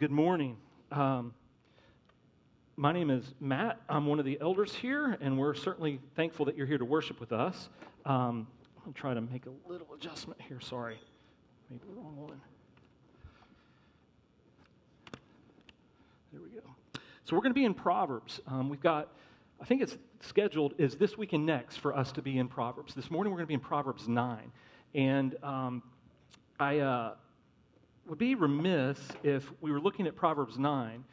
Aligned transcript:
Good 0.00 0.10
morning. 0.10 0.56
Um, 0.90 1.34
my 2.78 2.90
name 2.90 3.10
is 3.10 3.34
Matt. 3.38 3.82
I'm 3.86 4.06
one 4.06 4.18
of 4.18 4.24
the 4.24 4.38
elders 4.40 4.74
here, 4.74 5.18
and 5.20 5.38
we're 5.38 5.52
certainly 5.52 6.00
thankful 6.16 6.46
that 6.46 6.56
you're 6.56 6.66
here 6.66 6.78
to 6.78 6.86
worship 6.86 7.20
with 7.20 7.32
us. 7.32 7.68
Um, 8.06 8.46
I'll 8.86 8.94
try 8.94 9.12
to 9.12 9.20
make 9.20 9.44
a 9.44 9.50
little 9.70 9.88
adjustment 9.92 10.40
here. 10.40 10.58
Sorry, 10.58 10.98
maybe 11.68 11.82
the 11.86 12.00
wrong 12.00 12.16
one. 12.16 12.40
There 16.32 16.40
we 16.40 16.48
go. 16.48 16.66
So 17.26 17.36
we're 17.36 17.42
going 17.42 17.52
to 17.52 17.60
be 17.60 17.66
in 17.66 17.74
Proverbs. 17.74 18.40
Um, 18.46 18.70
we've 18.70 18.80
got, 18.80 19.08
I 19.60 19.66
think 19.66 19.82
it's 19.82 19.98
scheduled 20.22 20.72
is 20.78 20.96
this 20.96 21.18
week 21.18 21.34
and 21.34 21.44
next 21.44 21.76
for 21.76 21.94
us 21.94 22.10
to 22.12 22.22
be 22.22 22.38
in 22.38 22.48
Proverbs. 22.48 22.94
This 22.94 23.10
morning 23.10 23.34
we're 23.34 23.40
going 23.40 23.48
to 23.48 23.48
be 23.48 23.54
in 23.54 23.60
Proverbs 23.60 24.08
nine, 24.08 24.50
and 24.94 25.36
um, 25.42 25.82
I. 26.58 26.78
Uh, 26.78 27.14
would 28.10 28.18
be 28.18 28.34
remiss 28.34 28.98
if 29.22 29.44
we 29.60 29.70
were 29.70 29.80
looking 29.80 30.08
at 30.08 30.16
Proverbs 30.16 30.58
9, 30.58 31.04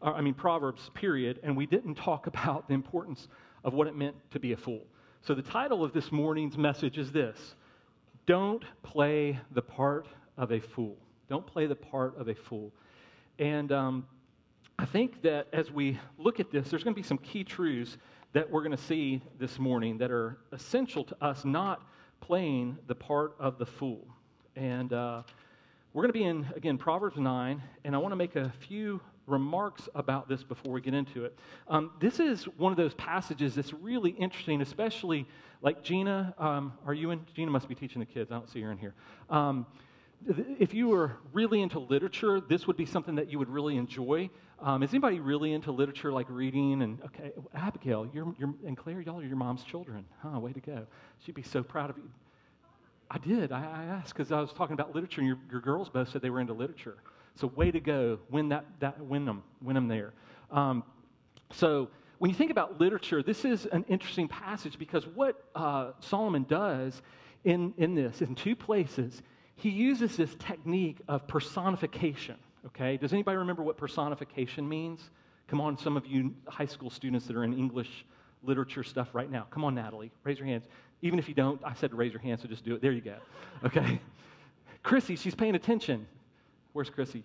or, 0.00 0.14
I 0.14 0.22
mean, 0.22 0.32
Proverbs, 0.32 0.90
period, 0.94 1.38
and 1.42 1.54
we 1.54 1.66
didn't 1.66 1.96
talk 1.96 2.26
about 2.28 2.66
the 2.66 2.72
importance 2.72 3.28
of 3.62 3.74
what 3.74 3.86
it 3.86 3.94
meant 3.94 4.16
to 4.30 4.40
be 4.40 4.52
a 4.52 4.56
fool. 4.56 4.82
So 5.20 5.34
the 5.34 5.42
title 5.42 5.84
of 5.84 5.92
this 5.92 6.10
morning's 6.10 6.56
message 6.56 6.96
is 6.96 7.12
this 7.12 7.54
Don't 8.24 8.64
play 8.82 9.38
the 9.52 9.60
part 9.60 10.06
of 10.38 10.50
a 10.50 10.58
fool. 10.58 10.96
Don't 11.28 11.46
play 11.46 11.66
the 11.66 11.76
part 11.76 12.16
of 12.18 12.28
a 12.28 12.34
fool. 12.34 12.72
And 13.38 13.70
um, 13.70 14.06
I 14.78 14.86
think 14.86 15.20
that 15.22 15.48
as 15.52 15.70
we 15.70 15.98
look 16.16 16.40
at 16.40 16.50
this, 16.50 16.70
there's 16.70 16.82
going 16.82 16.94
to 16.94 17.00
be 17.00 17.06
some 17.06 17.18
key 17.18 17.44
truths 17.44 17.98
that 18.32 18.50
we're 18.50 18.62
going 18.62 18.76
to 18.76 18.82
see 18.82 19.20
this 19.38 19.58
morning 19.58 19.98
that 19.98 20.10
are 20.10 20.38
essential 20.52 21.04
to 21.04 21.16
us 21.22 21.44
not 21.44 21.86
playing 22.22 22.78
the 22.86 22.94
part 22.94 23.34
of 23.38 23.58
the 23.58 23.66
fool. 23.66 24.06
And 24.54 24.94
uh, 24.94 25.22
we're 25.96 26.02
going 26.02 26.12
to 26.12 26.18
be 26.18 26.24
in, 26.24 26.46
again, 26.54 26.76
Proverbs 26.76 27.16
9, 27.16 27.62
and 27.84 27.94
I 27.94 27.98
want 27.98 28.12
to 28.12 28.16
make 28.16 28.36
a 28.36 28.52
few 28.68 29.00
remarks 29.26 29.88
about 29.94 30.28
this 30.28 30.42
before 30.42 30.74
we 30.74 30.82
get 30.82 30.92
into 30.92 31.24
it. 31.24 31.38
Um, 31.68 31.92
this 32.00 32.20
is 32.20 32.44
one 32.58 32.70
of 32.70 32.76
those 32.76 32.92
passages 32.92 33.54
that's 33.54 33.72
really 33.72 34.10
interesting, 34.10 34.60
especially 34.60 35.26
like 35.62 35.82
Gina. 35.82 36.34
Um, 36.36 36.74
are 36.84 36.92
you 36.92 37.12
in? 37.12 37.24
Gina 37.34 37.50
must 37.50 37.66
be 37.66 37.74
teaching 37.74 38.00
the 38.00 38.04
kids. 38.04 38.30
I 38.30 38.34
don't 38.34 38.50
see 38.50 38.60
her 38.60 38.70
in 38.70 38.76
here. 38.76 38.92
Um, 39.30 39.64
if 40.60 40.74
you 40.74 40.88
were 40.88 41.12
really 41.32 41.62
into 41.62 41.78
literature, 41.78 42.42
this 42.42 42.66
would 42.66 42.76
be 42.76 42.84
something 42.84 43.14
that 43.14 43.32
you 43.32 43.38
would 43.38 43.48
really 43.48 43.78
enjoy. 43.78 44.28
Um, 44.60 44.82
is 44.82 44.90
anybody 44.90 45.18
really 45.18 45.54
into 45.54 45.72
literature, 45.72 46.12
like 46.12 46.26
reading? 46.28 46.82
And 46.82 47.00
okay, 47.06 47.32
Abigail, 47.54 48.06
you're, 48.12 48.34
you're, 48.38 48.52
and 48.66 48.76
Claire, 48.76 49.00
y'all 49.00 49.20
are 49.20 49.24
your 49.24 49.36
mom's 49.36 49.64
children. 49.64 50.04
Huh? 50.18 50.38
Way 50.40 50.52
to 50.52 50.60
go! 50.60 50.86
She'd 51.24 51.34
be 51.34 51.42
so 51.42 51.62
proud 51.62 51.88
of 51.88 51.96
you. 51.96 52.10
I 53.10 53.18
did. 53.18 53.52
I, 53.52 53.60
I 53.60 53.84
asked 53.84 54.14
because 54.14 54.32
I 54.32 54.40
was 54.40 54.52
talking 54.52 54.74
about 54.74 54.94
literature, 54.94 55.20
and 55.20 55.28
your, 55.28 55.38
your 55.50 55.60
girls 55.60 55.88
both 55.88 56.10
said 56.10 56.22
they 56.22 56.30
were 56.30 56.40
into 56.40 56.52
literature. 56.52 56.96
So 57.34 57.48
way 57.48 57.70
to 57.70 57.80
go, 57.80 58.18
win 58.30 58.48
that, 58.48 58.64
that 58.80 59.00
win 59.00 59.24
them, 59.24 59.42
win 59.60 59.74
them 59.74 59.88
there. 59.88 60.12
Um, 60.50 60.82
so 61.52 61.88
when 62.18 62.30
you 62.30 62.36
think 62.36 62.50
about 62.50 62.80
literature, 62.80 63.22
this 63.22 63.44
is 63.44 63.66
an 63.66 63.84
interesting 63.88 64.26
passage 64.26 64.78
because 64.78 65.06
what 65.06 65.44
uh, 65.54 65.92
Solomon 66.00 66.46
does 66.48 67.02
in, 67.44 67.74
in 67.76 67.94
this, 67.94 68.22
in 68.22 68.34
two 68.34 68.56
places, 68.56 69.22
he 69.54 69.68
uses 69.68 70.16
this 70.16 70.34
technique 70.38 70.98
of 71.08 71.26
personification. 71.28 72.36
Okay, 72.66 72.96
does 72.96 73.12
anybody 73.12 73.36
remember 73.36 73.62
what 73.62 73.76
personification 73.76 74.68
means? 74.68 75.10
Come 75.46 75.60
on, 75.60 75.78
some 75.78 75.96
of 75.96 76.06
you 76.06 76.34
high 76.48 76.66
school 76.66 76.90
students 76.90 77.26
that 77.26 77.36
are 77.36 77.44
in 77.44 77.52
English 77.52 78.04
literature 78.42 78.82
stuff 78.82 79.14
right 79.14 79.30
now. 79.30 79.46
Come 79.50 79.64
on, 79.64 79.74
Natalie, 79.74 80.10
raise 80.24 80.38
your 80.38 80.48
hands. 80.48 80.64
Even 81.02 81.18
if 81.18 81.28
you 81.28 81.34
don't, 81.34 81.60
I 81.64 81.74
said 81.74 81.90
to 81.90 81.96
raise 81.96 82.12
your 82.12 82.22
hand, 82.22 82.40
so 82.40 82.48
just 82.48 82.64
do 82.64 82.74
it. 82.74 82.82
There 82.82 82.92
you 82.92 83.00
go. 83.00 83.16
Okay? 83.64 84.00
Chrissy, 84.82 85.16
she's 85.16 85.34
paying 85.34 85.54
attention. 85.54 86.06
Where's 86.72 86.90
Chrissy? 86.90 87.24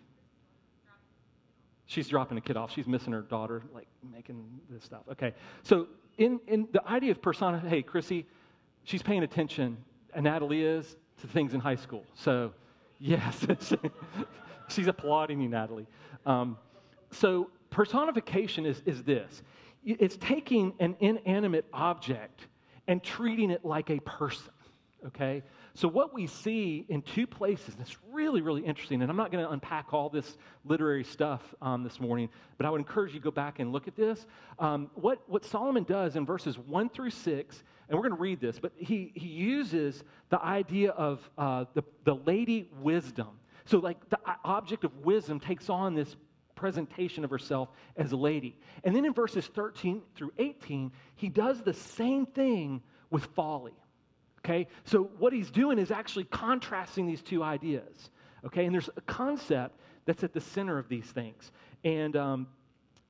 She's 1.86 2.08
dropping 2.08 2.38
a 2.38 2.42
kid 2.42 2.58
off. 2.58 2.72
She's 2.72 2.88
missing 2.88 3.12
her 3.14 3.22
daughter, 3.22 3.64
like 3.74 3.88
making 4.14 4.46
this 4.70 4.84
stuff. 4.84 5.02
Okay. 5.12 5.34
So, 5.64 5.88
in, 6.18 6.40
in 6.48 6.68
the 6.72 6.86
idea 6.88 7.12
of 7.12 7.22
persona, 7.22 7.62
hey, 7.68 7.82
Chrissy, 7.82 8.26
she's 8.84 9.02
paying 9.02 9.24
attention, 9.24 9.78
and 10.14 10.24
Natalie 10.24 10.64
is 10.64 10.96
to 11.20 11.28
things 11.28 11.54
in 11.54 11.60
high 11.60 11.76
school. 11.76 12.06
So, 12.16 12.54
yes, 13.00 13.46
she's 14.70 14.88
applauding 14.88 15.42
you, 15.42 15.50
Natalie. 15.50 15.88
Um, 16.26 16.58
so, 17.12 17.50
personification 17.70 18.66
is, 18.66 18.82
is 18.86 19.04
this 19.04 19.42
it's 19.84 20.18
taking 20.18 20.74
an 20.80 20.96
inanimate 21.00 21.66
object 21.74 22.48
and 22.88 23.04
treating 23.04 23.52
it 23.52 23.64
like 23.66 23.90
a 23.90 24.00
person. 24.00 24.52
Okay? 25.08 25.44
So, 25.74 25.88
what 25.88 26.14
we 26.14 26.28
see 26.28 26.86
in 26.90 27.02
two 27.02 27.26
places 27.26 27.76
that's 27.76 27.98
really, 28.12 28.42
really 28.42 28.62
interesting, 28.62 29.02
and 29.02 29.10
I'm 29.10 29.18
not 29.18 29.32
going 29.32 29.44
to 29.44 29.50
unpack 29.50 29.94
all 29.94 30.10
this 30.10 30.38
literary 30.64 31.04
stuff 31.04 31.42
um, 31.62 31.84
this 31.84 32.00
morning, 32.00 32.30
but 32.58 32.66
I 32.66 32.70
would 32.70 32.82
encourage 32.82 33.14
you 33.14 33.20
to 33.20 33.24
go 33.24 33.32
back 33.32 33.60
and 33.60 33.72
look 33.72 33.88
at 33.88 33.96
this. 33.96 34.26
Um, 34.60 34.92
what, 34.94 35.22
what 35.28 35.44
Solomon 35.44 35.84
does 35.84 36.16
in 36.16 36.26
verses 36.26 36.58
1 36.60 36.90
through 36.90 37.10
6, 37.10 37.64
and 37.90 37.98
we're 37.98 38.08
going 38.08 38.16
to 38.16 38.22
read 38.22 38.40
this, 38.40 38.60
but 38.60 38.74
he, 38.78 39.12
he 39.16 39.28
uses 39.28 40.04
the 40.30 40.42
idea 40.44 40.92
of 40.92 41.28
uh, 41.38 41.66
the, 41.74 41.84
the 42.04 42.16
lady 42.16 42.70
wisdom. 42.80 43.30
So, 43.66 43.80
like, 43.80 44.10
the 44.10 44.20
object 44.44 44.84
of 44.84 44.96
wisdom 44.98 45.40
takes 45.40 45.70
on 45.70 45.96
this 45.96 46.16
presentation 46.62 47.24
of 47.24 47.32
herself 47.32 47.70
as 47.98 48.12
a 48.12 48.16
lady. 48.16 48.56
And 48.84 48.96
then 48.96 49.04
in 49.04 49.14
verses 49.14 49.48
13 49.48 50.04
through 50.16 50.32
18, 50.38 50.92
he 51.16 51.28
does 51.28 51.64
the 51.64 51.74
same 51.74 52.28
thing 52.28 52.84
with 53.10 53.26
folly. 53.36 53.74
Okay? 54.40 54.68
So 54.84 55.10
what 55.18 55.34
he's 55.34 55.50
doing 55.50 55.80
is 55.80 55.90
actually 55.90 56.26
contrasting 56.26 57.08
these 57.08 57.24
two 57.24 57.42
ideas. 57.42 58.12
Okay? 58.46 58.66
And 58.66 58.74
there's 58.74 58.92
a 58.96 59.02
concept 59.02 59.80
that's 60.06 60.24
at 60.24 60.34
the 60.34 60.40
center 60.40 60.78
of 60.78 60.88
these 60.88 61.06
things. 61.06 61.52
And 61.84 62.16
um, 62.16 62.48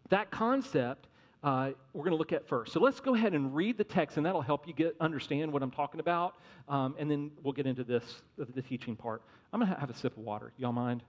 that 0.09 0.31
concept 0.31 1.07
uh, 1.44 1.72
we're 1.94 2.03
going 2.03 2.11
to 2.11 2.17
look 2.17 2.34
at 2.34 2.47
first. 2.47 2.72
So 2.72 2.79
let's 2.79 3.00
go 3.00 3.16
ahead 3.16 3.34
and 3.34 3.56
read 3.56 3.75
the 3.75 3.84
text, 3.84 4.17
and 4.17 4.25
that'll 4.25 4.44
help 4.44 4.67
you 4.67 4.73
get 4.73 4.95
understand 5.00 5.51
what 5.51 5.63
I'm 5.63 5.72
talking 5.72 6.00
about. 6.00 6.35
Um, 6.69 6.94
and 7.00 7.09
then 7.09 7.31
we'll 7.41 7.53
get 7.53 7.66
into 7.66 7.84
this, 7.84 8.22
the, 8.38 8.45
the 8.45 8.61
teaching 8.61 8.95
part. 8.95 9.23
I'm 9.51 9.59
going 9.59 9.73
to 9.73 9.79
have 9.79 9.90
a 9.90 9.95
sip 9.95 10.16
of 10.17 10.23
water. 10.23 10.53
Y'all 10.57 10.72
mind? 10.72 11.01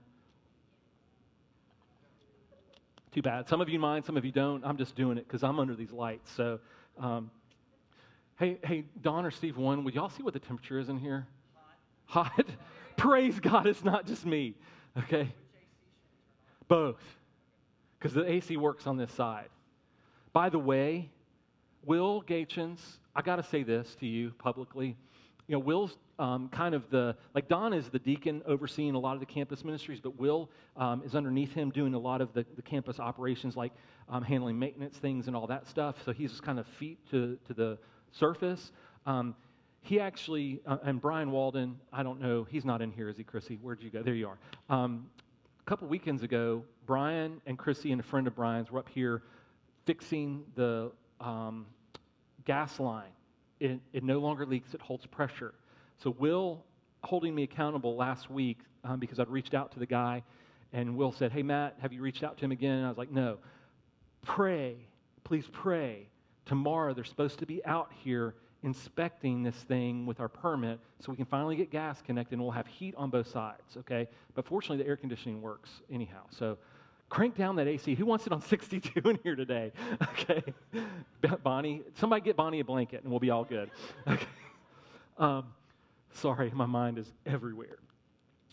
Too 3.12 3.20
bad. 3.20 3.46
Some 3.46 3.60
of 3.60 3.68
you 3.68 3.78
mind, 3.78 4.06
some 4.06 4.16
of 4.16 4.24
you 4.24 4.32
don't. 4.32 4.64
I'm 4.64 4.78
just 4.78 4.96
doing 4.96 5.18
it 5.18 5.26
because 5.26 5.42
I'm 5.42 5.60
under 5.60 5.74
these 5.74 5.92
lights. 5.92 6.30
So, 6.34 6.58
um, 6.98 7.30
hey, 8.38 8.58
hey, 8.64 8.84
Don 9.02 9.26
or 9.26 9.30
Steve, 9.30 9.58
one, 9.58 9.84
would 9.84 9.94
y'all 9.94 10.08
see 10.08 10.22
what 10.22 10.32
the 10.32 10.40
temperature 10.40 10.78
is 10.78 10.88
in 10.88 10.98
here? 10.98 11.26
Hot. 12.06 12.32
Hot? 12.36 12.46
Praise 12.96 13.38
God, 13.38 13.66
it's 13.66 13.84
not 13.84 14.06
just 14.06 14.24
me. 14.24 14.54
Okay? 14.96 15.34
Both. 16.68 17.02
Because 17.98 18.14
the 18.14 18.30
AC 18.30 18.56
works 18.56 18.86
on 18.86 18.96
this 18.96 19.12
side. 19.12 19.48
By 20.32 20.48
the 20.48 20.58
way, 20.58 21.10
Will 21.84 22.22
Gachens, 22.22 22.80
I 23.14 23.20
got 23.20 23.36
to 23.36 23.42
say 23.42 23.62
this 23.62 23.94
to 23.96 24.06
you 24.06 24.32
publicly. 24.38 24.96
You 25.52 25.58
know, 25.58 25.64
Will's 25.64 25.98
um, 26.18 26.48
kind 26.48 26.74
of 26.74 26.88
the, 26.88 27.14
like 27.34 27.46
Don 27.46 27.74
is 27.74 27.90
the 27.90 27.98
deacon 27.98 28.40
overseeing 28.46 28.94
a 28.94 28.98
lot 28.98 29.12
of 29.12 29.20
the 29.20 29.26
campus 29.26 29.66
ministries, 29.66 30.00
but 30.00 30.18
Will 30.18 30.48
um, 30.78 31.02
is 31.04 31.14
underneath 31.14 31.52
him 31.52 31.68
doing 31.68 31.92
a 31.92 31.98
lot 31.98 32.22
of 32.22 32.32
the, 32.32 32.46
the 32.56 32.62
campus 32.62 32.98
operations, 32.98 33.54
like 33.54 33.72
um, 34.08 34.22
handling 34.22 34.58
maintenance 34.58 34.96
things 34.96 35.26
and 35.26 35.36
all 35.36 35.46
that 35.48 35.68
stuff. 35.68 35.96
So 36.06 36.12
he's 36.14 36.40
kind 36.40 36.58
of 36.58 36.66
feet 36.66 36.98
to, 37.10 37.36
to 37.48 37.52
the 37.52 37.76
surface. 38.12 38.72
Um, 39.04 39.34
he 39.82 40.00
actually, 40.00 40.62
uh, 40.66 40.78
and 40.84 41.02
Brian 41.02 41.30
Walden, 41.30 41.78
I 41.92 42.02
don't 42.02 42.19
know, 42.19 42.46
he's 42.50 42.64
not 42.64 42.80
in 42.80 42.90
here, 42.90 43.10
is 43.10 43.19
he, 43.19 43.22
Chrissy? 43.22 43.58
Where'd 43.60 43.82
you 43.82 43.90
go? 43.90 44.02
There 44.02 44.14
you 44.14 44.28
are. 44.28 44.38
Um, 44.70 45.10
a 45.60 45.69
couple 45.69 45.86
weekends 45.86 46.22
ago, 46.22 46.64
Brian 46.86 47.42
and 47.44 47.58
Chrissy 47.58 47.92
and 47.92 48.00
a 48.00 48.04
friend 48.04 48.26
of 48.26 48.34
Brian's 48.34 48.70
were 48.70 48.78
up 48.78 48.88
here 48.88 49.22
fixing 49.84 50.44
the 50.54 50.92
um, 51.20 51.66
gas 52.46 52.80
line. 52.80 53.10
It, 53.62 53.80
it 53.92 54.02
no 54.02 54.18
longer 54.18 54.44
leaks, 54.44 54.74
it 54.74 54.80
holds 54.80 55.06
pressure. 55.06 55.54
So, 56.02 56.10
Will 56.18 56.64
holding 57.04 57.32
me 57.32 57.44
accountable 57.44 57.94
last 57.94 58.28
week 58.28 58.58
um, 58.82 58.98
because 58.98 59.20
I'd 59.20 59.28
reached 59.28 59.54
out 59.54 59.70
to 59.72 59.78
the 59.78 59.86
guy, 59.86 60.24
and 60.72 60.96
Will 60.96 61.12
said, 61.12 61.30
Hey, 61.30 61.44
Matt, 61.44 61.76
have 61.80 61.92
you 61.92 62.02
reached 62.02 62.24
out 62.24 62.36
to 62.38 62.44
him 62.44 62.50
again? 62.50 62.78
And 62.78 62.86
I 62.86 62.88
was 62.88 62.98
like, 62.98 63.12
No. 63.12 63.38
Pray, 64.22 64.76
please 65.22 65.44
pray. 65.52 66.08
Tomorrow 66.44 66.94
they're 66.94 67.04
supposed 67.04 67.38
to 67.38 67.46
be 67.46 67.64
out 67.64 67.92
here 68.02 68.34
inspecting 68.64 69.44
this 69.44 69.56
thing 69.56 70.06
with 70.06 70.19
our 70.19 70.28
permit 70.28 70.81
so 71.00 71.10
we 71.10 71.16
can 71.16 71.25
finally 71.25 71.56
get 71.56 71.70
gas 71.70 72.02
connected 72.02 72.34
and 72.34 72.42
we'll 72.42 72.50
have 72.50 72.66
heat 72.66 72.94
on 72.96 73.10
both 73.10 73.28
sides, 73.28 73.76
okay? 73.76 74.08
But 74.34 74.46
fortunately, 74.46 74.82
the 74.82 74.88
air 74.88 74.96
conditioning 74.96 75.40
works 75.40 75.70
anyhow. 75.90 76.22
So, 76.31 76.58
crank 77.12 77.37
down 77.37 77.56
that 77.56 77.69
AC. 77.69 77.94
Who 77.94 78.06
wants 78.06 78.26
it 78.26 78.32
on 78.32 78.41
62 78.55 79.00
in 79.09 79.19
here 79.23 79.37
today? 79.37 79.73
Okay. 80.20 80.43
Bonnie, 81.43 81.82
somebody 81.94 82.23
get 82.23 82.37
Bonnie 82.37 82.61
a 82.61 82.64
blanket 82.64 83.03
and 83.03 83.11
we'll 83.11 83.20
be 83.20 83.31
all 83.31 83.44
good. 83.44 83.70
Okay. 84.09 84.26
Um, 85.19 85.44
Sorry, 86.14 86.50
my 86.55 86.67
mind 86.67 86.99
is 86.99 87.11
everywhere. 87.25 87.79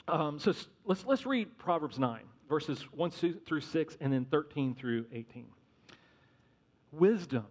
Um, 0.07 0.39
so 0.39 0.53
let's, 0.85 1.05
let's 1.05 1.25
read 1.25 1.57
Proverbs 1.57 1.99
9, 1.99 2.21
verses 2.47 2.81
1 2.93 3.11
through 3.11 3.61
6, 3.61 3.97
and 3.99 4.13
then 4.13 4.25
13 4.25 4.75
through 4.75 5.05
18. 5.11 5.45
Wisdom, 6.93 7.45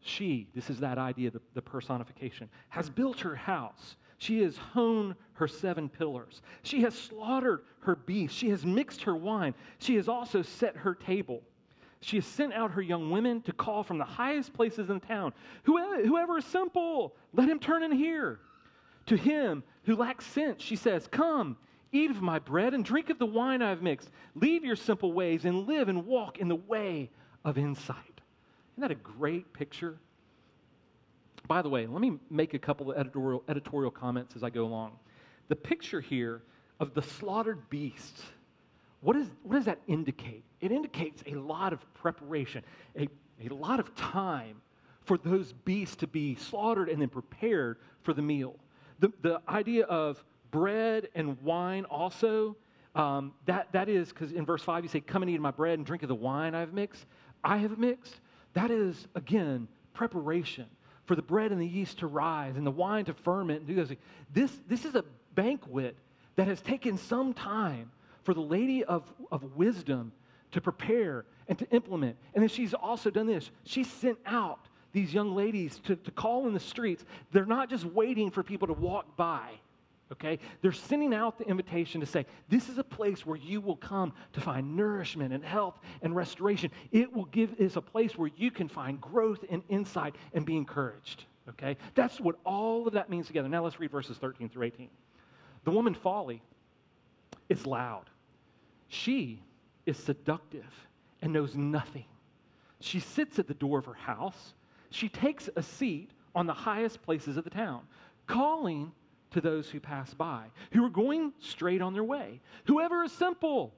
she, 0.00 0.48
this 0.54 0.68
is 0.68 0.80
that 0.80 0.98
idea, 0.98 1.30
the, 1.30 1.40
the 1.54 1.62
personification, 1.62 2.50
has 2.68 2.90
built 2.90 3.20
her 3.20 3.34
house 3.34 3.96
She 4.20 4.42
has 4.42 4.58
hewn 4.74 5.16
her 5.32 5.48
seven 5.48 5.88
pillars. 5.88 6.42
She 6.62 6.82
has 6.82 6.94
slaughtered 6.94 7.62
her 7.80 7.96
beasts. 7.96 8.36
She 8.36 8.50
has 8.50 8.66
mixed 8.66 9.02
her 9.04 9.16
wine. 9.16 9.54
She 9.78 9.96
has 9.96 10.08
also 10.08 10.42
set 10.42 10.76
her 10.76 10.94
table. 10.94 11.42
She 12.02 12.18
has 12.18 12.26
sent 12.26 12.52
out 12.52 12.72
her 12.72 12.82
young 12.82 13.10
women 13.10 13.40
to 13.42 13.52
call 13.54 13.82
from 13.82 13.96
the 13.96 14.04
highest 14.04 14.52
places 14.52 14.90
in 14.90 15.00
town. 15.00 15.32
Whoever, 15.62 16.02
whoever 16.04 16.36
is 16.36 16.44
simple, 16.44 17.14
let 17.32 17.48
him 17.48 17.58
turn 17.58 17.82
in 17.82 17.92
here. 17.92 18.40
To 19.06 19.16
him 19.16 19.62
who 19.84 19.96
lacks 19.96 20.26
sense, 20.26 20.62
she 20.62 20.76
says, 20.76 21.08
Come, 21.10 21.56
eat 21.90 22.10
of 22.10 22.20
my 22.20 22.38
bread 22.38 22.74
and 22.74 22.84
drink 22.84 23.08
of 23.08 23.18
the 23.18 23.24
wine 23.24 23.62
I 23.62 23.70
have 23.70 23.80
mixed. 23.80 24.10
Leave 24.34 24.66
your 24.66 24.76
simple 24.76 25.14
ways 25.14 25.46
and 25.46 25.66
live 25.66 25.88
and 25.88 26.06
walk 26.06 26.38
in 26.38 26.48
the 26.48 26.56
way 26.56 27.08
of 27.42 27.56
insight. 27.56 28.20
Isn't 28.74 28.82
that 28.82 28.90
a 28.90 28.96
great 28.96 29.50
picture? 29.54 29.98
By 31.50 31.62
the 31.62 31.68
way, 31.68 31.84
let 31.88 32.00
me 32.00 32.12
make 32.30 32.54
a 32.54 32.60
couple 32.60 32.92
of 32.92 32.96
editorial, 32.96 33.42
editorial 33.48 33.90
comments 33.90 34.36
as 34.36 34.44
I 34.44 34.50
go 34.50 34.64
along. 34.64 34.92
The 35.48 35.56
picture 35.56 36.00
here 36.00 36.42
of 36.78 36.94
the 36.94 37.02
slaughtered 37.02 37.68
beasts, 37.68 38.22
what, 39.00 39.16
is, 39.16 39.26
what 39.42 39.56
does 39.56 39.64
that 39.64 39.80
indicate? 39.88 40.44
It 40.60 40.70
indicates 40.70 41.24
a 41.26 41.34
lot 41.34 41.72
of 41.72 41.80
preparation, 41.92 42.62
a, 42.96 43.08
a 43.44 43.52
lot 43.52 43.80
of 43.80 43.92
time 43.96 44.62
for 45.02 45.18
those 45.18 45.52
beasts 45.64 45.96
to 45.96 46.06
be 46.06 46.36
slaughtered 46.36 46.88
and 46.88 47.02
then 47.02 47.08
prepared 47.08 47.78
for 48.04 48.14
the 48.14 48.22
meal. 48.22 48.54
The, 49.00 49.12
the 49.20 49.40
idea 49.48 49.86
of 49.86 50.22
bread 50.52 51.08
and 51.16 51.36
wine 51.42 51.84
also, 51.86 52.54
um, 52.94 53.32
that, 53.46 53.72
that 53.72 53.88
is, 53.88 54.10
because 54.10 54.30
in 54.30 54.46
verse 54.46 54.62
5 54.62 54.84
you 54.84 54.88
say, 54.88 55.00
Come 55.00 55.22
and 55.22 55.30
eat 55.32 55.40
my 55.40 55.50
bread 55.50 55.80
and 55.80 55.84
drink 55.84 56.04
of 56.04 56.08
the 56.10 56.14
wine 56.14 56.54
I've 56.54 56.72
mixed. 56.72 57.06
I 57.42 57.56
have 57.56 57.76
mixed. 57.76 58.20
That 58.52 58.70
is, 58.70 59.08
again, 59.16 59.66
preparation 59.94 60.66
for 61.10 61.16
the 61.16 61.22
bread 61.22 61.50
and 61.50 61.60
the 61.60 61.66
yeast 61.66 61.98
to 61.98 62.06
rise 62.06 62.56
and 62.56 62.64
the 62.64 62.70
wine 62.70 63.04
to 63.04 63.12
ferment 63.12 63.58
and 63.58 63.66
do 63.66 63.74
those 63.74 63.92
This, 64.32 64.52
this 64.68 64.84
is 64.84 64.94
a 64.94 65.04
banquet 65.34 65.96
that 66.36 66.46
has 66.46 66.60
taken 66.60 66.96
some 66.96 67.34
time 67.34 67.90
for 68.22 68.32
the 68.32 68.40
lady 68.40 68.84
of, 68.84 69.02
of 69.32 69.42
wisdom 69.56 70.12
to 70.52 70.60
prepare 70.60 71.24
and 71.48 71.58
to 71.58 71.68
implement. 71.70 72.16
And 72.32 72.42
then 72.42 72.48
she's 72.48 72.74
also 72.74 73.10
done 73.10 73.26
this. 73.26 73.50
She 73.64 73.82
sent 73.82 74.18
out 74.24 74.68
these 74.92 75.12
young 75.12 75.34
ladies 75.34 75.80
to, 75.86 75.96
to 75.96 76.12
call 76.12 76.46
in 76.46 76.54
the 76.54 76.60
streets. 76.60 77.04
They're 77.32 77.44
not 77.44 77.68
just 77.68 77.86
waiting 77.86 78.30
for 78.30 78.44
people 78.44 78.68
to 78.68 78.74
walk 78.74 79.16
by 79.16 79.48
okay? 80.12 80.38
They're 80.60 80.72
sending 80.72 81.14
out 81.14 81.38
the 81.38 81.46
invitation 81.46 82.00
to 82.00 82.06
say, 82.06 82.26
this 82.48 82.68
is 82.68 82.78
a 82.78 82.84
place 82.84 83.24
where 83.24 83.36
you 83.36 83.60
will 83.60 83.76
come 83.76 84.12
to 84.32 84.40
find 84.40 84.76
nourishment 84.76 85.32
and 85.32 85.44
health 85.44 85.78
and 86.02 86.14
restoration. 86.14 86.70
It 86.92 87.12
will 87.12 87.26
give 87.26 87.54
is 87.58 87.76
a 87.76 87.80
place 87.80 88.16
where 88.16 88.30
you 88.36 88.50
can 88.50 88.68
find 88.68 89.00
growth 89.00 89.44
and 89.50 89.62
insight 89.68 90.16
and 90.34 90.44
be 90.44 90.56
encouraged, 90.56 91.24
okay? 91.48 91.76
That's 91.94 92.20
what 92.20 92.36
all 92.44 92.86
of 92.86 92.94
that 92.94 93.10
means 93.10 93.26
together. 93.26 93.48
Now 93.48 93.64
let's 93.64 93.78
read 93.78 93.90
verses 93.90 94.16
13 94.18 94.48
through 94.48 94.64
18. 94.64 94.88
The 95.64 95.70
woman 95.70 95.94
folly 95.94 96.42
is 97.48 97.66
loud. 97.66 98.08
She 98.88 99.42
is 99.86 99.96
seductive 99.96 100.66
and 101.22 101.32
knows 101.32 101.54
nothing. 101.54 102.06
She 102.80 102.98
sits 102.98 103.38
at 103.38 103.46
the 103.46 103.54
door 103.54 103.78
of 103.78 103.84
her 103.84 103.94
house. 103.94 104.54
She 104.90 105.08
takes 105.08 105.48
a 105.54 105.62
seat 105.62 106.10
on 106.34 106.46
the 106.46 106.54
highest 106.54 107.02
places 107.02 107.36
of 107.36 107.44
the 107.44 107.50
town, 107.50 107.82
calling 108.26 108.92
to 109.32 109.40
those 109.40 109.68
who 109.68 109.80
pass 109.80 110.12
by, 110.14 110.46
who 110.72 110.84
are 110.84 110.90
going 110.90 111.32
straight 111.40 111.80
on 111.80 111.92
their 111.92 112.04
way. 112.04 112.40
Whoever 112.66 113.04
is 113.04 113.12
simple, 113.12 113.74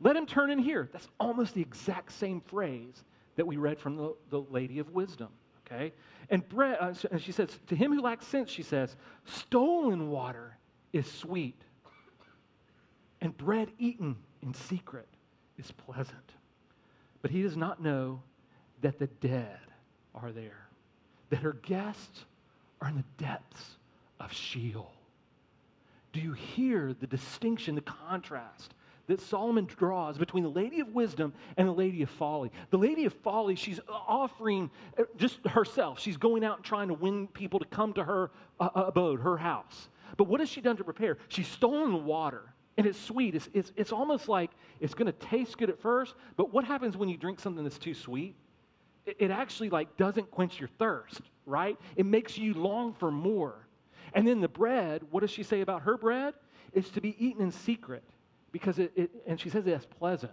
let 0.00 0.16
him 0.16 0.26
turn 0.26 0.50
in 0.50 0.58
here. 0.58 0.88
That's 0.92 1.08
almost 1.18 1.54
the 1.54 1.60
exact 1.60 2.12
same 2.12 2.40
phrase 2.40 3.04
that 3.36 3.46
we 3.46 3.56
read 3.56 3.78
from 3.78 3.96
the, 3.96 4.14
the 4.30 4.40
Lady 4.40 4.78
of 4.78 4.90
Wisdom. 4.90 5.28
Okay? 5.66 5.92
And, 6.30 6.48
bread, 6.48 6.78
uh, 6.80 6.94
and 7.10 7.20
she 7.20 7.32
says, 7.32 7.58
To 7.68 7.76
him 7.76 7.92
who 7.92 8.00
lacks 8.00 8.26
sense, 8.26 8.50
she 8.50 8.62
says, 8.62 8.96
stolen 9.24 10.10
water 10.10 10.56
is 10.92 11.10
sweet, 11.10 11.60
and 13.20 13.36
bread 13.36 13.70
eaten 13.78 14.16
in 14.42 14.54
secret 14.54 15.08
is 15.58 15.70
pleasant. 15.72 16.32
But 17.20 17.30
he 17.30 17.42
does 17.42 17.56
not 17.56 17.82
know 17.82 18.22
that 18.80 18.98
the 18.98 19.08
dead 19.08 19.58
are 20.14 20.30
there, 20.30 20.68
that 21.30 21.40
her 21.40 21.54
guests 21.54 22.24
are 22.80 22.88
in 22.88 22.96
the 22.96 23.04
depths 23.24 23.77
of 24.20 24.32
Sheol. 24.32 24.92
Do 26.12 26.20
you 26.20 26.32
hear 26.32 26.94
the 26.98 27.06
distinction, 27.06 27.74
the 27.74 27.80
contrast 27.80 28.74
that 29.06 29.20
Solomon 29.20 29.66
draws 29.66 30.18
between 30.18 30.42
the 30.42 30.50
lady 30.50 30.80
of 30.80 30.88
wisdom 30.94 31.32
and 31.56 31.68
the 31.68 31.72
lady 31.72 32.02
of 32.02 32.10
folly? 32.10 32.50
The 32.70 32.78
lady 32.78 33.04
of 33.04 33.12
folly, 33.12 33.54
she's 33.54 33.80
offering 33.88 34.70
uh, 34.98 35.04
just 35.16 35.38
herself. 35.46 36.00
She's 36.00 36.16
going 36.16 36.44
out 36.44 36.56
and 36.56 36.64
trying 36.64 36.88
to 36.88 36.94
win 36.94 37.26
people 37.28 37.58
to 37.58 37.66
come 37.66 37.92
to 37.94 38.04
her 38.04 38.30
uh, 38.58 38.68
uh, 38.74 38.84
abode, 38.86 39.20
her 39.20 39.36
house. 39.36 39.88
But 40.16 40.24
what 40.24 40.40
has 40.40 40.48
she 40.48 40.60
done 40.60 40.76
to 40.78 40.84
prepare? 40.84 41.18
She's 41.28 41.46
stolen 41.46 41.92
the 41.92 41.98
water. 41.98 42.42
And 42.76 42.86
it's 42.86 42.98
sweet. 42.98 43.34
It's, 43.34 43.48
it's, 43.52 43.72
it's 43.76 43.92
almost 43.92 44.28
like 44.28 44.50
it's 44.80 44.94
going 44.94 45.06
to 45.06 45.12
taste 45.12 45.58
good 45.58 45.68
at 45.68 45.80
first, 45.80 46.14
but 46.36 46.52
what 46.52 46.64
happens 46.64 46.96
when 46.96 47.08
you 47.08 47.16
drink 47.16 47.40
something 47.40 47.64
that's 47.64 47.78
too 47.78 47.94
sweet? 47.94 48.36
It, 49.04 49.16
it 49.18 49.30
actually 49.30 49.70
like 49.70 49.96
doesn't 49.96 50.30
quench 50.30 50.60
your 50.60 50.68
thirst, 50.78 51.20
right? 51.44 51.76
It 51.96 52.06
makes 52.06 52.38
you 52.38 52.54
long 52.54 52.94
for 52.94 53.10
more. 53.10 53.67
And 54.14 54.26
then 54.26 54.40
the 54.40 54.48
bread, 54.48 55.02
what 55.10 55.20
does 55.20 55.30
she 55.30 55.42
say 55.42 55.60
about 55.60 55.82
her 55.82 55.96
bread? 55.96 56.34
It's 56.72 56.90
to 56.90 57.00
be 57.00 57.16
eaten 57.18 57.42
in 57.42 57.50
secret 57.50 58.04
because 58.52 58.78
it, 58.78 58.92
it 58.96 59.10
and 59.26 59.40
she 59.40 59.50
says 59.50 59.66
it's 59.66 59.86
pleasant. 59.86 60.32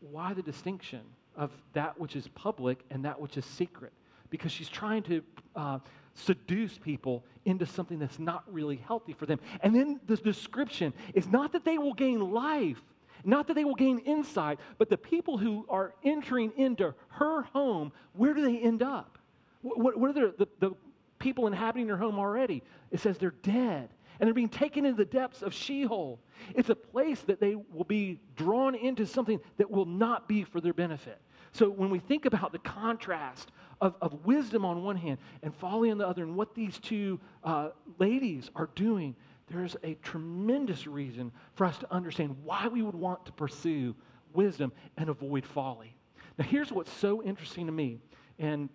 Why 0.00 0.34
the 0.34 0.42
distinction 0.42 1.00
of 1.36 1.50
that 1.72 1.98
which 1.98 2.16
is 2.16 2.28
public 2.28 2.84
and 2.90 3.04
that 3.04 3.20
which 3.20 3.36
is 3.36 3.44
secret? 3.44 3.92
Because 4.30 4.52
she's 4.52 4.68
trying 4.68 5.02
to 5.04 5.22
uh, 5.56 5.78
seduce 6.14 6.78
people 6.78 7.24
into 7.44 7.66
something 7.66 7.98
that's 7.98 8.18
not 8.18 8.44
really 8.52 8.76
healthy 8.76 9.12
for 9.12 9.26
them. 9.26 9.38
And 9.62 9.74
then 9.74 10.00
the 10.06 10.16
description 10.16 10.92
is 11.14 11.26
not 11.28 11.52
that 11.52 11.64
they 11.64 11.78
will 11.78 11.94
gain 11.94 12.32
life, 12.32 12.80
not 13.24 13.46
that 13.48 13.54
they 13.54 13.64
will 13.64 13.74
gain 13.74 13.98
insight, 14.00 14.58
but 14.78 14.88
the 14.88 14.98
people 14.98 15.38
who 15.38 15.66
are 15.68 15.94
entering 16.04 16.52
into 16.56 16.94
her 17.08 17.42
home, 17.42 17.92
where 18.12 18.34
do 18.34 18.42
they 18.42 18.58
end 18.58 18.82
up? 18.82 19.18
What, 19.62 19.98
what 19.98 20.10
are 20.10 20.12
the, 20.12 20.34
the, 20.38 20.46
the 20.60 20.74
people 21.24 21.46
inhabiting 21.46 21.86
their 21.86 21.96
home 21.96 22.18
already. 22.18 22.62
It 22.90 23.00
says 23.00 23.16
they're 23.16 23.34
dead 23.42 23.88
and 24.20 24.26
they're 24.26 24.34
being 24.34 24.50
taken 24.50 24.84
into 24.84 24.98
the 24.98 25.06
depths 25.06 25.40
of 25.40 25.54
Sheol. 25.54 26.20
It's 26.54 26.68
a 26.68 26.74
place 26.74 27.20
that 27.22 27.40
they 27.40 27.56
will 27.72 27.84
be 27.84 28.20
drawn 28.36 28.74
into 28.74 29.06
something 29.06 29.40
that 29.56 29.70
will 29.70 29.86
not 29.86 30.28
be 30.28 30.44
for 30.44 30.60
their 30.60 30.74
benefit. 30.74 31.18
So 31.52 31.70
when 31.70 31.88
we 31.88 31.98
think 31.98 32.26
about 32.26 32.52
the 32.52 32.58
contrast 32.58 33.52
of, 33.80 33.94
of 34.02 34.26
wisdom 34.26 34.66
on 34.66 34.84
one 34.84 34.96
hand 34.96 35.18
and 35.42 35.54
folly 35.56 35.90
on 35.90 35.96
the 35.96 36.06
other, 36.06 36.22
and 36.22 36.36
what 36.36 36.54
these 36.54 36.78
two 36.78 37.18
uh, 37.42 37.70
ladies 37.98 38.50
are 38.54 38.68
doing, 38.74 39.16
there's 39.48 39.76
a 39.82 39.94
tremendous 40.02 40.86
reason 40.86 41.32
for 41.54 41.64
us 41.64 41.78
to 41.78 41.92
understand 41.92 42.36
why 42.44 42.68
we 42.68 42.82
would 42.82 42.94
want 42.94 43.24
to 43.24 43.32
pursue 43.32 43.94
wisdom 44.34 44.72
and 44.98 45.08
avoid 45.08 45.46
folly. 45.46 45.96
Now, 46.38 46.44
here's 46.44 46.70
what's 46.70 46.92
so 46.92 47.22
interesting 47.22 47.64
to 47.66 47.72
me, 47.72 47.98
and 48.38 48.68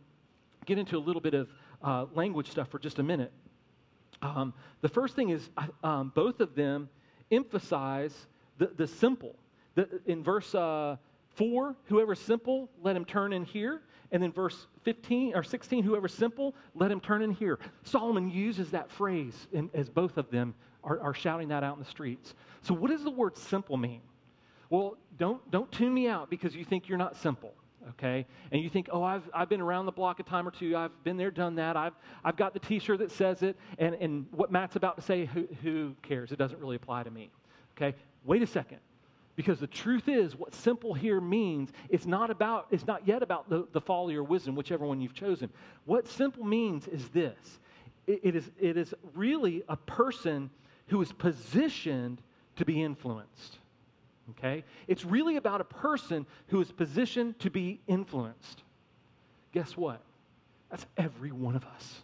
get 0.65 0.77
into 0.77 0.97
a 0.97 0.99
little 0.99 1.21
bit 1.21 1.33
of 1.33 1.47
uh, 1.83 2.05
language 2.13 2.49
stuff 2.49 2.69
for 2.69 2.79
just 2.79 2.99
a 2.99 3.03
minute. 3.03 3.31
Um, 4.21 4.53
the 4.81 4.89
first 4.89 5.15
thing 5.15 5.29
is 5.29 5.49
um, 5.83 6.11
both 6.13 6.39
of 6.39 6.55
them 6.55 6.89
emphasize 7.31 8.27
the, 8.57 8.67
the 8.75 8.87
simple. 8.87 9.35
The, 9.75 10.01
in 10.05 10.23
verse 10.23 10.53
uh, 10.53 10.97
4, 11.35 11.75
whoever's 11.85 12.19
simple, 12.19 12.69
let 12.81 12.95
him 12.95 13.05
turn 13.05 13.33
in 13.33 13.45
here. 13.45 13.81
And 14.11 14.21
then 14.21 14.31
verse 14.31 14.67
15 14.83 15.35
or 15.35 15.43
16, 15.43 15.83
whoever's 15.83 16.13
simple, 16.13 16.55
let 16.75 16.91
him 16.91 16.99
turn 16.99 17.21
in 17.21 17.31
here. 17.31 17.59
Solomon 17.83 18.29
uses 18.29 18.71
that 18.71 18.91
phrase 18.91 19.47
in, 19.53 19.69
as 19.73 19.87
both 19.87 20.17
of 20.17 20.29
them 20.31 20.55
are, 20.83 20.99
are 20.99 21.13
shouting 21.13 21.49
that 21.49 21.63
out 21.63 21.77
in 21.77 21.83
the 21.83 21.89
streets. 21.89 22.33
So, 22.63 22.73
what 22.73 22.89
does 22.89 23.03
the 23.03 23.11
word 23.11 23.37
simple 23.37 23.77
mean? 23.77 24.01
Well, 24.69 24.97
don't, 25.17 25.49
don't 25.51 25.71
tune 25.71 25.93
me 25.93 26.07
out 26.07 26.29
because 26.29 26.55
you 26.55 26.65
think 26.65 26.89
you're 26.89 26.97
not 26.97 27.15
simple 27.17 27.53
okay? 27.91 28.25
And 28.51 28.61
you 28.61 28.69
think, 28.69 28.89
oh, 28.91 29.03
I've, 29.03 29.29
I've 29.33 29.49
been 29.49 29.61
around 29.61 29.85
the 29.85 29.91
block 29.91 30.19
a 30.19 30.23
time 30.23 30.47
or 30.47 30.51
two. 30.51 30.75
I've 30.75 31.03
been 31.03 31.17
there, 31.17 31.31
done 31.31 31.55
that. 31.55 31.77
I've, 31.77 31.93
I've 32.23 32.35
got 32.35 32.53
the 32.53 32.59
t 32.59 32.79
shirt 32.79 32.99
that 32.99 33.11
says 33.11 33.41
it. 33.43 33.57
And, 33.77 33.95
and 33.95 34.25
what 34.31 34.51
Matt's 34.51 34.75
about 34.75 34.97
to 34.97 35.01
say, 35.01 35.25
who, 35.25 35.47
who 35.61 35.95
cares? 36.01 36.31
It 36.31 36.37
doesn't 36.37 36.59
really 36.59 36.75
apply 36.75 37.03
to 37.03 37.11
me, 37.11 37.29
okay? 37.77 37.95
Wait 38.25 38.41
a 38.41 38.47
second. 38.47 38.79
Because 39.35 39.59
the 39.59 39.67
truth 39.67 40.09
is, 40.09 40.35
what 40.35 40.53
simple 40.53 40.93
here 40.93 41.21
means, 41.21 41.71
it's 41.87 42.05
not 42.05 42.29
about, 42.29 42.67
it's 42.71 42.85
not 42.85 43.07
yet 43.07 43.23
about 43.23 43.49
the, 43.49 43.67
the 43.71 43.79
folly 43.79 44.15
or 44.15 44.23
wisdom, 44.23 44.53
whichever 44.53 44.85
one 44.85 44.99
you've 44.99 45.13
chosen. 45.13 45.49
What 45.85 46.07
simple 46.07 46.43
means 46.43 46.87
is 46.87 47.07
this 47.09 47.59
it, 48.05 48.19
it, 48.23 48.35
is, 48.35 48.51
it 48.59 48.75
is 48.75 48.93
really 49.13 49.63
a 49.69 49.77
person 49.77 50.49
who 50.87 51.01
is 51.01 51.13
positioned 51.13 52.21
to 52.57 52.65
be 52.65 52.83
influenced 52.83 53.59
okay? 54.31 54.63
It's 54.87 55.05
really 55.05 55.35
about 55.35 55.61
a 55.61 55.65
person 55.65 56.25
who 56.47 56.61
is 56.61 56.71
positioned 56.71 57.39
to 57.39 57.49
be 57.49 57.79
influenced. 57.87 58.63
Guess 59.51 59.75
what? 59.77 60.01
That's 60.69 60.85
every 60.97 61.31
one 61.31 61.55
of 61.55 61.65
us. 61.65 62.01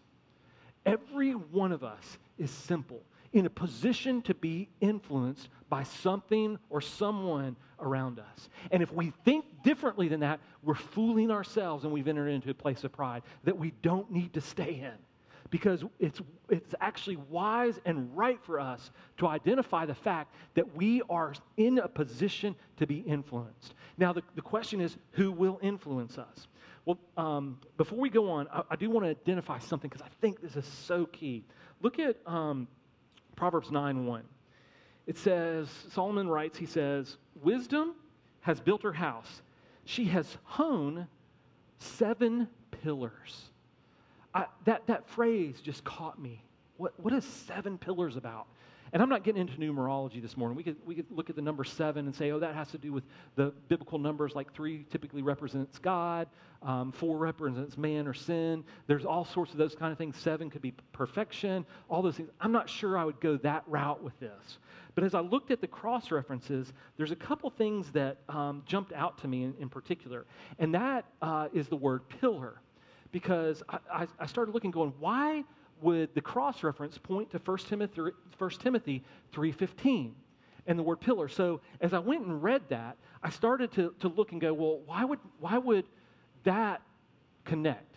Every 0.86 1.32
one 1.32 1.72
of 1.72 1.84
us 1.84 2.18
is 2.38 2.52
simple, 2.52 3.02
in 3.34 3.46
a 3.46 3.50
position 3.50 4.22
to 4.24 4.34
be 4.34 4.70
influenced 4.82 5.50
by 5.70 5.84
something 5.84 6.58
or 6.70 6.80
someone 6.80 7.56
around 7.80 8.20
us. 8.20 8.50
And 8.72 8.82
if 8.82 8.92
we 8.94 9.12
think 9.24 9.46
differently 9.64 10.08
than 10.08 10.22
that, 10.22 10.40
we're 10.64 10.76
fooling 10.76 11.32
ourselves 11.32 11.84
and 11.84 11.92
we've 11.92 12.08
entered 12.08 12.30
into 12.30 12.50
a 12.50 12.54
place 12.54 12.84
of 12.84 12.92
pride 12.92 13.24
that 13.44 13.58
we 13.58 13.72
don't 13.82 14.12
need 14.12 14.34
to 14.34 14.42
stay 14.42 14.76
in. 14.76 15.05
Because 15.50 15.84
it's, 16.00 16.22
it's 16.50 16.74
actually 16.82 17.18
wise 17.30 17.80
and 17.86 18.16
right 18.18 18.40
for 18.44 18.60
us 18.60 18.92
to 19.18 19.28
identify 19.28 19.86
the 19.86 19.96
fact 19.96 20.34
that 20.56 20.76
we 20.76 21.02
are 21.10 21.34
in 21.58 21.80
a 21.80 21.88
position 21.88 22.56
to 22.78 22.88
be 22.88 23.00
influenced. 23.00 23.76
Now, 23.98 24.12
the, 24.14 24.24
the 24.36 24.42
question 24.42 24.82
is 24.82 24.98
who 25.12 25.32
will 25.32 25.60
influence 25.62 26.18
us? 26.18 26.48
Well, 26.86 27.00
um, 27.18 27.60
before 27.78 28.00
we 28.00 28.10
go 28.10 28.30
on, 28.30 28.48
I, 28.52 28.64
I 28.72 28.76
do 28.76 28.90
want 28.90 29.06
to 29.06 29.10
identify 29.10 29.60
something 29.60 29.90
because 29.90 30.06
I 30.06 30.10
think 30.22 30.42
this 30.42 30.56
is 30.56 30.66
so 30.66 31.06
key. 31.06 31.44
Look 31.82 32.00
at 32.00 32.18
um, 32.26 32.68
Proverbs 33.36 33.72
9 33.72 34.06
1. 34.06 34.24
It 35.08 35.18
says, 35.18 35.70
Solomon 35.92 36.28
writes, 36.28 36.58
he 36.58 36.66
says, 36.66 37.18
Wisdom 37.44 37.94
has 38.42 38.60
built 38.60 38.84
her 38.84 38.94
house, 38.94 39.42
she 39.84 40.06
has 40.06 40.38
hewn 40.58 41.08
seven 41.78 42.48
pillars. 42.72 43.50
I, 44.36 44.46
that, 44.66 44.86
that 44.88 45.08
phrase 45.08 45.62
just 45.64 45.84
caught 45.86 46.22
me. 46.22 46.44
What, 46.78 46.94
what 47.00 47.14
is 47.14 47.24
seven 47.24 47.78
pillars 47.78 48.18
about? 48.18 48.48
And 48.92 49.02
I'm 49.02 49.10
not 49.10 49.24
getting 49.24 49.42
into 49.42 49.58
numerology 49.58 50.22
this 50.22 50.38
morning. 50.38 50.56
We 50.56 50.64
could, 50.64 50.76
we 50.86 50.94
could 50.94 51.10
look 51.10 51.30
at 51.30 51.36
the 51.36 51.42
number 51.42 51.64
seven 51.64 52.06
and 52.06 52.16
say, 52.16 52.32
oh, 52.32 52.40
that 52.40 52.54
has 52.54 52.70
to 52.72 52.78
do 52.78 52.94
with 52.94 53.04
the 53.36 53.52
biblical 53.68 53.98
numbers, 53.98 54.36
like 54.36 54.54
three 54.54 54.86
typically 54.90 55.22
represents 55.22 55.80
God, 55.80 56.28
um, 56.62 56.92
four 56.92 57.18
represents 57.18 57.78
man 57.78 58.08
or 58.08 58.14
sin. 58.14 58.64
There's 58.88 59.06
all 59.06 59.26
sorts 59.26 59.52
of 59.52 59.58
those 59.58 59.74
kind 59.74 59.92
of 59.92 59.98
things. 59.98 60.18
Seven 60.18 60.50
could 60.50 60.62
be 60.62 60.74
perfection, 60.94 61.66
all 61.90 62.02
those 62.02 62.16
things. 62.16 62.30
I'm 62.40 62.52
not 62.52 62.70
sure 62.70 62.98
I 62.98 63.06
would 63.06 63.20
go 63.20 63.38
that 63.38 63.64
route 63.68 64.04
with 64.04 64.18
this. 64.20 64.60
But 64.94 65.04
as 65.04 65.14
I 65.14 65.20
looked 65.20 65.52
at 65.52 65.62
the 65.62 65.68
cross 65.68 66.12
references, 66.12 66.72
there's 66.96 67.12
a 67.12 67.18
couple 67.18 67.50
things 67.50 67.92
that 67.92 68.18
um, 68.30 68.64
jumped 68.66 68.94
out 68.94 69.18
to 69.20 69.28
me 69.28 69.44
in, 69.44 69.56
in 69.60 69.68
particular. 69.68 70.26
And 70.60 70.74
that 70.76 71.06
uh, 71.22 71.48
is 71.54 71.68
the 71.68 71.76
word 71.76 72.08
pillar 72.08 72.62
because 73.16 73.64
I, 73.70 74.08
I, 74.20 74.26
started 74.26 74.54
looking, 74.54 74.72
going, 74.72 74.92
why 75.00 75.46
would 75.80 76.14
the 76.16 76.20
cross 76.20 76.64
reference 76.64 76.98
point 76.98 77.32
to 77.32 77.38
1 77.38 77.58
Timothy, 77.60 78.02
1 78.38 78.50
Timothy 78.60 79.06
3.15 79.32 80.12
and 80.68 80.78
the 80.78 80.84
word 80.84 81.00
pillar? 81.00 81.30
So 81.30 81.62
as 81.80 81.94
I 81.94 82.00
went 82.00 82.26
and 82.26 82.44
read 82.44 82.64
that, 82.68 82.98
I 83.24 83.30
started 83.30 83.72
to, 83.72 83.94
to 84.02 84.10
look 84.10 84.34
and 84.34 84.42
go, 84.42 84.54
well, 84.54 84.82
why 84.86 85.06
would, 85.06 85.20
why 85.40 85.58
would 85.58 85.86
that 86.44 86.82
connect? 87.46 87.96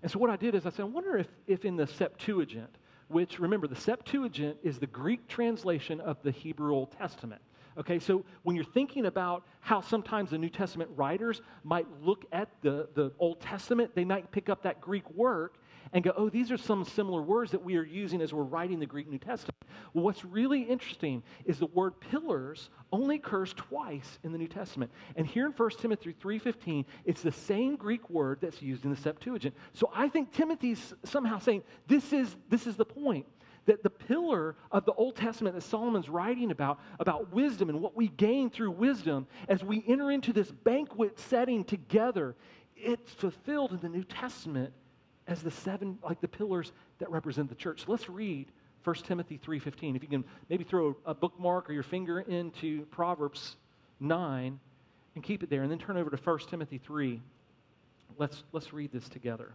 And 0.00 0.08
so 0.08 0.20
what 0.20 0.30
I 0.30 0.36
did 0.36 0.54
is 0.54 0.64
I 0.64 0.70
said, 0.70 0.82
I 0.82 0.84
wonder 0.84 1.16
if, 1.16 1.26
if 1.48 1.64
in 1.64 1.74
the 1.74 1.88
Septuagint, 1.88 2.70
which 3.08 3.40
remember, 3.40 3.66
the 3.66 3.74
Septuagint 3.74 4.58
is 4.62 4.78
the 4.78 4.86
Greek 4.86 5.26
translation 5.26 6.00
of 6.00 6.22
the 6.22 6.30
Hebrew 6.30 6.72
Old 6.72 6.92
Testament. 6.92 7.42
Okay, 7.78 7.98
so 7.98 8.24
when 8.42 8.56
you're 8.56 8.64
thinking 8.64 9.06
about 9.06 9.44
how 9.60 9.80
sometimes 9.80 10.30
the 10.30 10.38
New 10.38 10.50
Testament 10.50 10.90
writers 10.94 11.40
might 11.64 11.86
look 12.02 12.24
at 12.32 12.48
the, 12.60 12.88
the 12.94 13.12
Old 13.18 13.40
Testament, 13.40 13.92
they 13.94 14.04
might 14.04 14.30
pick 14.30 14.48
up 14.48 14.62
that 14.62 14.80
Greek 14.80 15.08
work 15.10 15.58
and 15.92 16.02
go, 16.02 16.12
oh, 16.16 16.28
these 16.28 16.50
are 16.50 16.56
some 16.56 16.84
similar 16.84 17.22
words 17.22 17.50
that 17.50 17.62
we 17.62 17.76
are 17.76 17.84
using 17.84 18.20
as 18.22 18.32
we're 18.32 18.42
writing 18.42 18.78
the 18.78 18.86
Greek 18.86 19.08
New 19.08 19.18
Testament. 19.18 19.56
Well, 19.92 20.04
what's 20.04 20.24
really 20.24 20.62
interesting 20.62 21.22
is 21.44 21.58
the 21.58 21.66
word 21.66 22.00
pillars 22.00 22.70
only 22.92 23.16
occurs 23.16 23.52
twice 23.54 24.18
in 24.22 24.32
the 24.32 24.38
New 24.38 24.48
Testament. 24.48 24.90
And 25.16 25.26
here 25.26 25.46
in 25.46 25.52
1 25.52 25.70
Timothy 25.80 26.14
3.15, 26.22 26.84
it's 27.04 27.22
the 27.22 27.32
same 27.32 27.76
Greek 27.76 28.08
word 28.08 28.38
that's 28.40 28.62
used 28.62 28.84
in 28.84 28.90
the 28.90 28.96
Septuagint. 28.96 29.54
So 29.74 29.90
I 29.94 30.08
think 30.08 30.32
Timothy's 30.32 30.94
somehow 31.04 31.38
saying, 31.38 31.62
this 31.86 32.12
is, 32.12 32.36
this 32.48 32.66
is 32.66 32.76
the 32.76 32.84
point 32.84 33.26
that 33.66 33.82
the 33.82 33.90
pillar 33.90 34.56
of 34.70 34.84
the 34.84 34.92
Old 34.92 35.16
Testament 35.16 35.54
that 35.54 35.62
Solomon's 35.62 36.08
writing 36.08 36.50
about, 36.50 36.80
about 36.98 37.32
wisdom 37.32 37.68
and 37.68 37.80
what 37.80 37.96
we 37.96 38.08
gain 38.08 38.50
through 38.50 38.72
wisdom 38.72 39.26
as 39.48 39.62
we 39.62 39.84
enter 39.86 40.10
into 40.10 40.32
this 40.32 40.50
banquet 40.50 41.18
setting 41.18 41.64
together, 41.64 42.34
it's 42.76 43.12
fulfilled 43.12 43.72
in 43.72 43.80
the 43.80 43.88
New 43.88 44.04
Testament 44.04 44.72
as 45.26 45.42
the 45.42 45.50
seven, 45.50 45.98
like 46.02 46.20
the 46.20 46.28
pillars 46.28 46.72
that 46.98 47.10
represent 47.10 47.48
the 47.48 47.54
church. 47.54 47.84
So 47.84 47.92
let's 47.92 48.08
read 48.08 48.48
1 48.84 48.96
Timothy 48.96 49.38
3.15. 49.38 49.96
If 49.96 50.02
you 50.02 50.08
can 50.08 50.24
maybe 50.48 50.64
throw 50.64 50.96
a 51.06 51.14
bookmark 51.14 51.70
or 51.70 51.72
your 51.72 51.84
finger 51.84 52.20
into 52.20 52.84
Proverbs 52.86 53.56
9 54.00 54.58
and 55.14 55.24
keep 55.24 55.42
it 55.42 55.50
there, 55.50 55.62
and 55.62 55.70
then 55.70 55.78
turn 55.78 55.96
over 55.96 56.10
to 56.10 56.16
1 56.16 56.38
Timothy 56.50 56.78
3. 56.78 57.20
Let's, 58.18 58.42
let's 58.52 58.72
read 58.72 58.92
this 58.92 59.08
together. 59.08 59.52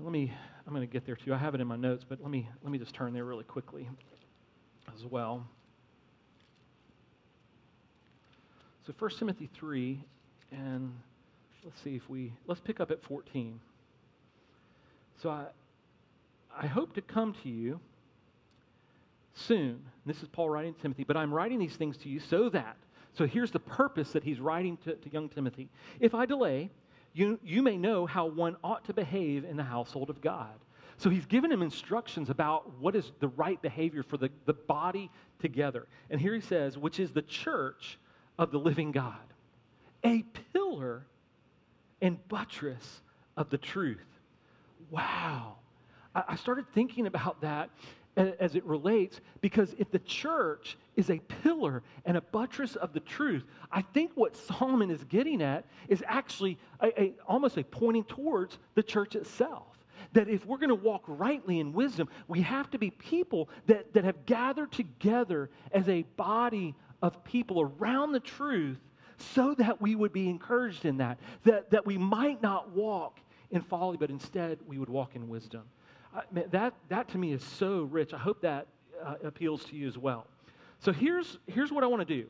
Let 0.00 0.12
me, 0.12 0.32
I'm 0.64 0.72
going 0.72 0.86
to 0.86 0.92
get 0.92 1.04
there 1.04 1.16
too. 1.16 1.34
I 1.34 1.38
have 1.38 1.56
it 1.56 1.60
in 1.60 1.66
my 1.66 1.74
notes, 1.74 2.04
but 2.08 2.20
let 2.22 2.30
me, 2.30 2.48
let 2.62 2.70
me 2.70 2.78
just 2.78 2.94
turn 2.94 3.12
there 3.12 3.24
really 3.24 3.42
quickly 3.42 3.88
as 4.94 5.04
well. 5.04 5.44
So 8.86 8.94
1 8.96 9.10
Timothy 9.18 9.50
3, 9.54 10.04
and 10.52 10.92
let's 11.64 11.80
see 11.82 11.96
if 11.96 12.08
we, 12.08 12.32
let's 12.46 12.60
pick 12.60 12.78
up 12.78 12.92
at 12.92 13.02
14. 13.02 13.58
So 15.20 15.30
I, 15.30 15.46
I 16.56 16.66
hope 16.66 16.94
to 16.94 17.02
come 17.02 17.34
to 17.42 17.48
you 17.48 17.80
soon. 19.34 19.80
This 20.06 20.22
is 20.22 20.28
Paul 20.28 20.48
writing 20.48 20.74
to 20.74 20.80
Timothy, 20.80 21.02
but 21.02 21.16
I'm 21.16 21.34
writing 21.34 21.58
these 21.58 21.74
things 21.74 21.96
to 21.98 22.08
you 22.08 22.20
so 22.20 22.48
that, 22.50 22.76
so 23.14 23.26
here's 23.26 23.50
the 23.50 23.58
purpose 23.58 24.12
that 24.12 24.22
he's 24.22 24.38
writing 24.38 24.78
to, 24.84 24.94
to 24.94 25.12
young 25.12 25.28
Timothy. 25.28 25.68
If 25.98 26.14
I 26.14 26.24
delay, 26.24 26.70
you, 27.18 27.40
you 27.42 27.62
may 27.62 27.76
know 27.76 28.06
how 28.06 28.26
one 28.26 28.56
ought 28.62 28.84
to 28.84 28.94
behave 28.94 29.44
in 29.44 29.56
the 29.56 29.64
household 29.64 30.08
of 30.08 30.20
God. 30.20 30.54
So 30.98 31.10
he's 31.10 31.26
given 31.26 31.50
him 31.50 31.62
instructions 31.62 32.30
about 32.30 32.78
what 32.78 32.94
is 32.94 33.10
the 33.20 33.28
right 33.28 33.60
behavior 33.60 34.02
for 34.02 34.16
the, 34.16 34.30
the 34.46 34.52
body 34.52 35.10
together. 35.40 35.86
And 36.10 36.20
here 36.20 36.34
he 36.34 36.40
says, 36.40 36.78
which 36.78 37.00
is 37.00 37.10
the 37.12 37.22
church 37.22 37.98
of 38.38 38.52
the 38.52 38.58
living 38.58 38.92
God, 38.92 39.16
a 40.04 40.24
pillar 40.52 41.06
and 42.00 42.16
buttress 42.28 43.00
of 43.36 43.50
the 43.50 43.58
truth. 43.58 44.06
Wow. 44.90 45.56
I, 46.14 46.22
I 46.28 46.36
started 46.36 46.66
thinking 46.72 47.06
about 47.06 47.40
that 47.40 47.70
as 48.18 48.56
it 48.56 48.64
relates 48.64 49.20
because 49.40 49.74
if 49.78 49.90
the 49.90 49.98
church 50.00 50.76
is 50.96 51.10
a 51.10 51.18
pillar 51.42 51.82
and 52.04 52.16
a 52.16 52.20
buttress 52.20 52.74
of 52.76 52.92
the 52.92 53.00
truth, 53.00 53.44
I 53.70 53.82
think 53.82 54.10
what 54.14 54.36
Solomon 54.36 54.90
is 54.90 55.04
getting 55.04 55.40
at 55.40 55.64
is 55.88 56.02
actually 56.06 56.58
a, 56.80 57.00
a, 57.00 57.14
almost 57.26 57.56
a 57.56 57.64
pointing 57.64 58.04
towards 58.04 58.58
the 58.74 58.82
church 58.82 59.14
itself. 59.14 59.66
That 60.14 60.28
if 60.28 60.44
we're 60.46 60.58
going 60.58 60.70
to 60.70 60.74
walk 60.74 61.04
rightly 61.06 61.60
in 61.60 61.72
wisdom, 61.72 62.08
we 62.26 62.40
have 62.40 62.70
to 62.70 62.78
be 62.78 62.90
people 62.90 63.48
that, 63.66 63.92
that 63.94 64.04
have 64.04 64.26
gathered 64.26 64.72
together 64.72 65.50
as 65.70 65.88
a 65.88 66.02
body 66.16 66.74
of 67.02 67.22
people 67.24 67.60
around 67.60 68.12
the 68.12 68.20
truth 68.20 68.78
so 69.18 69.54
that 69.54 69.80
we 69.80 69.94
would 69.94 70.12
be 70.12 70.28
encouraged 70.28 70.84
in 70.84 70.96
that, 70.98 71.18
that, 71.44 71.70
that 71.70 71.86
we 71.86 71.98
might 71.98 72.42
not 72.42 72.70
walk 72.70 73.20
in 73.50 73.62
folly, 73.62 73.96
but 73.96 74.10
instead 74.10 74.58
we 74.66 74.78
would 74.78 74.88
walk 74.88 75.14
in 75.14 75.28
wisdom 75.28 75.62
that, 76.50 76.74
that 76.88 77.08
to 77.08 77.18
me 77.18 77.32
is 77.32 77.42
so 77.42 77.82
rich. 77.82 78.12
I 78.14 78.18
hope 78.18 78.40
that 78.42 78.66
uh, 79.04 79.14
appeals 79.24 79.64
to 79.66 79.76
you 79.76 79.86
as 79.86 79.98
well. 79.98 80.26
So 80.80 80.92
here's, 80.92 81.38
here's 81.46 81.72
what 81.72 81.84
I 81.84 81.86
want 81.86 82.06
to 82.06 82.14
do. 82.22 82.28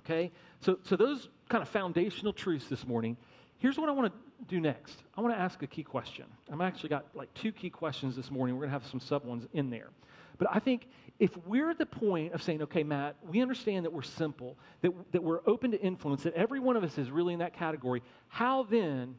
Okay? 0.00 0.30
So, 0.60 0.78
so 0.82 0.96
those 0.96 1.28
kind 1.48 1.62
of 1.62 1.68
foundational 1.68 2.32
truths 2.32 2.68
this 2.68 2.86
morning. 2.86 3.16
Here's 3.58 3.78
what 3.78 3.88
I 3.88 3.92
want 3.92 4.12
to 4.12 4.18
do 4.46 4.60
next. 4.60 5.02
I 5.16 5.20
want 5.20 5.34
to 5.34 5.40
ask 5.40 5.62
a 5.62 5.66
key 5.66 5.82
question. 5.82 6.26
I've 6.52 6.60
actually 6.60 6.90
got 6.90 7.06
like 7.14 7.32
two 7.34 7.52
key 7.52 7.70
questions 7.70 8.14
this 8.16 8.30
morning. 8.30 8.54
We're 8.54 8.62
going 8.62 8.70
to 8.70 8.80
have 8.80 8.86
some 8.86 9.00
sub 9.00 9.24
ones 9.24 9.46
in 9.52 9.70
there. 9.70 9.90
But 10.38 10.48
I 10.52 10.60
think 10.60 10.86
if 11.18 11.36
we're 11.46 11.70
at 11.70 11.78
the 11.78 11.86
point 11.86 12.32
of 12.32 12.42
saying, 12.42 12.62
okay, 12.62 12.84
Matt, 12.84 13.16
we 13.28 13.42
understand 13.42 13.84
that 13.84 13.92
we're 13.92 14.02
simple, 14.02 14.56
that, 14.82 14.92
that 15.12 15.22
we're 15.22 15.40
open 15.46 15.72
to 15.72 15.80
influence, 15.80 16.22
that 16.22 16.34
every 16.34 16.60
one 16.60 16.76
of 16.76 16.84
us 16.84 16.96
is 16.96 17.10
really 17.10 17.32
in 17.32 17.40
that 17.40 17.54
category, 17.54 18.02
how 18.28 18.62
then 18.62 19.16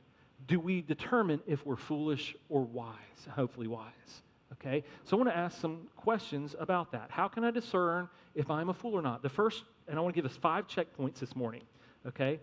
do 0.50 0.60
we 0.60 0.82
determine 0.82 1.40
if 1.48 1.66
we're 1.66 1.78
foolish 1.78 2.36
or 2.50 2.62
wise? 2.62 2.96
Hopefully, 3.30 3.68
wise. 3.68 4.24
Okay? 4.54 4.84
So 5.06 5.16
I 5.16 5.18
want 5.20 5.30
to 5.30 5.38
ask 5.38 5.62
some 5.62 5.88
questions 5.96 6.56
about 6.60 6.92
that. 6.92 7.10
How 7.12 7.28
can 7.28 7.44
I 7.44 7.52
discern 7.52 8.10
if 8.34 8.50
I'm 8.50 8.70
a 8.70 8.74
fool 8.74 8.96
or 8.96 9.02
not? 9.04 9.22
The 9.22 9.30
first, 9.30 9.64
and 9.88 9.98
I 9.98 10.02
want 10.02 10.16
to 10.16 10.22
give 10.22 10.30
us 10.30 10.36
five 10.36 10.68
checkpoints 10.68 11.20
this 11.20 11.36
morning. 11.36 11.62
Okay? 12.08 12.40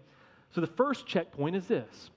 So 0.54 0.60
the 0.60 0.68
first 0.68 1.06
checkpoint 1.06 1.56
is 1.56 1.66
this 1.66 2.10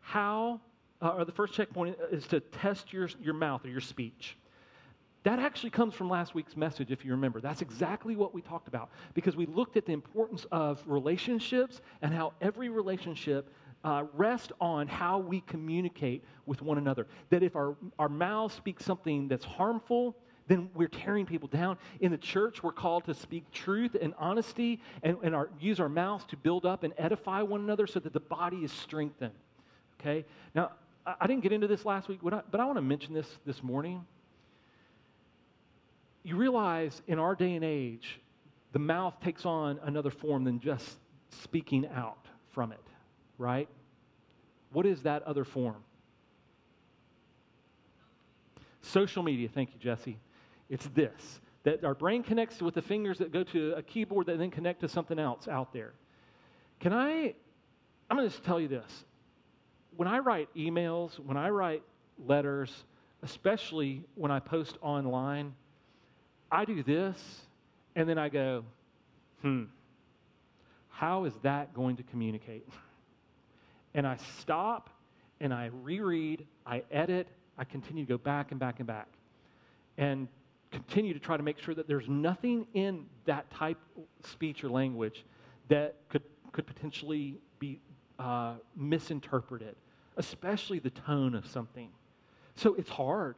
How, 0.00 0.60
uh, 1.00 1.10
or 1.10 1.24
the 1.24 1.32
first 1.32 1.54
checkpoint 1.54 1.96
is 2.10 2.26
to 2.26 2.40
test 2.40 2.92
your, 2.92 3.08
your 3.22 3.34
mouth 3.34 3.64
or 3.64 3.68
your 3.68 3.80
speech. 3.80 4.36
That 5.22 5.38
actually 5.38 5.70
comes 5.70 5.94
from 5.94 6.08
last 6.08 6.34
week's 6.34 6.56
message, 6.56 6.90
if 6.90 7.04
you 7.04 7.12
remember. 7.12 7.40
That's 7.40 7.62
exactly 7.62 8.16
what 8.16 8.34
we 8.34 8.40
talked 8.40 8.68
about 8.68 8.90
because 9.14 9.36
we 9.36 9.46
looked 9.46 9.76
at 9.76 9.86
the 9.86 9.92
importance 9.92 10.44
of 10.52 10.82
relationships 10.86 11.80
and 12.02 12.12
how 12.12 12.32
every 12.40 12.68
relationship 12.68 13.52
uh, 13.86 14.04
rest 14.14 14.50
on 14.60 14.88
how 14.88 15.18
we 15.18 15.40
communicate 15.42 16.24
with 16.44 16.60
one 16.60 16.76
another. 16.76 17.06
That 17.30 17.44
if 17.44 17.54
our, 17.54 17.76
our 18.00 18.08
mouths 18.08 18.52
speak 18.52 18.80
something 18.80 19.28
that's 19.28 19.44
harmful, 19.44 20.16
then 20.48 20.68
we're 20.74 20.88
tearing 20.88 21.24
people 21.24 21.48
down. 21.48 21.78
In 22.00 22.10
the 22.10 22.18
church, 22.18 22.64
we're 22.64 22.72
called 22.72 23.04
to 23.04 23.14
speak 23.14 23.48
truth 23.52 23.96
and 24.00 24.12
honesty 24.18 24.80
and, 25.04 25.16
and 25.22 25.36
our, 25.36 25.50
use 25.60 25.78
our 25.78 25.88
mouths 25.88 26.24
to 26.30 26.36
build 26.36 26.66
up 26.66 26.82
and 26.82 26.94
edify 26.98 27.42
one 27.42 27.60
another 27.60 27.86
so 27.86 28.00
that 28.00 28.12
the 28.12 28.20
body 28.20 28.58
is 28.58 28.72
strengthened. 28.72 29.34
Okay? 30.00 30.24
Now, 30.52 30.72
I, 31.06 31.14
I 31.20 31.26
didn't 31.28 31.44
get 31.44 31.52
into 31.52 31.68
this 31.68 31.84
last 31.84 32.08
week, 32.08 32.18
but 32.24 32.34
I, 32.34 32.42
but 32.50 32.60
I 32.60 32.64
want 32.64 32.78
to 32.78 32.82
mention 32.82 33.14
this 33.14 33.38
this 33.46 33.62
morning. 33.62 34.04
You 36.24 36.34
realize 36.34 37.02
in 37.06 37.20
our 37.20 37.36
day 37.36 37.54
and 37.54 37.64
age, 37.64 38.18
the 38.72 38.80
mouth 38.80 39.14
takes 39.22 39.46
on 39.46 39.78
another 39.84 40.10
form 40.10 40.42
than 40.42 40.58
just 40.58 40.96
speaking 41.30 41.86
out 41.94 42.26
from 42.50 42.72
it 42.72 42.80
right? 43.38 43.68
What 44.72 44.86
is 44.86 45.02
that 45.02 45.22
other 45.22 45.44
form? 45.44 45.82
Social 48.82 49.22
media. 49.22 49.48
Thank 49.52 49.70
you, 49.72 49.80
Jesse. 49.80 50.18
It's 50.68 50.86
this 50.94 51.40
that 51.64 51.84
our 51.84 51.94
brain 51.94 52.22
connects 52.22 52.62
with 52.62 52.74
the 52.74 52.82
fingers 52.82 53.18
that 53.18 53.32
go 53.32 53.42
to 53.42 53.72
a 53.76 53.82
keyboard 53.82 54.26
that 54.26 54.38
then 54.38 54.52
connect 54.52 54.80
to 54.80 54.88
something 54.88 55.18
else 55.18 55.48
out 55.48 55.72
there. 55.72 55.94
Can 56.78 56.92
I? 56.92 57.34
I'm 58.08 58.16
going 58.16 58.28
to 58.28 58.32
just 58.32 58.44
tell 58.44 58.60
you 58.60 58.68
this. 58.68 59.04
When 59.96 60.06
I 60.06 60.20
write 60.20 60.48
emails, 60.54 61.18
when 61.18 61.36
I 61.36 61.50
write 61.50 61.82
letters, 62.24 62.84
especially 63.22 64.04
when 64.14 64.30
I 64.30 64.38
post 64.38 64.78
online, 64.80 65.54
I 66.52 66.64
do 66.64 66.84
this 66.84 67.18
and 67.96 68.08
then 68.08 68.18
I 68.18 68.28
go, 68.28 68.64
hmm, 69.42 69.64
how 70.88 71.24
is 71.24 71.32
that 71.42 71.74
going 71.74 71.96
to 71.96 72.02
communicate? 72.04 72.68
And 73.96 74.06
I 74.06 74.18
stop 74.38 74.90
and 75.40 75.52
I 75.52 75.70
reread, 75.82 76.46
I 76.66 76.82
edit, 76.92 77.28
I 77.58 77.64
continue 77.64 78.04
to 78.04 78.08
go 78.08 78.18
back 78.18 78.50
and 78.50 78.60
back 78.60 78.78
and 78.78 78.86
back. 78.86 79.08
And 79.96 80.28
continue 80.70 81.14
to 81.14 81.18
try 81.18 81.38
to 81.38 81.42
make 81.42 81.58
sure 81.58 81.74
that 81.74 81.88
there's 81.88 82.06
nothing 82.06 82.66
in 82.74 83.06
that 83.24 83.50
type 83.50 83.78
speech 84.22 84.62
or 84.62 84.68
language 84.68 85.24
that 85.68 85.96
could, 86.10 86.22
could 86.52 86.66
potentially 86.66 87.38
be 87.58 87.80
uh, 88.18 88.56
misinterpreted, 88.76 89.74
especially 90.18 90.78
the 90.78 90.90
tone 90.90 91.34
of 91.34 91.46
something. 91.46 91.88
So 92.54 92.74
it's 92.74 92.90
hard. 92.90 93.36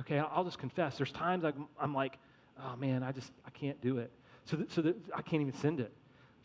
Okay, 0.00 0.18
I'll 0.18 0.44
just 0.44 0.58
confess. 0.58 0.96
There's 0.96 1.12
times 1.12 1.44
I'm, 1.44 1.68
I'm 1.80 1.94
like, 1.94 2.18
oh 2.60 2.74
man, 2.74 3.04
I 3.04 3.12
just 3.12 3.30
I 3.46 3.50
can't 3.50 3.80
do 3.80 3.98
it. 3.98 4.10
So 4.44 4.64
so 4.68 4.82
that 4.82 4.96
I 5.14 5.22
can't 5.22 5.42
even 5.42 5.54
send 5.54 5.78
it. 5.80 5.92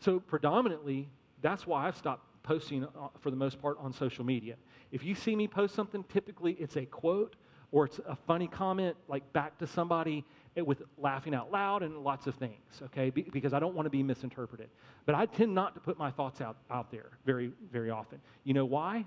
So 0.00 0.20
predominantly, 0.20 1.08
that's 1.42 1.66
why 1.66 1.86
I've 1.86 1.96
stopped 1.96 2.24
posting 2.46 2.84
uh, 2.84 3.08
for 3.20 3.30
the 3.30 3.36
most 3.36 3.60
part 3.60 3.76
on 3.80 3.92
social 3.92 4.24
media. 4.24 4.54
If 4.92 5.04
you 5.04 5.14
see 5.14 5.34
me 5.36 5.48
post 5.48 5.74
something, 5.74 6.04
typically 6.04 6.52
it's 6.52 6.76
a 6.76 6.86
quote 6.86 7.36
or 7.72 7.84
it's 7.84 7.98
a 8.06 8.16
funny 8.16 8.46
comment 8.46 8.96
like 9.08 9.30
back 9.32 9.58
to 9.58 9.66
somebody 9.66 10.24
with 10.56 10.82
laughing 10.96 11.34
out 11.34 11.50
loud 11.52 11.82
and 11.82 11.98
lots 11.98 12.26
of 12.26 12.34
things, 12.36 12.80
okay? 12.82 13.10
Be, 13.10 13.22
because 13.32 13.52
I 13.52 13.58
don't 13.58 13.74
want 13.74 13.86
to 13.86 13.90
be 13.90 14.02
misinterpreted. 14.02 14.70
But 15.04 15.14
I 15.14 15.26
tend 15.26 15.54
not 15.54 15.74
to 15.74 15.80
put 15.80 15.98
my 15.98 16.10
thoughts 16.10 16.40
out, 16.40 16.56
out 16.70 16.90
there 16.90 17.10
very, 17.26 17.50
very 17.70 17.90
often. 17.90 18.20
You 18.44 18.54
know 18.54 18.64
why? 18.64 19.04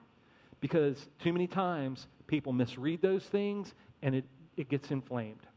Because 0.59 1.07
too 1.19 1.33
many 1.33 1.47
times 1.47 2.07
people 2.27 2.53
misread 2.53 3.01
those 3.01 3.23
things 3.23 3.73
and 4.03 4.13
it, 4.13 4.25
it 4.57 4.69
gets 4.69 4.91
inflamed. 4.91 5.47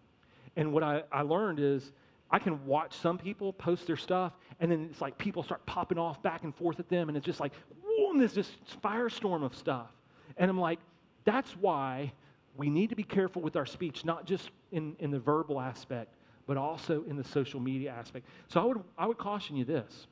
And 0.56 0.72
what 0.72 0.82
I, 0.82 1.02
I 1.10 1.22
learned 1.22 1.58
is 1.58 1.92
I 2.32 2.38
can 2.38 2.64
watch 2.64 2.96
some 2.96 3.18
people 3.18 3.52
post 3.52 3.86
their 3.86 3.96
stuff 3.96 4.32
and 4.58 4.72
then 4.72 4.88
it's 4.90 5.02
like 5.02 5.18
people 5.18 5.42
start 5.42 5.64
popping 5.66 5.98
off 5.98 6.22
back 6.22 6.44
and 6.44 6.54
forth 6.54 6.80
at 6.80 6.88
them 6.88 7.08
and 7.08 7.16
it's 7.16 7.26
just 7.26 7.40
like, 7.40 7.52
whoa, 7.84 8.18
this 8.18 8.32
just 8.32 8.52
firestorm 8.82 9.44
of 9.44 9.54
stuff. 9.54 9.90
And 10.38 10.50
I'm 10.50 10.58
like, 10.58 10.78
that's 11.24 11.50
why 11.52 12.12
we 12.56 12.70
need 12.70 12.90
to 12.90 12.96
be 12.96 13.02
careful 13.04 13.42
with 13.42 13.56
our 13.56 13.66
speech, 13.66 14.04
not 14.04 14.24
just 14.24 14.50
in, 14.72 14.96
in 14.98 15.10
the 15.10 15.18
verbal 15.18 15.60
aspect, 15.60 16.14
but 16.46 16.56
also 16.56 17.04
in 17.04 17.16
the 17.16 17.24
social 17.24 17.60
media 17.60 17.90
aspect. 17.90 18.26
So 18.48 18.60
I 18.60 18.64
would, 18.64 18.80
I 18.98 19.06
would 19.06 19.18
caution 19.18 19.56
you 19.56 19.64
this 19.64 20.06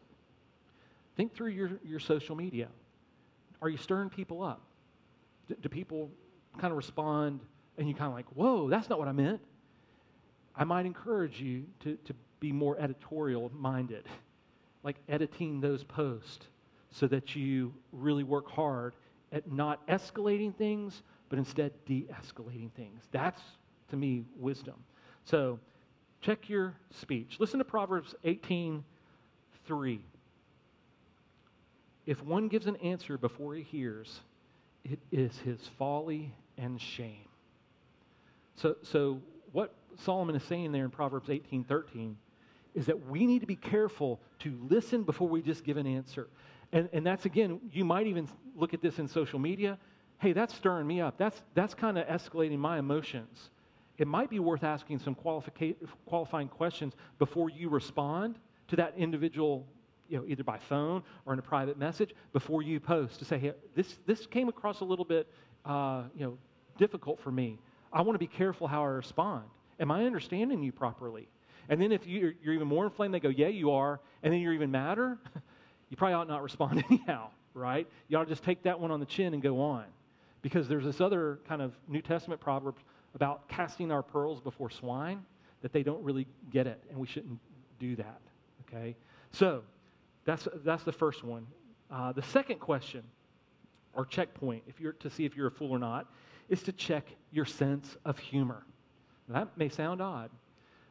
think 1.16 1.34
through 1.34 1.50
your, 1.50 1.72
your 1.84 2.00
social 2.00 2.34
media. 2.34 2.68
Are 3.60 3.68
you 3.68 3.76
stirring 3.76 4.08
people 4.08 4.42
up? 4.42 4.62
Do, 5.48 5.56
do 5.60 5.68
people 5.68 6.10
kind 6.58 6.70
of 6.70 6.76
respond 6.76 7.40
and 7.76 7.88
you 7.88 7.94
kind 7.94 8.08
of 8.08 8.14
like, 8.14 8.26
whoa, 8.34 8.68
that's 8.68 8.88
not 8.88 8.98
what 8.98 9.08
I 9.08 9.12
meant? 9.12 9.40
I 10.60 10.64
might 10.64 10.84
encourage 10.84 11.40
you 11.40 11.64
to, 11.80 11.96
to 12.04 12.14
be 12.38 12.52
more 12.52 12.78
editorial 12.78 13.50
minded, 13.54 14.06
like 14.82 14.96
editing 15.08 15.58
those 15.58 15.82
posts 15.84 16.46
so 16.90 17.06
that 17.06 17.34
you 17.34 17.72
really 17.92 18.24
work 18.24 18.46
hard 18.46 18.94
at 19.32 19.50
not 19.50 19.86
escalating 19.88 20.54
things, 20.54 21.02
but 21.30 21.38
instead 21.38 21.72
de 21.86 22.06
escalating 22.12 22.70
things. 22.72 23.04
That's, 23.10 23.40
to 23.88 23.96
me, 23.96 24.26
wisdom. 24.36 24.74
So 25.24 25.58
check 26.20 26.50
your 26.50 26.74
speech. 26.90 27.36
Listen 27.38 27.58
to 27.58 27.64
Proverbs 27.64 28.14
18 28.24 28.84
3. 29.66 30.04
If 32.04 32.22
one 32.22 32.48
gives 32.48 32.66
an 32.66 32.76
answer 32.76 33.16
before 33.16 33.54
he 33.54 33.62
hears, 33.62 34.20
it 34.84 34.98
is 35.10 35.38
his 35.38 35.70
folly 35.78 36.34
and 36.58 36.78
shame. 36.78 37.28
So, 38.56 38.76
so 38.82 39.22
what 39.52 39.72
Solomon 39.96 40.34
is 40.34 40.42
saying 40.44 40.72
there 40.72 40.84
in 40.84 40.90
Proverbs 40.90 41.30
18 41.30 41.64
13 41.64 42.16
is 42.74 42.86
that 42.86 43.08
we 43.08 43.26
need 43.26 43.40
to 43.40 43.46
be 43.46 43.56
careful 43.56 44.20
to 44.40 44.56
listen 44.68 45.02
before 45.02 45.28
we 45.28 45.42
just 45.42 45.64
give 45.64 45.76
an 45.76 45.86
answer. 45.86 46.28
And, 46.72 46.88
and 46.92 47.04
that's 47.04 47.26
again, 47.26 47.60
you 47.72 47.84
might 47.84 48.06
even 48.06 48.28
look 48.54 48.74
at 48.74 48.80
this 48.80 48.98
in 48.98 49.08
social 49.08 49.38
media. 49.38 49.78
Hey, 50.18 50.32
that's 50.32 50.54
stirring 50.54 50.86
me 50.86 51.00
up. 51.00 51.18
That's, 51.18 51.42
that's 51.54 51.74
kind 51.74 51.98
of 51.98 52.06
escalating 52.06 52.58
my 52.58 52.78
emotions. 52.78 53.50
It 53.98 54.06
might 54.06 54.30
be 54.30 54.38
worth 54.38 54.64
asking 54.64 55.00
some 55.00 55.14
qualifying 55.14 56.48
questions 56.48 56.94
before 57.18 57.50
you 57.50 57.68
respond 57.68 58.38
to 58.68 58.76
that 58.76 58.94
individual, 58.96 59.66
you 60.08 60.18
know, 60.18 60.24
either 60.26 60.44
by 60.44 60.58
phone 60.58 61.02
or 61.26 61.32
in 61.32 61.38
a 61.38 61.42
private 61.42 61.76
message, 61.76 62.14
before 62.32 62.62
you 62.62 62.80
post 62.80 63.18
to 63.18 63.24
say, 63.24 63.38
hey, 63.38 63.52
this, 63.74 63.98
this 64.06 64.26
came 64.26 64.48
across 64.48 64.80
a 64.80 64.84
little 64.84 65.04
bit, 65.04 65.26
uh, 65.64 66.04
you 66.14 66.24
know, 66.24 66.38
difficult 66.78 67.20
for 67.20 67.30
me. 67.30 67.58
I 67.92 68.02
want 68.02 68.14
to 68.14 68.18
be 68.18 68.26
careful 68.26 68.66
how 68.68 68.82
I 68.82 68.88
respond. 68.88 69.44
Am 69.80 69.90
I 69.90 70.04
understanding 70.04 70.62
you 70.62 70.70
properly? 70.70 71.28
And 71.68 71.80
then 71.80 71.90
if 71.90 72.06
you're, 72.06 72.34
you're 72.42 72.54
even 72.54 72.68
more 72.68 72.84
inflamed, 72.84 73.14
they 73.14 73.20
go, 73.20 73.28
yeah, 73.28 73.48
you 73.48 73.72
are. 73.72 74.00
And 74.22 74.32
then 74.32 74.40
you're 74.40 74.52
even 74.52 74.70
madder 74.70 75.18
you 75.90 75.96
probably 75.96 76.14
ought 76.14 76.28
not 76.28 76.42
respond 76.42 76.82
anyhow, 76.90 77.28
right? 77.52 77.86
You 78.08 78.16
ought 78.16 78.24
to 78.24 78.30
just 78.30 78.44
take 78.44 78.62
that 78.62 78.80
one 78.80 78.90
on 78.90 79.00
the 79.00 79.06
chin 79.06 79.34
and 79.34 79.42
go 79.42 79.60
on. 79.60 79.84
Because 80.40 80.68
there's 80.68 80.84
this 80.84 81.00
other 81.00 81.40
kind 81.46 81.60
of 81.60 81.74
New 81.86 82.00
Testament 82.00 82.40
proverb 82.40 82.76
about 83.14 83.46
casting 83.48 83.92
our 83.92 84.02
pearls 84.02 84.40
before 84.40 84.70
swine 84.70 85.22
that 85.60 85.72
they 85.72 85.82
don't 85.82 86.02
really 86.02 86.26
get 86.50 86.66
it, 86.66 86.82
and 86.88 86.98
we 86.98 87.06
shouldn't 87.06 87.38
do 87.78 87.94
that, 87.96 88.20
okay? 88.66 88.96
So 89.32 89.62
that's, 90.24 90.48
that's 90.64 90.84
the 90.84 90.92
first 90.92 91.22
one. 91.22 91.46
Uh, 91.90 92.12
the 92.12 92.22
second 92.22 92.60
question, 92.60 93.02
or 93.92 94.06
checkpoint, 94.06 94.62
if 94.66 94.80
you're 94.80 94.92
to 94.94 95.10
see 95.10 95.26
if 95.26 95.36
you're 95.36 95.48
a 95.48 95.50
fool 95.50 95.72
or 95.72 95.78
not, 95.78 96.06
is 96.48 96.62
to 96.62 96.72
check 96.72 97.04
your 97.32 97.44
sense 97.44 97.96
of 98.04 98.18
humor. 98.18 98.64
That 99.30 99.56
may 99.56 99.68
sound 99.68 100.00
odd, 100.00 100.30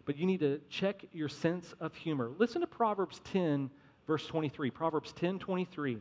but 0.06 0.18
you 0.18 0.26
need 0.26 0.40
to 0.40 0.60
check 0.70 1.06
your 1.12 1.30
sense 1.30 1.74
of 1.80 1.94
humor. 1.96 2.32
Listen 2.38 2.62
to 2.62 2.68
Proverbs 2.68 3.22
10, 3.26 3.70
verse 4.08 4.26
23. 4.26 4.72
Proverbs 4.72 5.12
10 5.14 5.40
23. 5.40 5.98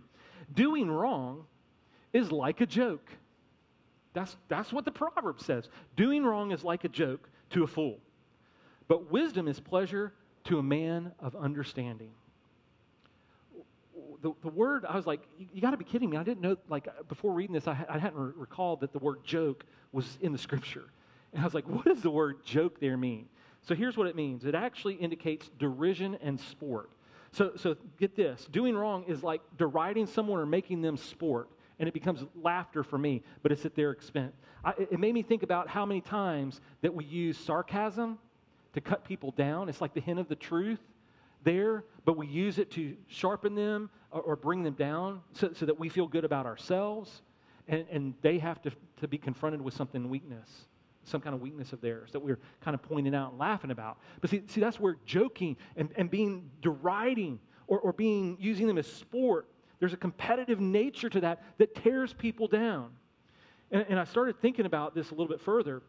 Doing 0.54 0.90
wrong 0.90 1.44
is 2.12 2.30
like 2.30 2.60
a 2.60 2.66
joke. 2.66 3.10
That's, 4.14 4.36
that's 4.48 4.72
what 4.72 4.84
the 4.84 4.90
proverb 4.90 5.40
says. 5.40 5.68
Doing 5.96 6.24
wrong 6.24 6.52
is 6.52 6.64
like 6.64 6.84
a 6.84 6.88
joke 6.88 7.28
to 7.50 7.64
a 7.64 7.66
fool, 7.66 7.98
but 8.86 9.10
wisdom 9.10 9.48
is 9.48 9.60
pleasure 9.60 10.12
to 10.44 10.58
a 10.58 10.62
man 10.62 11.12
of 11.20 11.36
understanding. 11.36 12.10
The, 14.22 14.32
the 14.42 14.48
word, 14.48 14.84
I 14.88 14.96
was 14.96 15.06
like, 15.06 15.20
you, 15.38 15.46
you 15.52 15.60
got 15.60 15.72
to 15.72 15.76
be 15.76 15.84
kidding 15.84 16.10
me. 16.10 16.16
I 16.16 16.24
didn't 16.24 16.40
know, 16.40 16.56
like, 16.68 16.88
before 17.08 17.32
reading 17.32 17.54
this, 17.54 17.68
I, 17.68 17.84
I 17.88 17.98
hadn't 17.98 18.18
re- 18.18 18.32
recalled 18.34 18.80
that 18.80 18.92
the 18.92 18.98
word 18.98 19.22
joke 19.24 19.64
was 19.92 20.18
in 20.20 20.32
the 20.32 20.38
scripture. 20.38 20.86
And 21.32 21.42
I 21.42 21.44
was 21.44 21.54
like, 21.54 21.68
what 21.68 21.84
does 21.84 22.02
the 22.02 22.10
word 22.10 22.44
joke 22.44 22.80
there 22.80 22.96
mean? 22.96 23.26
So 23.62 23.74
here's 23.74 23.96
what 23.96 24.06
it 24.06 24.16
means 24.16 24.44
it 24.44 24.54
actually 24.54 24.94
indicates 24.94 25.50
derision 25.58 26.16
and 26.22 26.40
sport. 26.40 26.90
So, 27.32 27.52
so 27.56 27.76
get 27.98 28.16
this 28.16 28.46
doing 28.50 28.76
wrong 28.76 29.04
is 29.04 29.22
like 29.22 29.42
deriding 29.56 30.06
someone 30.06 30.40
or 30.40 30.46
making 30.46 30.80
them 30.80 30.96
sport, 30.96 31.50
and 31.78 31.86
it 31.86 31.92
becomes 31.92 32.24
laughter 32.34 32.82
for 32.82 32.96
me, 32.96 33.22
but 33.42 33.52
it's 33.52 33.66
at 33.66 33.74
their 33.74 33.90
expense. 33.90 34.34
I, 34.64 34.72
it 34.78 34.98
made 34.98 35.12
me 35.12 35.22
think 35.22 35.42
about 35.42 35.68
how 35.68 35.84
many 35.84 36.00
times 36.00 36.60
that 36.80 36.94
we 36.94 37.04
use 37.04 37.36
sarcasm 37.36 38.18
to 38.72 38.80
cut 38.80 39.04
people 39.04 39.32
down. 39.32 39.68
It's 39.68 39.80
like 39.80 39.94
the 39.94 40.00
hint 40.00 40.18
of 40.18 40.28
the 40.28 40.36
truth 40.36 40.80
there, 41.44 41.84
but 42.04 42.16
we 42.16 42.26
use 42.26 42.58
it 42.58 42.70
to 42.72 42.96
sharpen 43.06 43.54
them 43.54 43.90
or, 44.10 44.22
or 44.22 44.36
bring 44.36 44.62
them 44.62 44.74
down 44.74 45.20
so, 45.32 45.52
so, 45.52 45.66
that 45.66 45.78
we 45.78 45.88
feel 45.88 46.06
good 46.06 46.24
about 46.24 46.46
ourselves, 46.46 47.22
and, 47.68 47.84
and 47.90 48.14
they 48.22 48.38
have 48.38 48.62
to, 48.62 48.72
to 49.00 49.06
be 49.06 49.18
confronted 49.18 49.60
with 49.60 49.74
something 49.74 50.08
weakness 50.08 50.66
some 51.04 51.20
kind 51.20 51.34
of 51.34 51.40
weakness 51.40 51.72
of 51.72 51.80
theirs 51.80 52.12
that 52.12 52.20
we're 52.20 52.38
kind 52.60 52.74
of 52.74 52.82
pointing 52.82 53.14
out 53.14 53.30
and 53.30 53.38
laughing 53.38 53.70
about. 53.70 53.98
But 54.20 54.30
see, 54.30 54.42
see 54.46 54.60
that's 54.60 54.78
where 54.78 54.96
joking 55.06 55.56
and, 55.76 55.90
and 55.96 56.10
being 56.10 56.50
deriding 56.60 57.40
or, 57.66 57.78
or 57.80 57.92
being 57.92 58.36
using 58.40 58.66
them 58.66 58.78
as 58.78 58.86
sport, 58.86 59.46
there's 59.80 59.92
a 59.92 59.98
competitive 59.98 60.60
nature 60.60 61.08
to 61.08 61.20
that 61.20 61.42
that 61.58 61.74
tears 61.74 62.12
people 62.12 62.48
down. 62.48 62.90
And, 63.70 63.86
and 63.88 63.98
I 63.98 64.04
started 64.04 64.40
thinking 64.40 64.66
about 64.66 64.94
this 64.94 65.10
a 65.10 65.14
little 65.14 65.28
bit 65.28 65.40
further. 65.40 65.82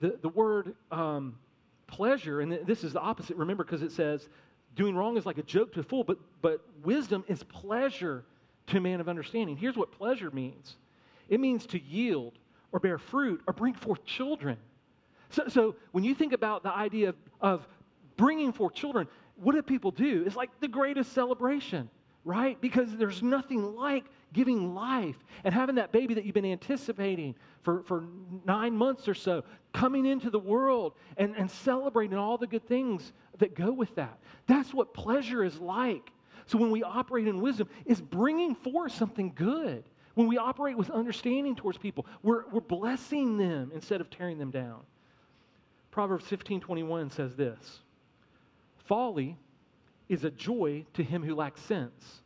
The, 0.00 0.18
the 0.20 0.28
word 0.28 0.74
um, 0.90 1.38
pleasure, 1.86 2.40
and 2.40 2.52
this 2.66 2.82
is 2.82 2.92
the 2.92 3.00
opposite, 3.00 3.36
remember, 3.36 3.64
because 3.64 3.82
it 3.82 3.92
says 3.92 4.28
doing 4.74 4.96
wrong 4.96 5.16
is 5.16 5.26
like 5.26 5.38
a 5.38 5.42
joke 5.42 5.72
to 5.74 5.80
a 5.80 5.82
fool, 5.82 6.02
but, 6.02 6.18
but 6.40 6.64
wisdom 6.82 7.24
is 7.28 7.42
pleasure 7.44 8.24
to 8.68 8.78
a 8.78 8.80
man 8.80 9.00
of 9.00 9.08
understanding. 9.08 9.56
Here's 9.56 9.76
what 9.76 9.92
pleasure 9.92 10.30
means 10.30 10.76
it 11.28 11.40
means 11.40 11.66
to 11.66 11.80
yield 11.80 12.38
or 12.72 12.80
bear 12.80 12.98
fruit 12.98 13.42
or 13.46 13.52
bring 13.52 13.74
forth 13.74 14.04
children. 14.04 14.56
So, 15.30 15.44
so 15.48 15.76
when 15.92 16.04
you 16.04 16.14
think 16.14 16.32
about 16.32 16.62
the 16.62 16.72
idea 16.72 17.10
of, 17.10 17.16
of 17.40 17.68
bringing 18.16 18.52
forth 18.52 18.74
children, 18.74 19.06
what 19.36 19.54
do 19.54 19.62
people 19.62 19.90
do? 19.90 20.24
It's 20.26 20.36
like 20.36 20.50
the 20.60 20.68
greatest 20.68 21.12
celebration, 21.12 21.88
right? 22.24 22.60
Because 22.60 22.96
there's 22.96 23.22
nothing 23.22 23.74
like 23.74 24.04
giving 24.32 24.74
life 24.74 25.16
and 25.44 25.54
having 25.54 25.76
that 25.76 25.92
baby 25.92 26.14
that 26.14 26.24
you've 26.24 26.34
been 26.34 26.44
anticipating 26.44 27.34
for, 27.62 27.82
for 27.82 28.04
nine 28.44 28.76
months 28.76 29.08
or 29.08 29.14
so 29.14 29.44
coming 29.72 30.06
into 30.06 30.30
the 30.30 30.38
world 30.38 30.94
and, 31.16 31.34
and 31.36 31.50
celebrating 31.50 32.16
all 32.16 32.38
the 32.38 32.46
good 32.46 32.66
things 32.66 33.12
that 33.38 33.54
go 33.54 33.72
with 33.72 33.94
that. 33.94 34.18
That's 34.46 34.72
what 34.72 34.94
pleasure 34.94 35.44
is 35.44 35.58
like. 35.58 36.10
So 36.46 36.58
when 36.58 36.70
we 36.70 36.82
operate 36.82 37.26
in 37.28 37.40
wisdom, 37.40 37.68
it's 37.86 38.00
bringing 38.00 38.54
forth 38.54 38.92
something 38.92 39.32
good. 39.34 39.84
When 40.14 40.26
we 40.26 40.36
operate 40.36 40.76
with 40.76 40.90
understanding 40.90 41.56
towards 41.56 41.78
people, 41.78 42.06
we're, 42.22 42.46
we're 42.50 42.60
blessing 42.60 43.38
them 43.38 43.70
instead 43.74 44.00
of 44.00 44.10
tearing 44.10 44.38
them 44.38 44.50
down. 44.50 44.80
Proverbs 45.90 46.24
15 46.26 46.60
21 46.60 47.10
says 47.10 47.34
this 47.36 47.80
Folly 48.84 49.36
is 50.08 50.24
a 50.24 50.30
joy 50.30 50.84
to 50.94 51.02
him 51.02 51.22
who 51.22 51.34
lacks 51.34 51.60
sense, 51.62 52.22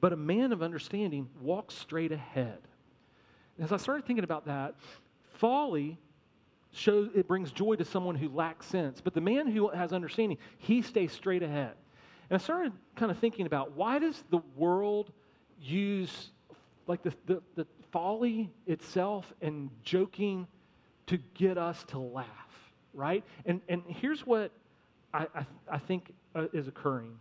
but 0.00 0.12
a 0.12 0.16
man 0.16 0.52
of 0.52 0.62
understanding 0.62 1.28
walks 1.40 1.74
straight 1.74 2.12
ahead. 2.12 2.58
As 3.58 3.72
I 3.72 3.76
started 3.76 4.06
thinking 4.06 4.24
about 4.24 4.46
that, 4.46 4.74
folly 5.34 5.98
shows 6.72 7.10
it 7.14 7.26
brings 7.26 7.50
joy 7.50 7.74
to 7.76 7.84
someone 7.84 8.14
who 8.14 8.28
lacks 8.28 8.66
sense, 8.66 9.00
but 9.00 9.14
the 9.14 9.20
man 9.20 9.48
who 9.48 9.68
has 9.68 9.92
understanding, 9.92 10.38
he 10.58 10.82
stays 10.82 11.12
straight 11.12 11.42
ahead. 11.42 11.72
And 12.30 12.40
I 12.40 12.42
started 12.42 12.72
kind 12.94 13.10
of 13.10 13.18
thinking 13.18 13.46
about 13.46 13.72
why 13.72 13.98
does 13.98 14.22
the 14.30 14.40
world 14.56 15.10
use 15.60 16.30
like 16.88 17.02
the, 17.02 17.12
the, 17.26 17.42
the 17.54 17.66
folly 17.92 18.50
itself 18.66 19.32
and 19.40 19.70
joking 19.84 20.46
to 21.06 21.18
get 21.34 21.56
us 21.56 21.84
to 21.88 21.98
laugh, 21.98 22.26
right? 22.92 23.22
And, 23.46 23.60
and 23.68 23.82
here's 23.86 24.26
what 24.26 24.50
I, 25.12 25.26
I, 25.34 25.46
I 25.70 25.78
think 25.78 26.12
uh, 26.34 26.46
is 26.52 26.66
occurring. 26.66 27.18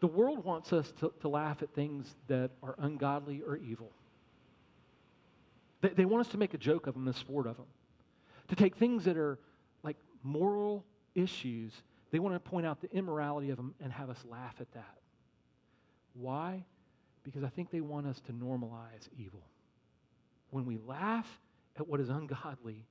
The 0.00 0.06
world 0.06 0.44
wants 0.44 0.72
us 0.72 0.92
to, 1.00 1.12
to 1.20 1.28
laugh 1.28 1.62
at 1.62 1.74
things 1.74 2.14
that 2.28 2.50
are 2.62 2.74
ungodly 2.78 3.42
or 3.46 3.56
evil. 3.56 3.90
They, 5.80 5.90
they 5.90 6.04
want 6.04 6.26
us 6.26 6.32
to 6.32 6.38
make 6.38 6.54
a 6.54 6.58
joke 6.58 6.86
of 6.86 6.94
them, 6.94 7.04
the 7.04 7.14
sport 7.14 7.46
of 7.46 7.56
them. 7.56 7.66
To 8.48 8.56
take 8.56 8.76
things 8.76 9.04
that 9.04 9.16
are 9.16 9.38
like 9.82 9.96
moral 10.22 10.84
issues, 11.14 11.72
they 12.10 12.18
want 12.18 12.34
to 12.34 12.40
point 12.40 12.66
out 12.66 12.80
the 12.80 12.90
immorality 12.92 13.50
of 13.50 13.56
them 13.56 13.74
and 13.82 13.92
have 13.92 14.10
us 14.10 14.22
laugh 14.28 14.54
at 14.60 14.70
that. 14.74 14.98
Why? 16.14 16.64
Because 17.24 17.44
I 17.44 17.48
think 17.48 17.70
they 17.70 17.80
want 17.80 18.06
us 18.06 18.20
to 18.26 18.32
normalize 18.32 19.08
evil. 19.18 19.42
When 20.50 20.66
we 20.66 20.78
laugh 20.86 21.26
at 21.78 21.86
what 21.88 22.00
is 22.00 22.08
ungodly, 22.08 22.84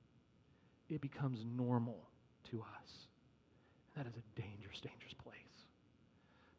it 0.88 1.00
becomes 1.00 1.44
normal 1.56 1.98
to 2.50 2.60
us. 2.60 2.90
And 3.94 4.04
that 4.04 4.10
is 4.10 4.16
a 4.16 4.40
dangerous, 4.40 4.80
dangerous 4.80 5.14
place. 5.22 5.36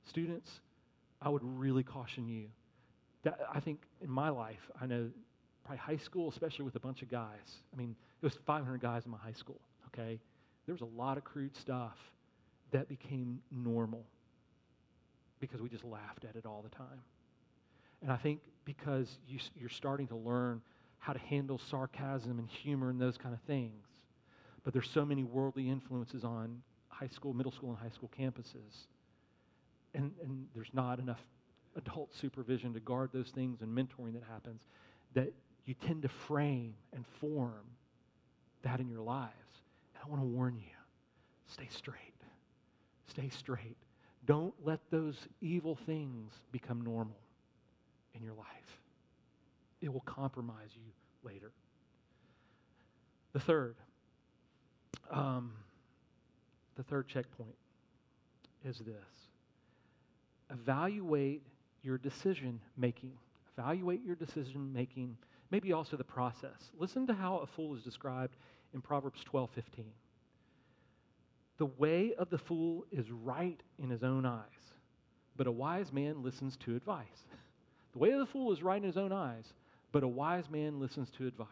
Students, 0.06 0.50
I 1.22 1.30
would 1.30 1.44
really 1.44 1.84
caution 1.84 2.28
you. 2.28 2.46
That 3.24 3.40
I 3.52 3.60
think 3.60 3.82
in 4.02 4.10
my 4.10 4.30
life, 4.30 4.60
I 4.80 4.86
know 4.86 5.10
probably 5.64 5.80
high 5.80 5.98
school, 5.98 6.30
especially 6.30 6.66
with 6.66 6.76
a 6.76 6.80
bunch 6.80 7.02
of 7.02 7.10
guys. 7.10 7.62
I 7.74 7.78
mean, 7.78 7.96
it 8.22 8.26
was 8.26 8.38
500 8.46 8.82
guys 8.82 9.06
in 9.06 9.12
my 9.12 9.18
high 9.18 9.34
school, 9.34 9.60
okay? 9.88 10.20
There 10.66 10.74
was 10.74 10.82
a 10.82 10.98
lot 10.98 11.18
of 11.18 11.24
crude 11.24 11.56
stuff 11.56 11.98
that 12.72 12.90
became 12.90 13.40
normal 13.52 14.04
because 15.40 15.62
we 15.62 15.70
just 15.70 15.84
laughed 15.84 16.26
at 16.28 16.36
it 16.36 16.46
all 16.46 16.62
the 16.62 16.76
time. 16.76 17.02
And 18.04 18.12
I 18.12 18.18
think 18.18 18.42
because 18.66 19.18
you, 19.28 19.40
you're 19.56 19.70
starting 19.70 20.08
to 20.08 20.16
learn 20.16 20.62
how 21.00 21.14
to 21.14 21.20
handle 21.20 21.58
sarcasm 21.58 22.38
and 22.38 22.50
humor 22.50 22.90
and 22.90 23.00
those 23.00 23.18
kind 23.18 23.34
of 23.34 23.42
things. 23.42 23.86
But 24.64 24.74
there's 24.74 24.90
so 24.90 25.06
many 25.06 25.24
worldly 25.24 25.70
influences 25.70 26.24
on 26.24 26.62
high 26.90 27.08
school, 27.08 27.34
middle 27.34 27.52
school, 27.52 27.70
and 27.70 27.78
high 27.80 27.94
school 27.94 28.12
campuses. 28.18 28.88
And, 29.94 30.12
and 30.24 30.48
there's 30.54 30.72
not 30.74 31.00
enough 31.00 31.20
adult 31.76 32.14
supervision 32.14 32.74
to 32.74 32.80
guard 32.80 33.10
those 33.14 33.30
things 33.30 33.62
and 33.62 33.76
mentoring 33.76 34.14
that 34.14 34.24
happens 34.30 34.62
that 35.14 35.32
you 35.66 35.74
tend 35.74 36.02
to 36.04 36.10
frame 36.10 36.76
and 36.94 37.06
form 37.20 37.66
that 38.64 38.80
in 38.80 38.90
your 38.90 39.02
lives. 39.02 39.32
And 39.96 40.04
I 40.06 40.10
want 40.10 40.22
to 40.22 40.28
warn 40.28 40.56
you 40.56 40.70
stay 41.48 41.68
straight. 41.70 41.98
Stay 43.08 43.30
straight. 43.30 43.78
Don't 44.26 44.54
let 44.64 44.80
those 44.90 45.18
evil 45.42 45.78
things 45.86 46.32
become 46.52 46.82
normal 46.82 47.18
in 48.16 48.24
your 48.24 48.34
life. 48.34 48.48
It 49.82 49.92
will 49.92 50.02
compromise 50.02 50.70
you 50.74 50.92
later. 51.24 51.52
The 53.34 53.40
third, 53.40 53.76
um, 55.10 55.54
the 56.76 56.84
third 56.84 57.08
checkpoint 57.08 57.56
is 58.64 58.78
this 58.80 58.96
evaluate 60.52 61.42
your 61.82 61.98
decision 61.98 62.60
making. 62.78 63.14
Evaluate 63.58 64.04
your 64.06 64.16
decision 64.16 64.72
making, 64.74 65.18
maybe 65.52 65.74
also 65.74 65.98
the 65.98 66.04
process. 66.04 66.72
Listen 66.78 67.06
to 67.08 67.14
how 67.14 67.38
a 67.38 67.46
fool 67.46 67.76
is 67.76 67.84
described 67.84 68.36
in 68.74 68.82
Proverbs 68.82 69.24
12 69.24 69.50
15. 69.52 69.86
The 71.58 71.66
way 71.66 72.14
of 72.18 72.30
the 72.30 72.38
fool 72.38 72.86
is 72.92 73.12
right 73.12 73.62
in 73.78 73.90
his 73.90 74.04
own 74.04 74.26
eyes, 74.26 74.74
but 75.36 75.48
a 75.48 75.52
wise 75.52 75.92
man 75.92 76.24
listens 76.24 76.58
to 76.58 76.76
advice. 76.76 77.06
The 77.94 78.00
way 78.00 78.12
of 78.12 78.20
the 78.20 78.26
fool 78.26 78.52
is 78.52 78.64
right 78.64 78.78
in 78.78 78.84
his 78.84 78.98
own 78.98 79.12
eyes, 79.12 79.46
but 79.92 80.04
a 80.04 80.08
wise 80.08 80.50
man 80.50 80.80
listens 80.80 81.10
to 81.12 81.28
advice. 81.28 81.48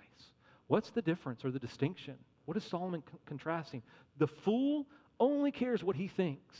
What's 0.67 0.89
the 0.89 1.01
difference 1.01 1.45
or 1.45 1.51
the 1.51 1.59
distinction? 1.59 2.15
What 2.45 2.57
is 2.57 2.63
Solomon 2.63 3.03
contrasting? 3.25 3.83
The 4.17 4.27
fool 4.27 4.87
only 5.19 5.51
cares 5.51 5.83
what 5.83 5.95
he 5.95 6.07
thinks. 6.07 6.57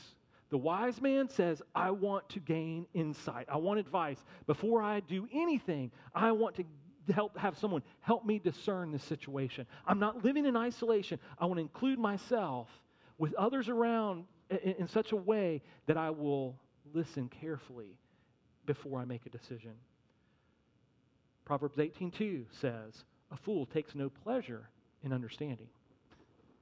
The 0.49 0.57
wise 0.57 1.01
man 1.01 1.29
says, 1.29 1.61
I 1.73 1.91
want 1.91 2.27
to 2.29 2.39
gain 2.39 2.85
insight. 2.93 3.47
I 3.49 3.57
want 3.57 3.79
advice. 3.79 4.17
Before 4.45 4.81
I 4.81 4.99
do 4.99 5.27
anything, 5.33 5.91
I 6.13 6.31
want 6.33 6.55
to 6.57 6.65
help 7.13 7.37
have 7.37 7.57
someone 7.57 7.81
help 8.01 8.25
me 8.25 8.37
discern 8.37 8.91
this 8.91 9.03
situation. 9.03 9.65
I'm 9.87 9.99
not 9.99 10.23
living 10.23 10.45
in 10.45 10.55
isolation. 10.55 11.19
I 11.39 11.45
want 11.45 11.57
to 11.57 11.61
include 11.61 11.97
myself 11.97 12.67
with 13.17 13.33
others 13.35 13.69
around 13.69 14.25
in, 14.49 14.73
in 14.73 14.87
such 14.87 15.13
a 15.13 15.15
way 15.15 15.61
that 15.87 15.97
I 15.97 16.09
will 16.09 16.59
listen 16.93 17.29
carefully 17.29 17.97
before 18.65 18.99
I 18.99 19.05
make 19.05 19.25
a 19.25 19.29
decision. 19.29 19.73
Proverbs 21.45 21.77
18:2 21.77 22.45
says, 22.51 23.03
"A 23.31 23.37
fool 23.37 23.65
takes 23.65 23.95
no 23.95 24.09
pleasure 24.09 24.69
in 25.03 25.13
understanding." 25.13 25.69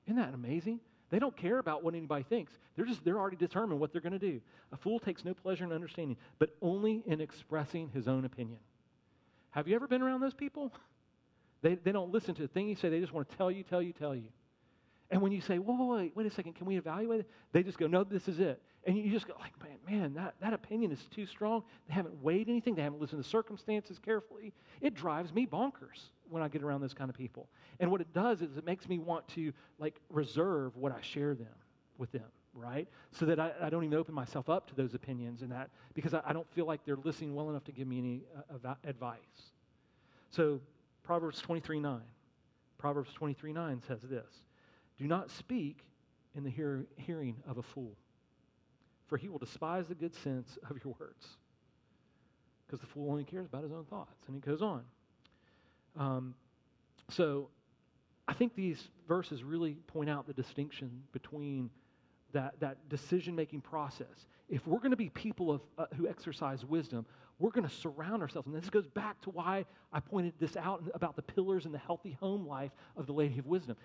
Isn't 0.05 0.17
that 0.17 0.33
amazing? 0.33 0.79
They 1.09 1.19
don't 1.19 1.35
care 1.35 1.59
about 1.59 1.83
what 1.83 1.95
anybody 1.95 2.23
thinks. 2.23 2.57
They're 2.75 2.85
just 2.85 3.03
they're 3.03 3.19
already 3.19 3.37
determined 3.37 3.79
what 3.79 3.91
they're 3.91 4.01
going 4.01 4.13
to 4.13 4.19
do. 4.19 4.41
A 4.71 4.77
fool 4.77 4.99
takes 4.99 5.25
no 5.25 5.33
pleasure 5.33 5.63
in 5.63 5.71
understanding, 5.71 6.17
but 6.37 6.55
only 6.61 7.03
in 7.05 7.21
expressing 7.21 7.89
his 7.89 8.07
own 8.07 8.25
opinion. 8.25 8.59
Have 9.51 9.67
you 9.67 9.75
ever 9.75 9.87
been 9.87 10.01
around 10.01 10.21
those 10.21 10.33
people? 10.33 10.71
They, 11.61 11.75
they 11.75 11.91
don't 11.91 12.11
listen 12.11 12.35
to 12.35 12.41
the 12.41 12.47
thing 12.47 12.69
you 12.69 12.75
say. 12.75 12.89
They 12.89 12.99
just 12.99 13.11
want 13.11 13.29
to 13.29 13.37
tell 13.37 13.51
you, 13.51 13.63
tell 13.63 13.81
you, 13.81 13.91
tell 13.91 14.15
you. 14.15 14.29
And 15.11 15.21
when 15.21 15.31
you 15.31 15.41
say, 15.41 15.57
whoa, 15.57 15.73
whoa, 15.73 15.97
wait, 15.97 16.15
wait 16.15 16.27
a 16.27 16.31
second, 16.31 16.53
can 16.53 16.67
we 16.67 16.77
evaluate 16.77 17.21
it? 17.21 17.29
They 17.51 17.63
just 17.63 17.79
go, 17.79 17.87
no, 17.87 18.03
this 18.03 18.27
is 18.27 18.39
it. 18.39 18.61
And 18.85 18.95
you 18.95 19.11
just 19.11 19.27
go, 19.27 19.33
like, 19.39 19.53
man, 19.61 19.77
man, 19.89 20.13
that, 20.13 20.35
that 20.39 20.53
opinion 20.53 20.91
is 20.91 20.99
too 21.13 21.25
strong. 21.25 21.63
They 21.87 21.95
haven't 21.95 22.21
weighed 22.21 22.47
anything. 22.47 22.75
They 22.75 22.83
haven't 22.83 23.01
listened 23.01 23.23
to 23.23 23.27
circumstances 23.27 23.97
carefully. 23.97 24.53
It 24.81 24.93
drives 24.93 25.33
me 25.33 25.47
bonkers 25.47 26.11
when 26.29 26.43
I 26.43 26.47
get 26.47 26.61
around 26.61 26.81
those 26.81 26.93
kind 26.93 27.09
of 27.09 27.17
people. 27.17 27.47
And 27.79 27.89
what 27.89 28.01
it 28.01 28.13
does 28.13 28.41
is 28.41 28.55
it 28.57 28.65
makes 28.65 28.87
me 28.87 28.99
want 28.99 29.27
to, 29.29 29.51
like, 29.79 29.99
reserve 30.09 30.77
what 30.77 30.91
I 30.91 31.01
share 31.01 31.33
them 31.33 31.47
with 31.97 32.11
them, 32.11 32.29
right? 32.53 32.87
So 33.11 33.25
that 33.25 33.39
I, 33.39 33.51
I 33.61 33.69
don't 33.71 33.83
even 33.83 33.97
open 33.97 34.13
myself 34.13 34.47
up 34.47 34.67
to 34.69 34.75
those 34.75 34.93
opinions 34.93 35.41
and 35.41 35.51
that, 35.51 35.71
because 35.95 36.13
I, 36.13 36.21
I 36.23 36.33
don't 36.33 36.49
feel 36.53 36.65
like 36.65 36.85
they're 36.85 36.97
listening 37.03 37.33
well 37.33 37.49
enough 37.49 37.63
to 37.65 37.71
give 37.71 37.87
me 37.87 37.97
any 37.97 38.21
uh, 38.63 38.75
advice. 38.83 39.17
So, 40.29 40.61
Proverbs 41.03 41.41
23 41.41 41.79
9. 41.79 41.99
Proverbs 42.77 43.11
23 43.13 43.53
9 43.53 43.81
says 43.87 44.01
this 44.03 44.43
do 44.99 45.07
not 45.07 45.31
speak 45.31 45.79
in 46.35 46.43
the 46.43 46.49
hear- 46.49 46.85
hearing 46.97 47.37
of 47.47 47.57
a 47.57 47.63
fool, 47.63 47.95
for 49.07 49.17
he 49.17 49.29
will 49.29 49.39
despise 49.39 49.87
the 49.87 49.95
good 49.95 50.13
sense 50.13 50.57
of 50.69 50.77
your 50.83 50.93
words. 50.99 51.25
Because 52.67 52.81
the 52.81 52.87
fool 52.87 53.09
only 53.09 53.23
cares 53.23 53.47
about 53.47 53.63
his 53.63 53.71
own 53.71 53.85
thoughts. 53.85 54.27
And 54.27 54.35
he 54.35 54.41
goes 54.41 54.61
on. 54.61 54.83
Um, 55.97 56.35
so 57.09 57.49
I 58.27 58.33
think 58.33 58.55
these 58.55 58.89
verses 59.07 59.43
really 59.43 59.73
point 59.87 60.09
out 60.09 60.27
the 60.27 60.33
distinction 60.33 61.01
between 61.13 61.71
that, 62.31 62.59
that 62.59 62.87
decision 62.89 63.35
making 63.35 63.61
process. 63.61 64.27
If 64.49 64.67
we're 64.67 64.77
going 64.77 64.91
to 64.91 64.97
be 64.97 65.09
people 65.09 65.51
of, 65.51 65.61
uh, 65.79 65.85
who 65.95 66.07
exercise 66.07 66.63
wisdom, 66.63 67.07
we're 67.39 67.49
going 67.51 67.67
to 67.67 67.73
surround 67.73 68.21
ourselves. 68.21 68.47
And 68.47 68.55
this 68.55 68.69
goes 68.69 68.85
back 68.85 69.19
to 69.21 69.31
why 69.31 69.65
I 69.91 69.99
pointed 69.99 70.33
this 70.39 70.55
out 70.57 70.83
about 70.93 71.15
the 71.15 71.21
pillars 71.23 71.65
and 71.65 71.73
the 71.73 71.79
healthy 71.79 72.17
home 72.19 72.45
life 72.45 72.71
of 72.95 73.07
the 73.07 73.13
Lady 73.13 73.39
of 73.39 73.47
Wisdom 73.47 73.77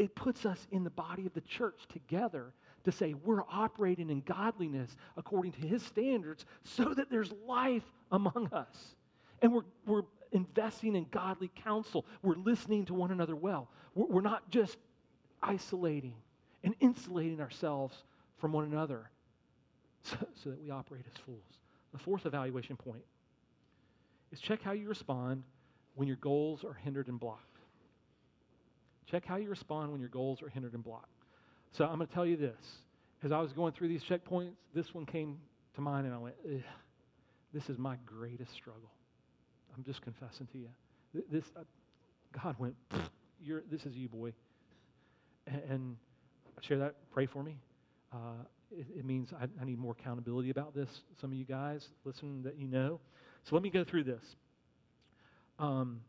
it 0.00 0.14
puts 0.14 0.46
us 0.46 0.66
in 0.72 0.82
the 0.82 0.90
body 0.90 1.26
of 1.26 1.34
the 1.34 1.42
church 1.42 1.82
together 1.92 2.54
to 2.84 2.90
say 2.90 3.12
we're 3.22 3.42
operating 3.52 4.08
in 4.08 4.22
godliness 4.22 4.96
according 5.18 5.52
to 5.52 5.60
his 5.60 5.82
standards 5.82 6.46
so 6.64 6.94
that 6.94 7.10
there's 7.10 7.30
life 7.46 7.84
among 8.10 8.48
us. 8.50 8.94
And 9.42 9.52
we're, 9.52 9.64
we're 9.84 10.04
investing 10.32 10.96
in 10.96 11.04
godly 11.10 11.50
counsel. 11.54 12.06
We're 12.22 12.36
listening 12.36 12.86
to 12.86 12.94
one 12.94 13.10
another 13.10 13.36
well. 13.36 13.68
We're, 13.94 14.06
we're 14.06 14.20
not 14.22 14.48
just 14.48 14.78
isolating 15.42 16.14
and 16.64 16.74
insulating 16.80 17.42
ourselves 17.42 18.02
from 18.38 18.52
one 18.52 18.64
another 18.64 19.10
so, 20.02 20.16
so 20.42 20.48
that 20.48 20.62
we 20.62 20.70
operate 20.70 21.04
as 21.14 21.20
fools. 21.26 21.58
The 21.92 21.98
fourth 21.98 22.24
evaluation 22.24 22.76
point 22.76 23.04
is 24.32 24.40
check 24.40 24.62
how 24.62 24.72
you 24.72 24.88
respond 24.88 25.42
when 25.94 26.08
your 26.08 26.16
goals 26.16 26.64
are 26.64 26.72
hindered 26.72 27.08
and 27.08 27.20
blocked. 27.20 27.49
Check 29.10 29.24
how 29.26 29.36
you 29.36 29.48
respond 29.48 29.90
when 29.90 30.00
your 30.00 30.08
goals 30.08 30.42
are 30.42 30.48
hindered 30.48 30.74
and 30.74 30.84
blocked. 30.84 31.08
So 31.72 31.84
I'm 31.84 31.96
going 31.96 32.06
to 32.06 32.14
tell 32.14 32.26
you 32.26 32.36
this. 32.36 32.58
As 33.22 33.32
I 33.32 33.40
was 33.40 33.52
going 33.52 33.72
through 33.72 33.88
these 33.88 34.02
checkpoints, 34.02 34.52
this 34.74 34.94
one 34.94 35.04
came 35.04 35.38
to 35.74 35.80
mind, 35.80 36.06
and 36.06 36.14
I 36.14 36.18
went, 36.18 36.36
This 37.52 37.68
is 37.68 37.78
my 37.78 37.96
greatest 38.06 38.52
struggle. 38.54 38.90
I'm 39.76 39.84
just 39.84 40.02
confessing 40.02 40.48
to 40.52 40.58
you. 40.58 40.68
This, 41.30 41.44
uh, 41.56 41.62
God 42.42 42.56
went, 42.58 42.74
You're, 43.42 43.62
This 43.70 43.84
is 43.84 43.94
you, 43.94 44.08
boy. 44.08 44.32
And, 45.46 45.62
and 45.68 45.96
share 46.62 46.78
that. 46.78 46.94
Pray 47.12 47.26
for 47.26 47.42
me. 47.42 47.56
Uh, 48.12 48.44
it, 48.70 48.86
it, 48.98 49.04
means 49.04 49.30
I, 49.38 49.46
I 49.60 49.64
need 49.64 49.78
more 49.78 49.96
accountability 49.98 50.50
about 50.50 50.74
this. 50.74 50.88
Some 51.20 51.32
of 51.32 51.36
you 51.36 51.44
guys, 51.44 51.88
listen 52.04 52.42
that 52.44 52.58
you 52.58 52.68
know. 52.68 53.00
So 53.44 53.54
let 53.54 53.62
me 53.62 53.70
go 53.70 53.84
through 53.84 54.04
this. 54.04 54.22
Um, 55.58 56.00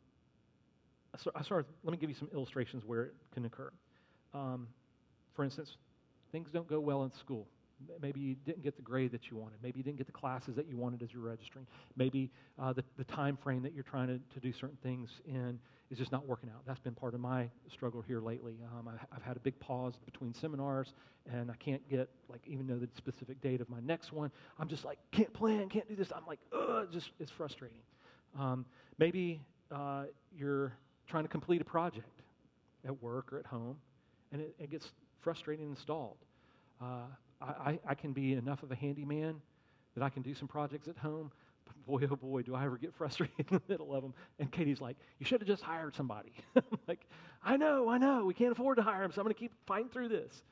Started, 1.17 1.65
let 1.83 1.91
me 1.91 1.97
give 1.97 2.09
you 2.09 2.15
some 2.15 2.29
illustrations 2.33 2.83
where 2.85 3.03
it 3.03 3.13
can 3.33 3.45
occur. 3.45 3.71
Um, 4.33 4.67
for 5.35 5.43
instance, 5.43 5.75
things 6.31 6.49
don't 6.51 6.67
go 6.67 6.79
well 6.79 7.03
in 7.03 7.11
school. 7.11 7.47
Maybe 8.01 8.19
you 8.19 8.35
didn't 8.45 8.61
get 8.63 8.75
the 8.75 8.81
grade 8.81 9.11
that 9.11 9.29
you 9.29 9.37
wanted. 9.37 9.57
Maybe 9.63 9.79
you 9.79 9.83
didn't 9.83 9.97
get 9.97 10.05
the 10.05 10.13
classes 10.13 10.55
that 10.55 10.67
you 10.67 10.77
wanted 10.77 11.01
as 11.01 11.11
you're 11.11 11.23
registering. 11.23 11.65
Maybe 11.97 12.29
uh, 12.59 12.73
the, 12.73 12.83
the 12.97 13.03
time 13.03 13.35
frame 13.35 13.63
that 13.63 13.73
you're 13.73 13.83
trying 13.83 14.07
to, 14.07 14.19
to 14.33 14.39
do 14.39 14.53
certain 14.53 14.77
things 14.83 15.09
in 15.25 15.59
is 15.89 15.97
just 15.97 16.11
not 16.11 16.27
working 16.27 16.49
out. 16.49 16.61
That's 16.65 16.79
been 16.79 16.93
part 16.93 17.13
of 17.13 17.19
my 17.19 17.49
struggle 17.71 18.01
here 18.01 18.21
lately. 18.21 18.59
Um, 18.77 18.87
I, 18.87 18.91
have 19.13 19.23
had 19.23 19.35
a 19.35 19.39
big 19.39 19.59
pause 19.59 19.95
between 20.05 20.33
seminars, 20.33 20.93
and 21.31 21.51
I 21.51 21.55
can't 21.55 21.87
get, 21.89 22.09
like, 22.29 22.41
even 22.45 22.67
know 22.67 22.77
the 22.77 22.87
specific 22.95 23.41
date 23.41 23.61
of 23.61 23.69
my 23.69 23.79
next 23.81 24.13
one. 24.13 24.31
I'm 24.59 24.67
just 24.67 24.85
like, 24.85 24.99
can't 25.11 25.33
plan, 25.33 25.67
can't 25.67 25.89
do 25.89 25.95
this. 25.95 26.11
I'm 26.15 26.25
like, 26.27 26.39
ugh, 26.53 26.87
just, 26.91 27.09
it's 27.19 27.31
frustrating. 27.31 27.79
Um, 28.39 28.65
maybe 28.99 29.41
uh, 29.71 30.03
you're 30.37 30.73
trying 31.07 31.23
to 31.23 31.29
complete 31.29 31.61
a 31.61 31.65
project 31.65 32.21
at 32.85 33.01
work 33.01 33.31
or 33.31 33.39
at 33.39 33.45
home, 33.45 33.77
and 34.31 34.41
it, 34.41 34.55
it 34.59 34.71
gets 34.71 34.91
frustrating 35.21 35.67
and 35.67 35.77
stalled. 35.77 36.17
Uh, 36.81 37.05
I, 37.41 37.79
I 37.87 37.95
can 37.95 38.13
be 38.13 38.33
enough 38.33 38.63
of 38.63 38.71
a 38.71 38.75
handyman 38.75 39.41
that 39.95 40.03
I 40.03 40.09
can 40.09 40.21
do 40.21 40.33
some 40.33 40.47
projects 40.47 40.87
at 40.87 40.97
home. 40.97 41.31
But 41.65 41.85
boy, 41.85 42.07
oh 42.09 42.15
boy, 42.15 42.41
do 42.43 42.55
I 42.55 42.65
ever 42.65 42.77
get 42.77 42.93
frustrated 42.97 43.35
in 43.39 43.45
the 43.49 43.61
middle 43.67 43.93
of 43.93 44.01
them. 44.01 44.13
And 44.39 44.51
Katie's 44.51 44.81
like, 44.81 44.97
You 45.19 45.25
should 45.25 45.41
have 45.41 45.47
just 45.47 45.63
hired 45.63 45.95
somebody. 45.95 46.33
Like, 46.87 47.05
I 47.43 47.55
know, 47.55 47.87
I 47.87 47.97
know. 47.97 48.25
We 48.25 48.33
can't 48.33 48.51
afford 48.51 48.75
to 48.77 48.83
hire 48.83 49.03
him, 49.03 49.11
so 49.11 49.21
I'm 49.21 49.25
going 49.25 49.33
to 49.33 49.39
keep 49.39 49.53
fighting 49.65 49.87
through 49.87 50.09
this. 50.09 50.43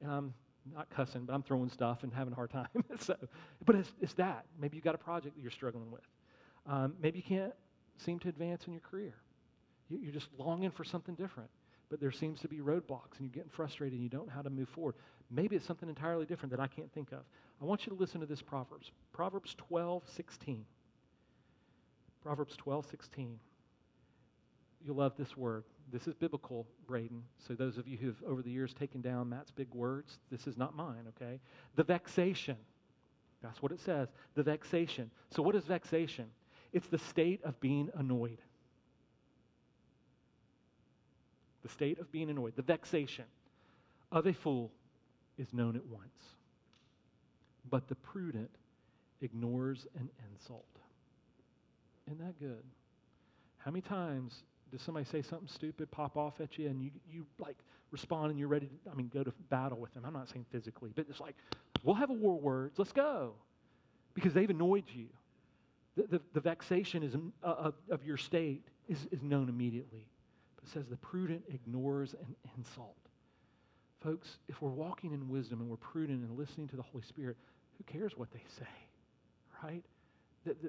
And 0.00 0.12
I'm 0.12 0.34
not 0.72 0.88
cussing, 0.90 1.24
but 1.24 1.32
I'm 1.32 1.42
throwing 1.42 1.70
stuff 1.70 2.04
and 2.04 2.12
having 2.12 2.32
a 2.32 2.36
hard 2.36 2.50
time. 2.50 2.68
so, 3.00 3.16
but 3.64 3.74
it's, 3.74 3.90
it's 4.00 4.14
that. 4.14 4.44
Maybe 4.60 4.76
you've 4.76 4.84
got 4.84 4.94
a 4.94 4.98
project 4.98 5.34
that 5.34 5.42
you're 5.42 5.50
struggling 5.50 5.90
with. 5.90 6.02
Um, 6.66 6.94
maybe 7.00 7.18
you 7.18 7.24
can't 7.24 7.52
seem 7.96 8.20
to 8.20 8.28
advance 8.28 8.66
in 8.66 8.72
your 8.72 8.82
career. 8.82 9.14
You're 9.88 10.12
just 10.12 10.28
longing 10.38 10.70
for 10.70 10.84
something 10.84 11.14
different, 11.14 11.48
but 11.88 12.00
there 12.00 12.12
seems 12.12 12.40
to 12.40 12.48
be 12.48 12.58
roadblocks 12.58 13.18
and 13.18 13.20
you're 13.20 13.34
getting 13.34 13.50
frustrated 13.50 13.94
and 13.94 14.02
you 14.02 14.08
don't 14.08 14.26
know 14.26 14.32
how 14.34 14.42
to 14.42 14.50
move 14.50 14.68
forward. 14.68 14.94
Maybe 15.30 15.56
it's 15.56 15.66
something 15.66 15.88
entirely 15.88 16.26
different 16.26 16.50
that 16.50 16.60
I 16.60 16.66
can't 16.66 16.92
think 16.92 17.12
of. 17.12 17.20
I 17.60 17.64
want 17.64 17.86
you 17.86 17.92
to 17.92 17.98
listen 17.98 18.20
to 18.20 18.26
this 18.26 18.42
Proverbs. 18.42 18.90
Proverbs 19.12 19.54
12, 19.56 20.02
16. 20.14 20.64
Proverbs 22.22 22.56
12, 22.56 22.86
16. 22.90 23.38
You'll 24.84 24.96
love 24.96 25.14
this 25.18 25.36
word. 25.36 25.64
This 25.90 26.06
is 26.06 26.14
biblical, 26.14 26.66
Braden. 26.86 27.22
So, 27.46 27.54
those 27.54 27.78
of 27.78 27.88
you 27.88 27.96
who've 27.96 28.22
over 28.26 28.42
the 28.42 28.50
years 28.50 28.74
taken 28.74 29.00
down 29.00 29.28
Matt's 29.28 29.50
big 29.50 29.72
words, 29.74 30.18
this 30.30 30.46
is 30.46 30.56
not 30.56 30.76
mine, 30.76 31.04
okay? 31.16 31.40
The 31.76 31.84
vexation. 31.84 32.56
That's 33.42 33.62
what 33.62 33.72
it 33.72 33.80
says. 33.80 34.08
The 34.34 34.42
vexation. 34.42 35.10
So, 35.30 35.42
what 35.42 35.54
is 35.54 35.64
vexation? 35.64 36.26
It's 36.72 36.88
the 36.88 36.98
state 36.98 37.40
of 37.44 37.58
being 37.60 37.88
annoyed. 37.94 38.38
The 41.68 41.74
state 41.74 41.98
of 41.98 42.10
being 42.10 42.30
annoyed. 42.30 42.54
The 42.56 42.62
vexation 42.62 43.26
of 44.10 44.26
a 44.26 44.32
fool 44.32 44.72
is 45.36 45.52
known 45.52 45.76
at 45.76 45.84
once. 45.86 46.24
But 47.70 47.88
the 47.88 47.94
prudent 47.94 48.50
ignores 49.20 49.86
an 49.98 50.08
insult. 50.32 50.64
Isn't 52.06 52.20
that 52.20 52.40
good? 52.40 52.62
How 53.58 53.70
many 53.70 53.82
times 53.82 54.44
does 54.72 54.80
somebody 54.80 55.04
say 55.04 55.20
something 55.20 55.48
stupid, 55.48 55.90
pop 55.90 56.16
off 56.16 56.40
at 56.40 56.58
you, 56.58 56.68
and 56.68 56.82
you, 56.82 56.90
you 57.10 57.26
like 57.38 57.56
respond 57.90 58.30
and 58.30 58.38
you're 58.38 58.48
ready 58.48 58.66
to, 58.66 58.90
I 58.90 58.94
mean, 58.94 59.10
go 59.12 59.22
to 59.22 59.32
battle 59.50 59.78
with 59.78 59.92
them? 59.92 60.04
I'm 60.06 60.14
not 60.14 60.30
saying 60.30 60.46
physically, 60.50 60.92
but 60.94 61.04
it's 61.10 61.20
like, 61.20 61.36
we'll 61.82 61.96
have 61.96 62.08
a 62.08 62.14
war 62.14 62.38
words, 62.38 62.78
let's 62.78 62.92
go. 62.92 63.32
Because 64.14 64.32
they've 64.32 64.48
annoyed 64.48 64.84
you. 64.94 65.06
The, 65.96 66.18
the, 66.18 66.20
the 66.32 66.40
vexation 66.40 67.02
is, 67.02 67.14
uh, 67.14 67.46
of, 67.46 67.74
of 67.90 68.04
your 68.04 68.16
state 68.16 68.62
is, 68.88 69.06
is 69.10 69.22
known 69.22 69.50
immediately. 69.50 70.06
It 70.68 70.72
says 70.72 70.86
the 70.90 70.96
prudent 70.96 71.44
ignores 71.48 72.12
an 72.12 72.36
insult. 72.56 72.96
Folks, 74.02 74.28
if 74.48 74.60
we're 74.60 74.68
walking 74.68 75.12
in 75.12 75.28
wisdom 75.28 75.60
and 75.60 75.68
we're 75.68 75.76
prudent 75.76 76.22
and 76.22 76.38
listening 76.38 76.68
to 76.68 76.76
the 76.76 76.82
Holy 76.82 77.02
Spirit, 77.04 77.36
who 77.78 77.84
cares 77.84 78.12
what 78.16 78.30
they 78.32 78.42
say, 78.58 78.68
right? 79.64 79.82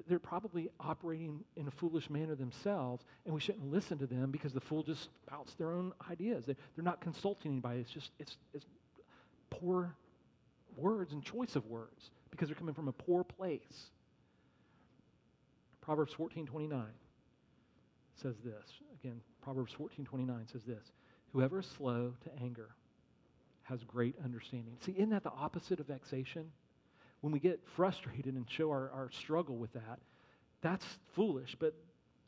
They're 0.08 0.18
probably 0.18 0.70
operating 0.80 1.44
in 1.56 1.68
a 1.68 1.70
foolish 1.70 2.08
manner 2.08 2.34
themselves, 2.34 3.04
and 3.26 3.34
we 3.34 3.40
shouldn't 3.40 3.70
listen 3.70 3.98
to 3.98 4.06
them 4.06 4.30
because 4.30 4.54
the 4.54 4.60
fool 4.60 4.82
just 4.82 5.08
spouts 5.26 5.54
their 5.54 5.72
own 5.72 5.92
ideas. 6.10 6.44
They're 6.46 6.56
not 6.78 7.00
consulting 7.02 7.52
anybody. 7.52 7.80
It's 7.80 7.90
just 7.90 8.10
it's, 8.18 8.36
it's 8.54 8.66
poor 9.50 9.94
words 10.76 11.12
and 11.12 11.22
choice 11.22 11.56
of 11.56 11.66
words 11.66 12.10
because 12.30 12.48
they're 12.48 12.56
coming 12.56 12.74
from 12.74 12.88
a 12.88 12.92
poor 12.92 13.22
place. 13.22 13.90
Proverbs 15.82 16.14
14:29 16.14 16.84
says 18.16 18.34
this. 18.44 18.64
Again, 19.02 19.20
Proverbs 19.40 19.72
14:29 19.72 20.46
says 20.50 20.64
this. 20.64 20.92
Whoever 21.32 21.60
is 21.60 21.66
slow 21.66 22.14
to 22.24 22.42
anger 22.42 22.70
has 23.64 23.84
great 23.84 24.16
understanding. 24.24 24.76
See, 24.80 24.92
isn't 24.92 25.10
that 25.10 25.22
the 25.22 25.30
opposite 25.30 25.80
of 25.80 25.86
vexation? 25.86 26.50
When 27.20 27.32
we 27.32 27.38
get 27.38 27.60
frustrated 27.76 28.34
and 28.34 28.50
show 28.50 28.70
our, 28.70 28.90
our 28.90 29.10
struggle 29.10 29.56
with 29.56 29.72
that, 29.74 30.00
that's 30.60 30.84
foolish. 31.14 31.54
But 31.58 31.74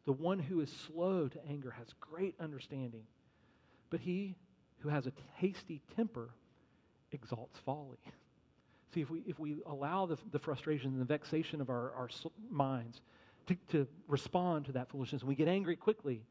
the 0.05 0.13
one 0.13 0.39
who 0.39 0.61
is 0.61 0.71
slow 0.71 1.29
to 1.29 1.47
anger 1.49 1.71
has 1.71 1.89
great 2.01 2.35
understanding. 2.39 3.05
But 3.91 4.01
he 4.01 4.37
who 4.81 4.89
has 4.89 5.07
a 5.07 5.13
hasty 5.35 5.81
temper 5.97 6.31
exalts 7.13 7.59
folly. 7.65 7.99
See, 8.95 9.01
if 9.01 9.11
we, 9.11 9.23
if 9.27 9.39
we 9.39 9.57
allow 9.67 10.07
the, 10.07 10.19
the 10.33 10.39
frustration 10.39 10.91
and 10.91 11.01
the 11.01 11.07
vexation 11.07 11.61
of 11.61 11.71
our, 11.71 11.93
our 11.93 12.09
minds 12.51 13.01
to, 13.47 13.57
to 13.71 13.87
respond 14.07 14.67
to 14.67 14.73
that 14.73 14.91
foolishness, 14.91 15.23
and 15.23 15.29
we 15.29 15.35
get 15.35 15.49
angry 15.49 15.77
quickly, 15.77 16.23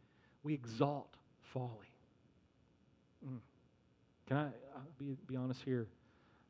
we 0.44 0.54
exalt 0.54 1.16
folly. 1.54 1.92
Mm. 3.28 3.40
Can 4.28 4.38
I 4.38 4.48
be, 4.98 5.18
be 5.28 5.36
honest 5.36 5.62
here? 5.64 5.88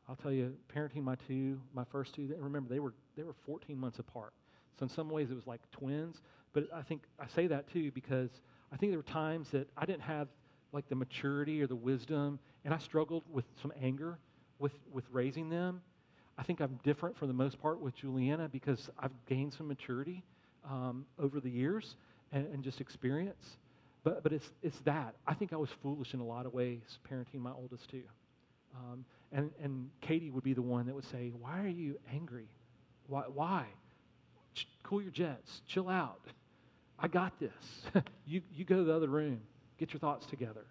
I'll 0.08 0.16
tell 0.16 0.32
you, 0.32 0.54
parenting 0.76 1.04
my 1.04 1.16
two, 1.28 1.60
my 1.74 1.84
first 1.92 2.14
two, 2.16 2.34
remember, 2.38 2.70
they 2.70 2.80
were, 2.80 2.94
they 3.16 3.24
were 3.24 3.36
14 3.46 3.78
months 3.78 4.00
apart. 4.00 4.34
So 4.80 4.84
in 4.84 4.90
some 4.90 5.10
ways 5.10 5.32
it 5.32 5.36
was 5.36 5.48
like 5.48 5.62
twins. 5.72 6.22
But 6.54 6.68
I 6.74 6.82
think 6.82 7.04
I 7.20 7.28
say 7.28 7.48
that 7.48 7.72
too 7.72 7.92
because 7.92 8.30
I 8.74 8.78
think 8.78 8.92
there 8.92 9.00
were 9.00 9.04
times 9.04 9.50
that 9.52 9.70
I 9.78 9.86
didn't 9.86 10.02
have 10.02 10.28
like 10.74 10.88
the 10.90 10.96
maturity 10.96 11.62
or 11.62 11.68
the 11.68 11.76
wisdom, 11.76 12.40
and 12.64 12.74
I 12.74 12.78
struggled 12.78 13.24
with 13.32 13.46
some 13.62 13.74
anger 13.82 14.18
with, 14.60 14.74
with 14.92 15.04
raising 15.12 15.50
them. 15.50 15.82
I 16.38 16.44
think 16.44 16.62
I'm 16.62 16.80
different 16.84 17.18
for 17.18 17.28
the 17.28 17.34
most 17.34 17.62
part 17.62 17.80
with 17.80 17.96
Juliana 17.96 18.48
because 18.50 18.90
I've 18.98 19.12
gained 19.28 19.54
some 19.54 19.68
maturity 19.68 20.24
um, 20.70 21.06
over 21.20 21.40
the 21.40 21.50
years 21.50 21.96
and, 22.32 22.48
and 22.54 22.64
just 22.64 22.80
experience. 22.80 23.58
But, 24.04 24.24
but 24.24 24.34
it's, 24.34 24.50
it's 24.64 24.80
that. 24.86 25.16
I 25.28 25.34
think 25.34 25.54
I 25.54 25.58
was 25.58 25.70
foolish 25.82 26.14
in 26.14 26.20
a 26.20 26.26
lot 26.26 26.46
of 26.46 26.54
ways 26.54 26.82
parenting 27.10 27.40
my 27.40 27.52
oldest 27.52 27.90
two. 27.90 28.04
Um, 28.76 29.06
and, 29.32 29.52
and 29.62 29.90
Katie 30.02 30.32
would 30.32 30.44
be 30.44 30.54
the 30.54 30.62
one 30.62 30.88
that 30.88 30.96
would 30.96 31.06
say, 31.06 31.32
Why 31.40 31.62
are 31.62 31.68
you 31.68 32.00
angry? 32.12 32.48
Why? 33.08 33.24
why? 33.34 33.66
Ch- 34.56 34.68
cool 34.84 35.02
your 35.02 35.12
jets. 35.12 35.62
Chill 35.68 35.90
out. 35.90 36.22
I 36.98 37.08
got 37.08 37.40
this. 37.40 37.52
you, 38.26 38.42
you 38.54 38.66
go 38.66 38.78
to 38.78 38.84
the 38.84 38.96
other 38.96 39.08
room. 39.08 39.42
Get 39.78 39.94
your 39.94 40.00
thoughts 40.00 40.26
together. 40.26 40.66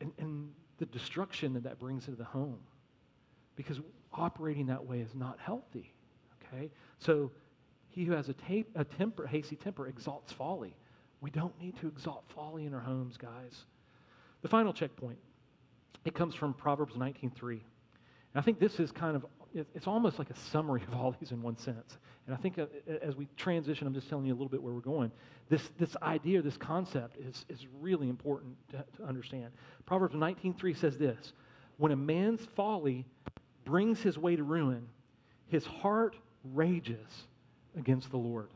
And, 0.00 0.12
and 0.18 0.50
the 0.78 0.86
destruction 0.86 1.54
that 1.54 1.64
that 1.64 1.78
brings 1.78 2.06
into 2.06 2.18
the 2.18 2.24
home. 2.24 2.58
Because 3.56 3.80
operating 4.12 4.66
that 4.66 4.84
way 4.84 5.00
is 5.00 5.14
not 5.14 5.38
healthy. 5.40 5.92
Okay? 6.52 6.70
So 6.98 7.30
he 7.88 8.04
who 8.04 8.12
has 8.12 8.28
a, 8.28 8.34
tape, 8.34 8.68
a 8.74 8.84
temper, 8.84 9.26
hasty 9.26 9.56
temper 9.56 9.86
exalts 9.86 10.32
folly. 10.32 10.76
We 11.24 11.30
don't 11.30 11.58
need 11.58 11.74
to 11.80 11.88
exalt 11.88 12.22
folly 12.34 12.66
in 12.66 12.74
our 12.74 12.82
homes, 12.82 13.16
guys. 13.16 13.64
The 14.42 14.48
final 14.48 14.74
checkpoint, 14.74 15.16
it 16.04 16.14
comes 16.14 16.34
from 16.34 16.52
Proverbs 16.52 16.96
19.3. 16.96 17.52
And 17.52 17.60
I 18.34 18.42
think 18.42 18.60
this 18.60 18.78
is 18.78 18.92
kind 18.92 19.16
of, 19.16 19.24
it's 19.74 19.86
almost 19.86 20.18
like 20.18 20.28
a 20.28 20.36
summary 20.36 20.82
of 20.86 20.92
all 20.92 21.16
these 21.18 21.30
in 21.30 21.40
one 21.40 21.56
sense. 21.56 21.96
And 22.26 22.36
I 22.36 22.38
think 22.38 22.58
uh, 22.58 22.66
as 23.00 23.16
we 23.16 23.26
transition, 23.38 23.86
I'm 23.86 23.94
just 23.94 24.10
telling 24.10 24.26
you 24.26 24.34
a 24.34 24.36
little 24.36 24.50
bit 24.50 24.62
where 24.62 24.74
we're 24.74 24.80
going. 24.80 25.10
This, 25.48 25.62
this 25.78 25.96
idea, 26.02 26.42
this 26.42 26.58
concept 26.58 27.16
is, 27.16 27.46
is 27.48 27.66
really 27.80 28.10
important 28.10 28.54
to, 28.72 28.84
to 28.98 29.04
understand. 29.08 29.50
Proverbs 29.86 30.14
19.3 30.14 30.76
says 30.76 30.98
this, 30.98 31.32
When 31.78 31.92
a 31.92 31.96
man's 31.96 32.44
folly 32.54 33.06
brings 33.64 34.02
his 34.02 34.18
way 34.18 34.36
to 34.36 34.42
ruin, 34.42 34.86
his 35.46 35.64
heart 35.64 36.16
rages 36.52 37.24
against 37.78 38.10
the 38.10 38.18
Lord. 38.18 38.50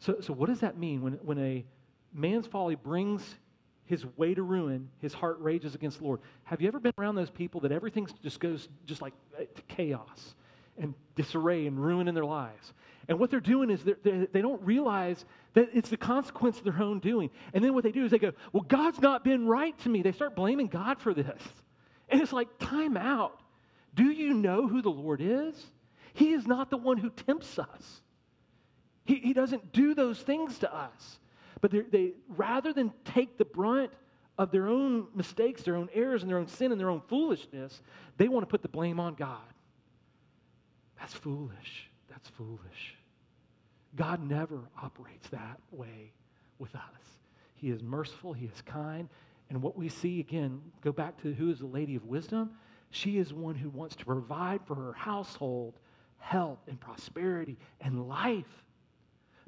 So, 0.00 0.16
so 0.20 0.32
what 0.32 0.48
does 0.48 0.60
that 0.60 0.76
mean 0.76 1.02
when, 1.02 1.12
when 1.22 1.38
a 1.38 1.64
man's 2.12 2.46
folly 2.46 2.74
brings 2.74 3.36
his 3.84 4.04
way 4.16 4.34
to 4.34 4.42
ruin, 4.42 4.88
his 5.00 5.12
heart 5.12 5.38
rages 5.40 5.74
against 5.74 5.98
the 5.98 6.04
Lord? 6.04 6.20
Have 6.44 6.60
you 6.60 6.68
ever 6.68 6.80
been 6.80 6.92
around 6.98 7.14
those 7.14 7.30
people 7.30 7.60
that 7.60 7.72
everything 7.72 8.08
just 8.22 8.40
goes 8.40 8.68
just 8.86 9.02
like 9.02 9.12
uh, 9.36 9.40
to 9.40 9.62
chaos 9.68 10.34
and 10.78 10.94
disarray 11.16 11.66
and 11.66 11.78
ruin 11.78 12.08
in 12.08 12.14
their 12.14 12.24
lives? 12.24 12.72
And 13.08 13.18
what 13.18 13.30
they're 13.30 13.40
doing 13.40 13.70
is 13.70 13.82
they're, 13.84 14.26
they 14.26 14.40
don't 14.40 14.62
realize 14.62 15.24
that 15.54 15.68
it's 15.74 15.90
the 15.90 15.96
consequence 15.96 16.58
of 16.58 16.64
their 16.64 16.80
own 16.80 17.00
doing. 17.00 17.28
And 17.52 17.62
then 17.62 17.74
what 17.74 17.84
they 17.84 17.92
do 17.92 18.04
is 18.04 18.10
they 18.10 18.18
go, 18.18 18.32
Well, 18.52 18.64
God's 18.66 19.00
not 19.00 19.24
been 19.24 19.46
right 19.46 19.76
to 19.80 19.88
me. 19.88 20.02
They 20.02 20.12
start 20.12 20.36
blaming 20.36 20.68
God 20.68 21.00
for 21.00 21.12
this. 21.12 21.42
And 22.08 22.20
it's 22.20 22.32
like, 22.32 22.48
time 22.58 22.96
out. 22.96 23.40
Do 23.94 24.10
you 24.10 24.32
know 24.32 24.66
who 24.66 24.82
the 24.82 24.90
Lord 24.90 25.20
is? 25.20 25.66
He 26.14 26.32
is 26.32 26.46
not 26.46 26.70
the 26.70 26.76
one 26.76 26.98
who 26.98 27.10
tempts 27.10 27.58
us. 27.58 28.02
He, 29.04 29.16
he 29.16 29.32
doesn't 29.32 29.72
do 29.72 29.94
those 29.94 30.20
things 30.20 30.58
to 30.58 30.74
us. 30.74 31.18
But 31.60 31.72
they, 31.90 32.12
rather 32.28 32.72
than 32.72 32.92
take 33.04 33.36
the 33.36 33.44
brunt 33.44 33.92
of 34.38 34.50
their 34.50 34.68
own 34.68 35.08
mistakes, 35.14 35.62
their 35.62 35.76
own 35.76 35.88
errors, 35.92 36.22
and 36.22 36.30
their 36.30 36.38
own 36.38 36.48
sin 36.48 36.72
and 36.72 36.80
their 36.80 36.90
own 36.90 37.02
foolishness, 37.08 37.82
they 38.16 38.28
want 38.28 38.42
to 38.42 38.46
put 38.46 38.62
the 38.62 38.68
blame 38.68 38.98
on 38.98 39.14
God. 39.14 39.38
That's 40.98 41.12
foolish. 41.12 41.90
That's 42.08 42.28
foolish. 42.30 42.96
God 43.96 44.22
never 44.22 44.60
operates 44.82 45.28
that 45.30 45.58
way 45.70 46.12
with 46.58 46.74
us. 46.74 46.82
He 47.56 47.70
is 47.70 47.82
merciful, 47.82 48.32
He 48.32 48.46
is 48.46 48.62
kind. 48.62 49.08
And 49.50 49.60
what 49.60 49.76
we 49.76 49.88
see 49.88 50.20
again, 50.20 50.60
go 50.80 50.92
back 50.92 51.20
to 51.22 51.34
who 51.34 51.50
is 51.50 51.58
the 51.58 51.66
lady 51.66 51.96
of 51.96 52.04
wisdom. 52.06 52.50
She 52.90 53.18
is 53.18 53.32
one 53.32 53.56
who 53.56 53.68
wants 53.68 53.96
to 53.96 54.04
provide 54.04 54.60
for 54.64 54.74
her 54.74 54.92
household 54.92 55.74
health 56.18 56.60
and 56.68 56.78
prosperity 56.78 57.58
and 57.80 58.08
life. 58.08 58.64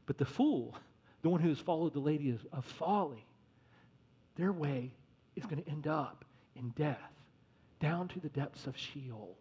But 0.07 0.19
the 0.19 0.25
fool, 0.25 0.75
the 1.23 1.29
one 1.29 1.41
who 1.41 1.49
has 1.49 1.59
followed 1.59 1.93
the 1.93 2.01
lady 2.01 2.37
of, 2.53 2.65
folly, 2.65 3.25
their 4.37 4.53
way 4.53 4.93
is 5.37 5.45
going 5.45 5.62
to 5.62 5.71
end 5.71 5.87
up 5.87 6.25
in 6.57 6.71
death, 6.71 6.99
down 7.81 8.09
to 8.09 8.21
the 8.21 8.29
depths 8.31 8.67
of 8.67 8.77
Sheol. 8.77 9.37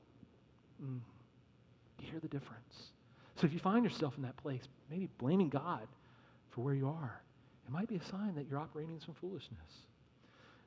Mm. 0.83 0.99
You 1.99 2.07
hear 2.09 2.19
the 2.19 2.27
difference? 2.27 2.91
So 3.35 3.45
if 3.45 3.53
you 3.53 3.59
find 3.59 3.83
yourself 3.83 4.15
in 4.17 4.23
that 4.23 4.37
place, 4.37 4.61
maybe 4.89 5.09
blaming 5.17 5.49
God 5.49 5.87
for 6.49 6.61
where 6.61 6.73
you 6.73 6.87
are, 6.87 7.21
it 7.67 7.71
might 7.71 7.87
be 7.87 7.95
a 7.95 8.03
sign 8.03 8.35
that 8.35 8.47
you're 8.49 8.59
operating 8.59 8.93
in 8.93 8.99
some 8.99 9.15
foolishness. 9.15 9.85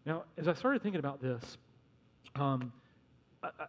Now, 0.06 0.24
as 0.36 0.48
I 0.48 0.54
started 0.54 0.82
thinking 0.82 0.98
about 0.98 1.20
this, 1.20 1.56
um, 2.36 2.72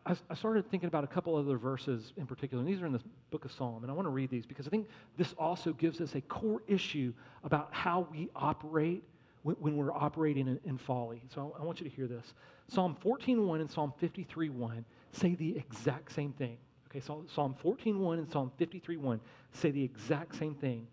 I, 0.05 0.15
I, 0.29 0.35
started 0.35 0.69
thinking 0.69 0.87
about 0.87 1.03
a 1.03 1.07
couple 1.07 1.35
other 1.35 1.57
verses 1.57 2.13
in 2.17 2.25
particular, 2.25 2.63
and 2.63 2.71
these 2.71 2.81
are 2.81 2.85
in 2.85 2.93
the 2.93 3.01
book 3.31 3.45
of 3.45 3.51
Psalm, 3.51 3.83
and 3.83 3.91
I 3.91 3.95
want 3.95 4.05
to 4.05 4.11
read 4.11 4.29
these 4.29 4.45
because 4.45 4.67
I 4.67 4.69
think 4.69 4.87
this 5.17 5.33
also 5.37 5.73
gives 5.73 6.01
us 6.01 6.15
a 6.15 6.21
core 6.21 6.61
issue 6.67 7.13
about 7.43 7.69
how 7.71 8.07
we 8.11 8.29
operate 8.35 9.03
when, 9.43 9.55
when 9.57 9.77
we're 9.77 9.91
operating 9.91 10.47
in, 10.47 10.59
in, 10.63 10.77
folly. 10.77 11.21
So 11.33 11.53
I, 11.57 11.61
I 11.61 11.65
want 11.65 11.79
you 11.79 11.89
to 11.89 11.95
hear 11.95 12.07
this. 12.07 12.33
Psalm 12.67 12.95
14.1 13.03 13.61
and 13.61 13.69
Psalm 13.69 13.93
53.1 14.01 14.83
say 15.11 15.35
the 15.35 15.55
exact 15.57 16.11
same 16.11 16.31
thing. 16.33 16.57
Okay, 16.89 16.99
so 16.99 17.25
Psalm 17.33 17.55
14.1 17.63 18.19
and 18.19 18.29
Psalm 18.29 18.51
53.1 18.59 19.19
say 19.51 19.71
the 19.71 19.83
exact 19.83 20.35
same 20.35 20.55
thing. 20.55 20.87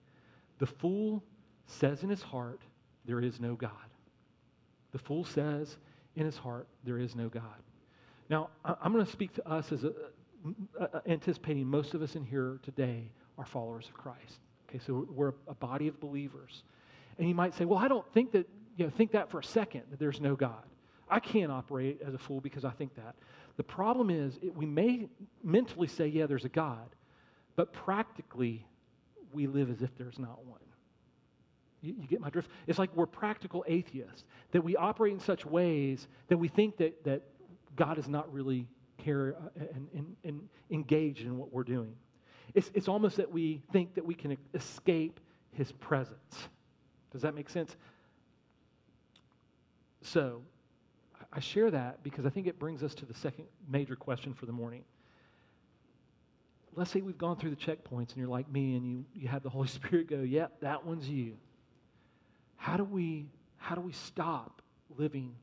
The 0.59 0.67
fool 0.67 1.23
says 1.67 2.03
in 2.03 2.09
his 2.09 2.23
heart, 2.23 2.61
there 3.05 3.21
is 3.21 3.41
no 3.41 3.55
God. 3.55 3.71
The 4.93 4.99
fool 4.99 5.25
says 5.25 5.77
in 6.17 6.27
his 6.27 6.37
heart, 6.37 6.67
there 6.85 6.99
is 6.99 7.15
no 7.17 7.29
God. 7.29 7.43
Now, 8.33 8.49
I'm 8.65 8.95
going 8.95 9.05
to 9.05 9.13
speak 9.13 9.35
to 9.35 9.47
us 9.47 9.73
as 9.73 9.85
a, 9.85 9.93
uh, 10.81 10.85
uh, 10.95 11.01
anticipating 11.07 11.67
most 11.67 11.93
of 11.93 12.01
us 12.01 12.17
in 12.17 12.25
here 12.25 12.61
today 12.63 13.11
are 13.37 13.45
followers 13.45 13.89
of 13.89 13.93
Christ. 13.93 14.39
Okay, 14.71 14.79
so 14.79 15.07
we're 15.11 15.35
a 15.49 15.55
body 15.55 15.87
of 15.87 16.01
believers. 16.01 16.63
And 17.19 17.29
you 17.29 17.35
might 17.35 17.53
say, 17.53 17.67
well, 17.67 17.79
I 17.79 17.89
don't 17.89 18.11
think 18.15 18.33
that, 18.33 18.49
you 18.79 18.87
know, 18.87 18.91
think 18.91 19.11
that 19.13 19.31
for 19.31 19.41
a 19.41 19.45
second, 19.45 19.83
that 19.91 19.99
there's 19.99 20.19
no 20.19 20.35
God. 20.35 20.65
I 21.11 21.21
can't 21.21 21.53
operate 21.53 22.01
as 22.03 22.15
a 22.15 22.19
fool 22.19 22.41
because 22.41 22.65
I 22.65 22.71
think 22.71 22.95
that. 22.95 23.17
The 23.59 23.65
problem 23.65 24.09
is, 24.09 24.39
it, 24.41 24.57
we 24.57 24.65
may 24.65 25.11
mentally 25.45 25.87
say, 25.87 26.07
yeah, 26.07 26.25
there's 26.25 26.47
a 26.47 26.49
God, 26.49 26.89
but 27.55 27.75
practically, 27.75 28.67
we 29.35 29.47
live 29.47 29.69
as 29.69 29.83
if 29.83 29.95
there's 29.99 30.19
not 30.19 30.43
one. 30.47 30.59
You, 31.83 31.97
you, 32.01 32.07
get 32.07 32.21
my 32.21 32.31
drift? 32.31 32.49
It's 32.67 32.79
like 32.79 32.97
we're 32.97 33.05
practical 33.05 33.63
atheists, 33.69 34.25
that 34.53 34.65
we 34.65 34.75
operate 34.75 35.13
in 35.13 35.21
such 35.21 35.45
ways 35.45 36.09
that 36.29 36.39
we 36.39 36.49
think 36.49 36.79
that, 36.79 37.05
that 37.05 37.25
God 37.77 37.99
is 37.99 38.09
not 38.09 38.33
really 38.33 38.67
care 38.99 39.35
uh, 39.37 39.65
and, 39.75 39.89
and, 39.95 40.17
and 40.25 40.49
engaged 40.71 41.23
in 41.23 41.39
what 41.39 41.53
we're 41.53 41.65
doing. 41.65 41.95
It's, 42.55 42.71
it's 42.75 42.89
almost 42.89 43.17
that 43.17 43.31
we 43.31 43.63
think 43.73 43.95
that 43.95 44.05
we 44.05 44.15
can 44.15 44.37
escape 44.55 45.21
his 45.53 45.73
presence. 45.73 46.49
Does 47.11 47.23
that 47.23 47.35
make 47.35 47.49
sense? 47.49 47.77
So, 50.03 50.43
I 51.33 51.41
share 51.41 51.71
that 51.71 52.03
because 52.03 52.27
I 52.27 52.31
think 52.31 52.47
it 52.47 52.59
brings 52.59 52.83
us 52.83 52.95
to 52.97 53.07
the 53.07 53.15
second 53.15 53.47
major 53.69 53.97
question 53.97 54.35
for 54.35 54.45
the 54.45 54.53
morning. 54.53 54.85
Let's 56.75 56.91
say 56.91 57.01
we've 57.01 57.19
gone 57.19 57.37
through 57.37 57.51
the 57.51 57.57
checkpoints 57.57 58.09
and 58.09 58.17
you're 58.17 58.29
like 58.29 58.51
me 58.51 58.77
and 58.77 58.87
you, 58.87 59.05
you 59.15 59.29
have 59.29 59.43
the 59.43 59.49
Holy 59.49 59.69
Spirit 59.69 60.09
go, 60.09 60.21
yep, 60.21 60.61
that 60.61 60.85
one's 60.85 61.09
you. 61.09 61.37
How 62.57 62.77
do 62.77 62.85
we, 62.85 63.27
how 63.57 63.75
do 63.75 63.81
we 63.81 63.93
stop 63.93 64.61
living 64.99 65.35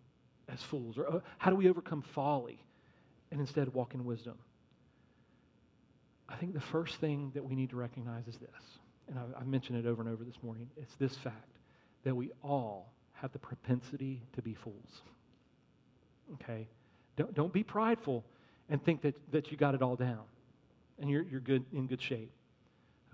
as 0.52 0.62
fools? 0.62 0.98
Or 0.98 1.08
uh, 1.08 1.20
how 1.38 1.50
do 1.50 1.56
we 1.56 1.70
overcome 1.70 2.02
folly 2.02 2.60
and 3.32 3.40
instead 3.40 3.74
walk 3.74 3.94
in 3.94 4.06
wisdom? 4.06 4.38
I 6.28 6.36
think 6.36 6.54
the 6.54 6.62
first 6.62 6.96
thing 6.98 7.32
that 7.34 7.44
we 7.44 7.56
need 7.56 7.72
to 7.72 7.76
recognize 7.76 8.28
is 8.28 8.38
this, 8.38 8.50
and 9.08 9.18
I've 9.38 9.48
mentioned 9.48 9.80
it 9.84 9.90
over 9.90 10.02
and 10.02 10.12
over 10.12 10.24
this 10.24 10.38
morning. 10.44 10.70
It's 10.78 10.94
this 10.96 11.16
fact 11.16 11.58
that 12.04 12.16
we 12.16 12.32
all 12.44 12.94
have 13.14 13.32
the 13.34 13.40
propensity 13.40 14.22
to 14.34 14.42
be 14.42 14.54
fools. 14.54 15.02
Okay? 16.36 16.68
Don't, 17.18 17.34
don't 17.34 17.52
be 17.52 17.64
prideful 17.64 18.24
and 18.70 18.84
think 18.84 19.02
that, 19.02 19.16
that 19.32 19.52
you 19.52 19.58
got 19.58 19.76
it 19.76 19.82
all 19.82 19.96
down 19.96 20.22
and 21.00 21.10
you're, 21.10 21.24
you're 21.24 21.40
good 21.40 21.66
in 21.74 21.88
good 21.88 22.02
shape. 22.02 22.32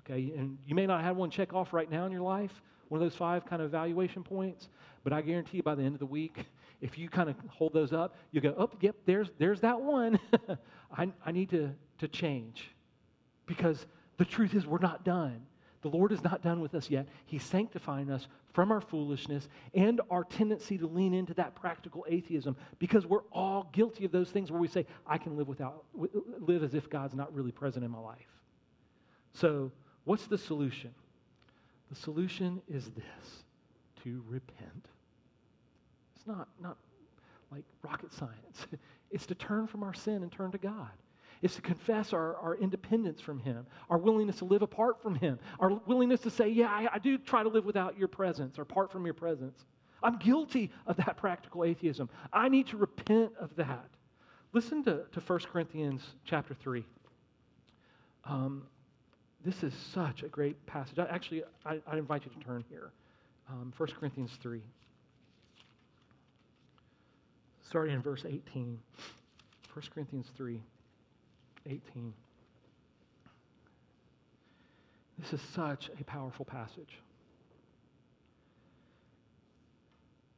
Okay? 0.01 0.33
And 0.37 0.57
you 0.67 0.75
may 0.75 0.85
not 0.85 1.01
have 1.01 1.15
one 1.15 1.29
check 1.29 1.53
off 1.53 1.73
right 1.73 1.89
now 1.89 2.05
in 2.05 2.11
your 2.11 2.21
life, 2.21 2.51
one 2.89 3.01
of 3.01 3.05
those 3.05 3.17
five 3.17 3.45
kind 3.45 3.61
of 3.61 3.67
evaluation 3.67 4.23
points, 4.23 4.69
but 5.03 5.13
I 5.13 5.21
guarantee 5.21 5.57
you 5.57 5.63
by 5.63 5.75
the 5.75 5.83
end 5.83 5.95
of 5.95 5.99
the 5.99 6.05
week, 6.05 6.45
if 6.81 6.97
you 6.97 7.09
kind 7.09 7.29
of 7.29 7.35
hold 7.47 7.73
those 7.73 7.93
up, 7.93 8.15
you 8.31 8.41
go, 8.41 8.53
oh, 8.57 8.69
yep, 8.81 8.95
there's, 9.05 9.29
there's 9.37 9.61
that 9.61 9.81
one. 9.81 10.19
I, 10.97 11.11
I 11.25 11.31
need 11.31 11.49
to, 11.51 11.71
to 11.99 12.07
change. 12.07 12.69
Because 13.45 13.85
the 14.17 14.25
truth 14.25 14.53
is, 14.53 14.65
we're 14.65 14.79
not 14.79 15.03
done. 15.03 15.41
The 15.81 15.89
Lord 15.89 16.11
is 16.11 16.23
not 16.23 16.41
done 16.41 16.61
with 16.61 16.73
us 16.73 16.89
yet. 16.89 17.07
He's 17.27 17.43
sanctifying 17.43 18.09
us 18.09 18.27
from 18.53 18.71
our 18.71 18.81
foolishness 18.81 19.47
and 19.75 20.01
our 20.09 20.23
tendency 20.23 20.79
to 20.79 20.87
lean 20.87 21.13
into 21.13 21.35
that 21.35 21.53
practical 21.53 22.05
atheism 22.09 22.55
because 22.79 23.05
we're 23.05 23.23
all 23.31 23.69
guilty 23.71 24.03
of 24.05 24.11
those 24.11 24.31
things 24.31 24.51
where 24.51 24.59
we 24.59 24.67
say, 24.67 24.87
I 25.05 25.19
can 25.19 25.37
live 25.37 25.47
without, 25.47 25.83
live 25.93 26.63
as 26.63 26.73
if 26.73 26.89
God's 26.89 27.13
not 27.13 27.31
really 27.35 27.51
present 27.51 27.85
in 27.85 27.91
my 27.91 27.99
life. 27.99 28.17
So, 29.33 29.71
what's 30.05 30.25
the 30.25 30.37
solution? 30.37 30.91
The 31.91 31.95
solution 31.95 32.61
is 32.67 32.85
this 32.85 33.43
to 34.03 34.23
repent. 34.27 34.87
It's 36.25 36.35
not, 36.35 36.47
not 36.59 36.77
like 37.51 37.63
rocket 37.83 38.13
science. 38.13 38.67
It's 39.11 39.27
to 39.27 39.35
turn 39.35 39.67
from 39.67 39.83
our 39.83 39.93
sin 39.93 40.23
and 40.23 40.31
turn 40.31 40.51
to 40.51 40.57
God. 40.57 40.89
It's 41.41 41.55
to 41.55 41.61
confess 41.61 42.11
our, 42.11 42.35
our 42.37 42.55
independence 42.55 43.21
from 43.21 43.39
Him, 43.39 43.65
our 43.89 43.97
willingness 43.97 44.37
to 44.37 44.45
live 44.45 44.61
apart 44.61 45.01
from 45.01 45.15
Him, 45.15 45.39
our 45.59 45.69
willingness 45.85 46.19
to 46.21 46.31
say, 46.31 46.49
Yeah, 46.49 46.67
I, 46.67 46.89
I 46.93 46.99
do 46.99 47.17
try 47.17 47.43
to 47.43 47.47
live 47.47 47.63
without 47.63 47.97
your 47.97 48.09
presence 48.09 48.59
or 48.59 48.63
apart 48.63 48.91
from 48.91 49.05
your 49.05 49.13
presence. 49.13 49.63
I'm 50.03 50.17
guilty 50.17 50.71
of 50.85 50.97
that 50.97 51.15
practical 51.15 51.63
atheism. 51.63 52.09
I 52.33 52.49
need 52.49 52.67
to 52.67 52.77
repent 52.77 53.31
of 53.39 53.55
that. 53.55 53.87
Listen 54.51 54.83
to, 54.83 55.03
to 55.11 55.19
1 55.21 55.39
Corinthians 55.51 56.01
chapter 56.25 56.55
3. 56.55 56.83
Um, 58.25 58.63
this 59.45 59.63
is 59.63 59.73
such 59.93 60.23
a 60.23 60.27
great 60.27 60.65
passage. 60.65 60.99
I, 60.99 61.05
actually, 61.05 61.43
I, 61.65 61.79
I 61.87 61.97
invite 61.97 62.25
you 62.25 62.31
to 62.37 62.45
turn 62.45 62.65
here. 62.69 62.91
Um, 63.49 63.71
1 63.77 63.89
Corinthians 63.97 64.31
3 64.41 64.61
starting 67.75 67.93
in 67.93 68.01
verse 68.01 68.23
18. 68.25 68.79
1 69.73 69.85
Corinthians 69.93 70.27
3 70.37 70.61
18. 71.67 72.13
This 75.19 75.33
is 75.33 75.41
such 75.53 75.89
a 75.99 76.03
powerful 76.05 76.45
passage. 76.45 77.01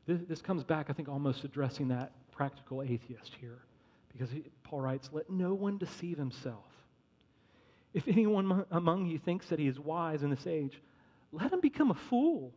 This, 0.08 0.20
this 0.28 0.42
comes 0.42 0.64
back, 0.64 0.88
I 0.90 0.94
think, 0.94 1.10
almost 1.10 1.44
addressing 1.44 1.90
that 1.90 2.12
practical 2.32 2.82
atheist 2.82 3.34
here. 3.40 3.60
Because 4.12 4.32
he, 4.32 4.44
Paul 4.64 4.82
writes, 4.82 5.08
Let 5.14 5.30
no 5.30 5.54
one 5.54 5.78
deceive 5.78 6.18
himself. 6.18 6.66
If 7.94 8.08
anyone 8.08 8.66
among 8.72 9.06
you 9.06 9.20
thinks 9.20 9.48
that 9.50 9.60
he 9.60 9.68
is 9.68 9.78
wise 9.78 10.24
in 10.24 10.32
this 10.32 10.48
age, 10.48 10.82
let 11.32 11.54
him 11.54 11.62
become 11.62 11.92
a 11.92 11.98
fool 12.10 12.52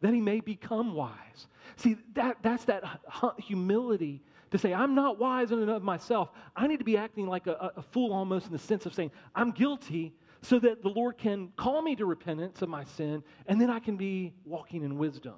that 0.00 0.14
he 0.14 0.20
may 0.20 0.40
become 0.40 0.94
wise. 0.94 1.46
See, 1.76 1.96
that, 2.14 2.38
that's 2.42 2.64
that 2.66 2.84
humility 3.38 4.22
to 4.50 4.58
say, 4.58 4.74
I'm 4.74 4.94
not 4.94 5.18
wise 5.18 5.52
in 5.52 5.60
and 5.60 5.70
of 5.70 5.82
myself. 5.82 6.30
I 6.56 6.66
need 6.66 6.78
to 6.78 6.84
be 6.84 6.96
acting 6.96 7.26
like 7.26 7.46
a, 7.46 7.72
a 7.76 7.82
fool 7.82 8.12
almost 8.12 8.46
in 8.46 8.52
the 8.52 8.58
sense 8.58 8.86
of 8.86 8.94
saying, 8.94 9.12
I'm 9.34 9.52
guilty, 9.52 10.12
so 10.42 10.58
that 10.58 10.82
the 10.82 10.88
Lord 10.88 11.18
can 11.18 11.52
call 11.56 11.82
me 11.82 11.94
to 11.96 12.06
repentance 12.06 12.62
of 12.62 12.68
my 12.68 12.84
sin, 12.84 13.22
and 13.46 13.60
then 13.60 13.70
I 13.70 13.78
can 13.78 13.96
be 13.96 14.32
walking 14.44 14.82
in 14.82 14.98
wisdom. 14.98 15.36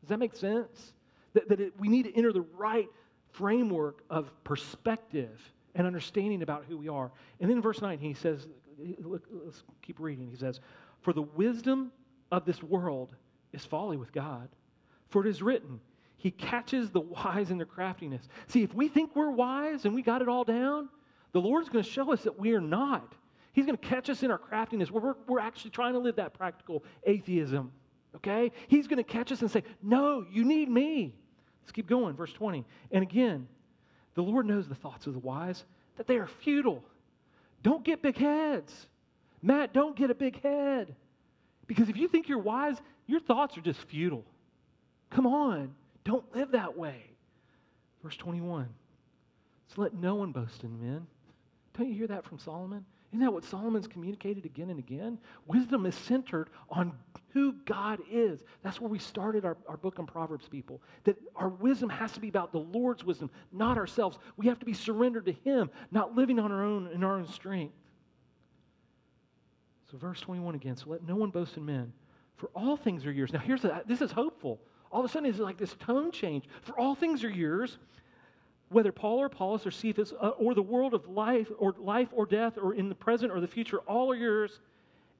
Does 0.00 0.08
that 0.08 0.18
make 0.18 0.34
sense? 0.34 0.94
That, 1.34 1.48
that 1.50 1.60
it, 1.60 1.74
we 1.78 1.88
need 1.88 2.04
to 2.04 2.16
enter 2.16 2.32
the 2.32 2.46
right 2.56 2.88
framework 3.32 4.02
of 4.10 4.32
perspective 4.44 5.38
and 5.74 5.86
understanding 5.86 6.42
about 6.42 6.64
who 6.66 6.78
we 6.78 6.88
are. 6.88 7.12
And 7.40 7.48
then 7.48 7.58
in 7.58 7.62
verse 7.62 7.82
9, 7.82 7.98
he 7.98 8.14
says, 8.14 8.48
look, 9.00 9.24
let's 9.30 9.62
keep 9.82 10.00
reading. 10.00 10.28
He 10.28 10.36
says, 10.36 10.60
For 11.02 11.12
the 11.12 11.22
wisdom 11.22 11.92
of 12.32 12.44
this 12.44 12.62
world 12.62 13.14
is 13.52 13.64
folly 13.64 13.96
with 13.96 14.12
God. 14.12 14.48
For 15.08 15.24
it 15.26 15.28
is 15.28 15.42
written, 15.42 15.80
He 16.16 16.30
catches 16.30 16.90
the 16.90 17.00
wise 17.00 17.50
in 17.50 17.58
their 17.58 17.66
craftiness. 17.66 18.28
See, 18.46 18.62
if 18.62 18.74
we 18.74 18.88
think 18.88 19.14
we're 19.14 19.30
wise 19.30 19.84
and 19.84 19.94
we 19.94 20.02
got 20.02 20.22
it 20.22 20.28
all 20.28 20.44
down, 20.44 20.88
the 21.32 21.40
Lord's 21.40 21.68
going 21.68 21.84
to 21.84 21.90
show 21.90 22.12
us 22.12 22.22
that 22.22 22.38
we 22.38 22.54
are 22.54 22.60
not. 22.60 23.14
He's 23.52 23.66
going 23.66 23.76
to 23.76 23.88
catch 23.88 24.08
us 24.08 24.22
in 24.22 24.30
our 24.30 24.38
craftiness. 24.38 24.90
We're, 24.90 25.14
we're 25.26 25.40
actually 25.40 25.70
trying 25.70 25.94
to 25.94 25.98
live 25.98 26.16
that 26.16 26.34
practical 26.34 26.84
atheism. 27.04 27.72
Okay? 28.16 28.52
He's 28.68 28.86
going 28.86 28.98
to 28.98 29.04
catch 29.04 29.32
us 29.32 29.42
and 29.42 29.50
say, 29.50 29.64
No, 29.82 30.24
you 30.30 30.44
need 30.44 30.68
me. 30.68 31.14
Let's 31.62 31.72
keep 31.72 31.88
going. 31.88 32.14
Verse 32.14 32.32
20. 32.32 32.64
And 32.92 33.02
again, 33.02 33.48
the 34.14 34.22
Lord 34.22 34.46
knows 34.46 34.68
the 34.68 34.74
thoughts 34.74 35.06
of 35.06 35.12
the 35.12 35.18
wise, 35.18 35.64
that 35.96 36.06
they 36.06 36.16
are 36.16 36.26
futile. 36.26 36.82
Don't 37.62 37.84
get 37.84 38.02
big 38.02 38.16
heads. 38.16 38.88
Matt, 39.42 39.72
don't 39.72 39.96
get 39.96 40.10
a 40.10 40.14
big 40.14 40.42
head. 40.42 40.94
Because 41.66 41.88
if 41.88 41.96
you 41.96 42.08
think 42.08 42.28
you're 42.28 42.38
wise, 42.38 42.76
your 43.08 43.18
thoughts 43.18 43.58
are 43.58 43.62
just 43.62 43.82
futile. 43.88 44.24
Come 45.10 45.26
on, 45.26 45.74
don't 46.04 46.24
live 46.36 46.52
that 46.52 46.78
way. 46.78 47.02
Verse 48.02 48.16
21. 48.16 48.68
So 49.74 49.82
let 49.82 49.94
no 49.94 50.14
one 50.14 50.30
boast 50.30 50.62
in 50.62 50.80
men. 50.80 51.06
Don't 51.76 51.88
you 51.88 51.94
hear 51.94 52.06
that 52.06 52.24
from 52.24 52.38
Solomon? 52.38 52.84
Isn't 53.10 53.20
that 53.20 53.32
what 53.32 53.44
Solomon's 53.44 53.86
communicated 53.86 54.44
again 54.44 54.68
and 54.68 54.78
again? 54.78 55.18
Wisdom 55.46 55.86
is 55.86 55.94
centered 55.94 56.50
on 56.68 56.92
who 57.30 57.52
God 57.64 58.00
is. 58.10 58.42
That's 58.62 58.80
where 58.80 58.90
we 58.90 58.98
started 58.98 59.46
our, 59.46 59.56
our 59.66 59.78
book 59.78 59.98
on 59.98 60.06
Proverbs, 60.06 60.46
people. 60.48 60.82
That 61.04 61.16
our 61.34 61.48
wisdom 61.48 61.88
has 61.88 62.12
to 62.12 62.20
be 62.20 62.28
about 62.28 62.52
the 62.52 62.58
Lord's 62.58 63.04
wisdom, 63.04 63.30
not 63.50 63.78
ourselves. 63.78 64.18
We 64.36 64.46
have 64.46 64.58
to 64.58 64.66
be 64.66 64.74
surrendered 64.74 65.24
to 65.26 65.32
Him, 65.32 65.70
not 65.90 66.14
living 66.14 66.38
on 66.38 66.52
our 66.52 66.62
own 66.62 66.88
in 66.88 67.02
our 67.02 67.16
own 67.16 67.26
strength. 67.28 67.74
So, 69.90 69.96
verse 69.96 70.20
21 70.20 70.54
again. 70.54 70.76
So 70.76 70.90
let 70.90 71.02
no 71.02 71.16
one 71.16 71.30
boast 71.30 71.56
in 71.56 71.64
men, 71.64 71.92
for 72.38 72.48
all 72.54 72.76
things 72.76 73.04
are 73.04 73.12
yours. 73.12 73.32
Now, 73.32 73.40
here's 73.40 73.64
a, 73.64 73.82
this 73.86 74.00
is 74.00 74.12
hopeful. 74.12 74.58
All 74.90 75.00
of 75.00 75.04
a 75.04 75.12
sudden, 75.12 75.28
it's 75.28 75.38
like 75.38 75.58
this 75.58 75.74
tone 75.74 76.10
change. 76.10 76.44
For 76.62 76.78
all 76.78 76.94
things 76.94 77.22
are 77.24 77.30
yours, 77.30 77.78
whether 78.70 78.92
Paul 78.92 79.18
or 79.18 79.26
Apollos 79.26 79.66
or 79.66 79.70
Cephas 79.70 80.12
uh, 80.18 80.28
or 80.30 80.54
the 80.54 80.62
world 80.62 80.94
of 80.94 81.08
life 81.08 81.48
or 81.58 81.74
life 81.78 82.08
or 82.12 82.26
death 82.26 82.56
or 82.56 82.74
in 82.74 82.88
the 82.88 82.94
present 82.94 83.32
or 83.32 83.40
the 83.40 83.46
future, 83.46 83.78
all 83.80 84.10
are 84.10 84.16
yours, 84.16 84.60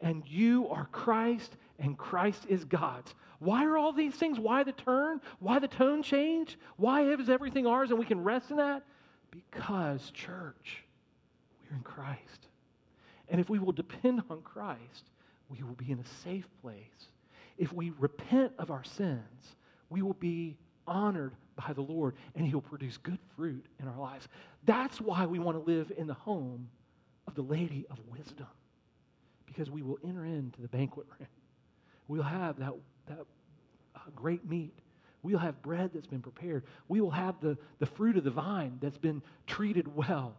and 0.00 0.22
you 0.26 0.68
are 0.68 0.86
Christ, 0.92 1.56
and 1.78 1.98
Christ 1.98 2.46
is 2.48 2.64
God's. 2.64 3.14
Why 3.40 3.64
are 3.64 3.76
all 3.76 3.92
these 3.92 4.14
things? 4.14 4.38
Why 4.38 4.62
the 4.62 4.72
turn? 4.72 5.20
Why 5.40 5.58
the 5.58 5.68
tone 5.68 6.02
change? 6.02 6.58
Why 6.76 7.02
is 7.02 7.28
everything 7.28 7.66
ours 7.66 7.90
and 7.90 7.98
we 7.98 8.06
can 8.06 8.22
rest 8.22 8.50
in 8.50 8.56
that? 8.56 8.84
Because, 9.30 10.10
church, 10.10 10.84
we're 11.68 11.76
in 11.76 11.82
Christ. 11.82 12.48
And 13.28 13.40
if 13.40 13.48
we 13.48 13.58
will 13.58 13.72
depend 13.72 14.22
on 14.30 14.40
Christ, 14.40 15.10
we 15.48 15.62
will 15.62 15.74
be 15.74 15.90
in 15.90 15.98
a 15.98 16.24
safe 16.24 16.46
place. 16.60 17.08
If 17.56 17.72
we 17.72 17.92
repent 17.98 18.52
of 18.58 18.70
our 18.70 18.84
sins, 18.84 19.56
we 19.90 20.02
will 20.02 20.14
be 20.14 20.56
honored 20.86 21.34
by 21.56 21.72
the 21.72 21.82
Lord 21.82 22.14
and 22.34 22.46
He'll 22.46 22.60
produce 22.60 22.96
good 22.98 23.18
fruit 23.36 23.66
in 23.80 23.88
our 23.88 23.98
lives. 23.98 24.28
That's 24.64 25.00
why 25.00 25.26
we 25.26 25.38
want 25.38 25.56
to 25.56 25.70
live 25.70 25.92
in 25.96 26.06
the 26.06 26.14
home 26.14 26.68
of 27.26 27.34
the 27.34 27.42
Lady 27.42 27.86
of 27.90 27.98
Wisdom, 28.10 28.46
because 29.46 29.70
we 29.70 29.82
will 29.82 29.98
enter 30.04 30.24
into 30.24 30.60
the 30.60 30.68
banquet 30.68 31.06
room. 31.18 31.28
We'll 32.06 32.22
have 32.22 32.58
that, 32.58 32.72
that 33.08 33.26
uh, 33.94 34.00
great 34.14 34.48
meat. 34.48 34.72
We'll 35.22 35.38
have 35.38 35.60
bread 35.62 35.90
that's 35.92 36.06
been 36.06 36.22
prepared. 36.22 36.64
We 36.86 37.00
will 37.00 37.10
have 37.10 37.40
the, 37.40 37.58
the 37.80 37.86
fruit 37.86 38.16
of 38.16 38.24
the 38.24 38.30
vine 38.30 38.78
that's 38.80 38.98
been 38.98 39.20
treated 39.46 39.94
well. 39.94 40.36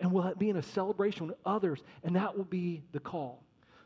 And 0.00 0.10
we'll 0.10 0.34
be 0.34 0.48
in 0.48 0.56
a 0.56 0.62
celebration 0.62 1.28
with 1.28 1.36
others, 1.44 1.80
and 2.02 2.16
that 2.16 2.36
will 2.36 2.44
be 2.44 2.82
the 2.92 2.98
call. 2.98 3.44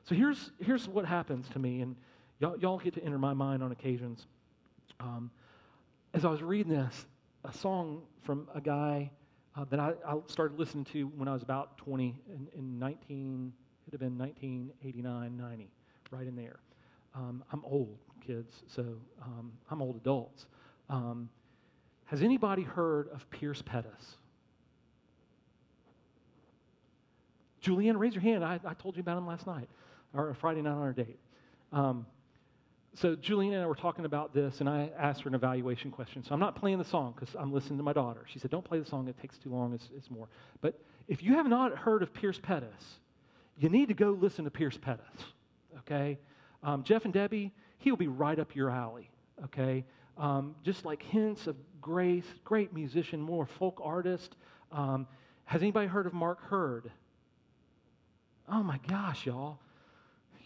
So 0.09 0.15
here's, 0.15 0.53
here's 0.61 0.87
what 0.87 1.05
happens 1.05 1.49
to 1.49 1.59
me, 1.59 1.81
and 1.81 1.97
y'all, 2.39 2.57
y'all 2.59 2.79
get 2.79 2.95
to 2.95 3.03
enter 3.03 3.19
my 3.19 3.35
mind 3.35 3.63
on 3.63 3.73
occasions. 3.73 4.27
Um, 5.01 5.33
as 6.15 6.25
I 6.25 6.31
was 6.31 6.43
reading 6.43 6.73
this, 6.73 7.07
a 7.45 7.53
song 7.53 8.03
from 8.23 8.49
a 8.55 8.61
guy 8.61 9.11
uh, 9.57 9.65
that 9.69 9.81
I, 9.81 9.95
I, 10.07 10.17
started 10.29 10.59
listening 10.59 10.85
to 10.87 11.09
when 11.17 11.27
I 11.27 11.33
was 11.33 11.43
about 11.43 11.77
20 11.79 12.15
in, 12.29 12.49
in 12.57 12.79
19, 12.79 13.53
it 13.89 13.91
have 13.91 14.01
been 14.01 14.17
1989, 14.17 15.37
90, 15.37 15.71
right 16.13 16.27
in 16.27 16.37
there. 16.37 16.61
Um, 17.17 17.43
I'm 17.53 17.65
old, 17.65 17.99
kids, 18.25 18.63
so 18.69 18.83
um, 19.23 19.53
I'm 19.71 19.83
old 19.83 19.97
adults. 19.97 20.47
Um, 20.89 21.29
has 22.05 22.23
anybody 22.23 22.63
heard 22.63 23.09
of 23.09 23.29
Pierce 23.31 23.61
Pettis? 23.61 24.17
Julianne, 27.61 27.99
raise 27.99 28.15
your 28.15 28.23
hand. 28.23 28.45
I, 28.45 28.61
I 28.65 28.75
told 28.75 28.97
you 28.97 29.01
about 29.01 29.19
him 29.19 29.27
last 29.27 29.49
night, 29.49 29.69
or 30.19 30.35
Friday 30.35 30.63
night 30.63 30.73
on 30.73 30.83
our 30.83 30.93
date. 30.93 31.19
Um, 31.73 32.07
so 32.95 33.15
Julian 33.15 33.53
and 33.53 33.63
I 33.63 33.67
were 33.67 33.75
talking 33.75 34.07
about 34.07 34.33
this, 34.33 34.61
and 34.61 34.69
I 34.69 34.91
asked 34.99 35.23
her 35.23 35.29
an 35.29 35.35
evaluation 35.35 35.91
question. 35.91 36.25
So 36.25 36.33
I'm 36.33 36.41
not 36.41 36.57
playing 36.57 36.79
the 36.79 36.85
song 36.85 37.13
because 37.15 37.35
I'm 37.39 37.53
listening 37.53 37.77
to 37.77 37.83
my 37.83 37.93
daughter. 37.93 38.25
She 38.27 38.39
said, 38.39 38.51
"Don't 38.51 38.65
play 38.65 38.79
the 38.79 38.87
song; 38.87 39.07
it 39.09 39.21
takes 39.21 39.37
too 39.37 39.51
long. 39.51 39.75
It's, 39.75 39.89
it's 39.95 40.11
more." 40.11 40.29
But 40.63 40.81
if 41.07 41.23
you 41.23 41.35
have 41.35 41.47
not 41.47 41.77
heard 41.77 42.03
of 42.03 42.15
Pierce 42.15 42.39
Pettis, 42.39 43.01
you 43.59 43.69
need 43.69 43.89
to 43.89 43.95
go 43.95 44.11
listen 44.11 44.45
to 44.45 44.51
Pierce 44.51 44.79
Pettis. 44.79 45.07
Okay, 45.81 46.19
um, 46.63 46.83
Jeff 46.85 47.05
and 47.05 47.13
Debbie, 47.13 47.53
he'll 47.79 47.97
be 47.97 48.09
right 48.09 48.39
up 48.39 48.57
your 48.57 48.71
alley. 48.71 49.11
Okay, 49.45 49.85
um, 50.17 50.55
just 50.63 50.87
like 50.87 51.03
hints 51.03 51.47
of 51.47 51.57
grace, 51.83 52.25
great 52.45 52.73
musician, 52.73 53.21
more 53.21 53.45
folk 53.45 53.79
artist. 53.85 54.37
Um, 54.73 55.07
has 55.45 55.61
anybody 55.61 55.87
heard 55.87 56.07
of 56.07 56.15
Mark 56.15 56.43
Heard? 56.45 56.91
Oh 58.49 58.63
my 58.63 58.79
gosh, 58.89 59.27
y'all, 59.27 59.59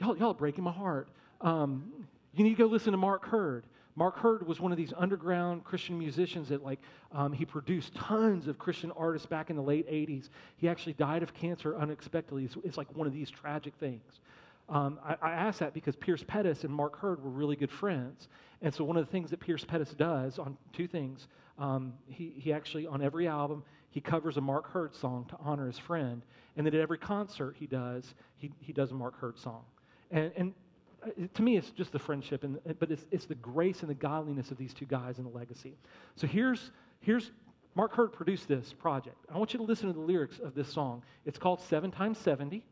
y'all, 0.01 0.17
y'all 0.17 0.35
breaking 0.35 0.65
my 0.65 0.73
heart. 0.73 1.09
Um, 1.41 1.93
you 2.33 2.45
need 2.45 2.57
to 2.57 2.63
go 2.63 2.67
listen 2.67 2.93
to 2.93 2.99
Mark 2.99 3.27
Heard. 3.27 3.65
Mark 3.97 4.17
Heard 4.17 4.47
was 4.47 4.61
one 4.61 4.73
of 4.73 4.79
these 4.79 4.93
underground 4.97 5.65
Christian 5.65 5.99
musicians 5.99 6.49
that, 6.49 6.65
like, 6.65 6.81
um, 7.13 7.33
he 7.33 7.45
produced 7.45 7.95
tons 7.95 8.47
of 8.47 8.59
Christian 8.59 8.93
artists 8.93 9.27
back 9.27 9.51
in 9.51 9.57
the 9.57 9.63
late 9.63 9.89
80s. 9.91 10.31
He 10.57 10.69
actually 10.69 10.95
died 10.95 11.23
of 11.23 11.35
cancer 11.35 11.77
unexpectedly. 11.77 12.45
It's, 12.45 12.57
it's 12.65 12.77
like 12.79 12.95
one 12.97 13.07
of 13.07 13.13
these 13.13 13.31
tragic 13.31 13.75
things. 13.79 14.21
Um, 14.69 15.01
I, 15.05 15.17
I 15.21 15.33
asked 15.33 15.59
that 15.59 15.75
because 15.75 15.97
Pierce 15.97 16.25
Pettis 16.27 16.63
and 16.63 16.73
Mark 16.73 16.97
Heard 16.97 17.23
were 17.23 17.31
really 17.31 17.57
good 17.57 17.71
friends. 17.71 18.29
And 18.63 18.73
so, 18.73 18.85
one 18.85 18.97
of 18.97 19.05
the 19.05 19.11
things 19.11 19.31
that 19.31 19.41
Pierce 19.41 19.65
Pettis 19.65 19.91
does 19.91 20.39
on 20.39 20.57
two 20.73 20.87
things, 20.87 21.27
um, 21.59 21.93
he, 22.07 22.33
he 22.37 22.53
actually, 22.53 22.87
on 22.87 23.03
every 23.03 23.27
album, 23.27 23.65
he 23.91 24.01
covers 24.01 24.37
a 24.37 24.41
Mark 24.41 24.71
Heard 24.71 24.95
song 24.95 25.27
to 25.31 25.37
honor 25.41 25.67
his 25.67 25.79
friend. 25.79 26.23
And 26.57 26.65
then 26.65 26.75
at 26.75 26.81
every 26.81 26.99
concert 26.99 27.57
he 27.59 27.67
does, 27.67 28.15
he, 28.37 28.53
he 28.61 28.73
does 28.73 28.93
a 28.93 28.95
Mark 28.95 29.19
Heard 29.19 29.39
song. 29.39 29.65
And, 30.11 30.33
and 30.37 30.55
uh, 31.03 31.27
to 31.35 31.43
me, 31.43 31.57
it's 31.57 31.71
just 31.71 31.93
the 31.93 31.99
friendship, 31.99 32.45
and, 32.45 32.59
but 32.79 32.91
it's, 32.91 33.07
it's 33.11 33.27
the 33.27 33.35
grace 33.37 33.81
and 33.81 33.91
the 33.91 33.95
godliness 33.95 34.51
of 34.51 34.59
these 34.59 34.75
two 34.75 34.87
guys 34.87 35.19
and 35.19 35.27
the 35.27 35.37
legacy. 35.37 35.77
So 36.17 36.27
here's, 36.27 36.71
here's 37.01 37.31
Mark 37.75 37.95
Heard 37.95 38.13
produced 38.13 38.49
this 38.49 38.73
project. 38.73 39.17
I 39.33 39.39
want 39.39 39.53
you 39.53 39.59
to 39.59 39.65
listen 39.65 39.87
to 39.89 39.93
the 39.93 40.01
lyrics 40.01 40.39
of 40.39 40.55
this 40.55 40.69
song. 40.69 41.03
It's 41.25 41.39
called 41.39 41.61
Seven 41.61 41.91
Times 41.91 42.19
70, 42.19 42.65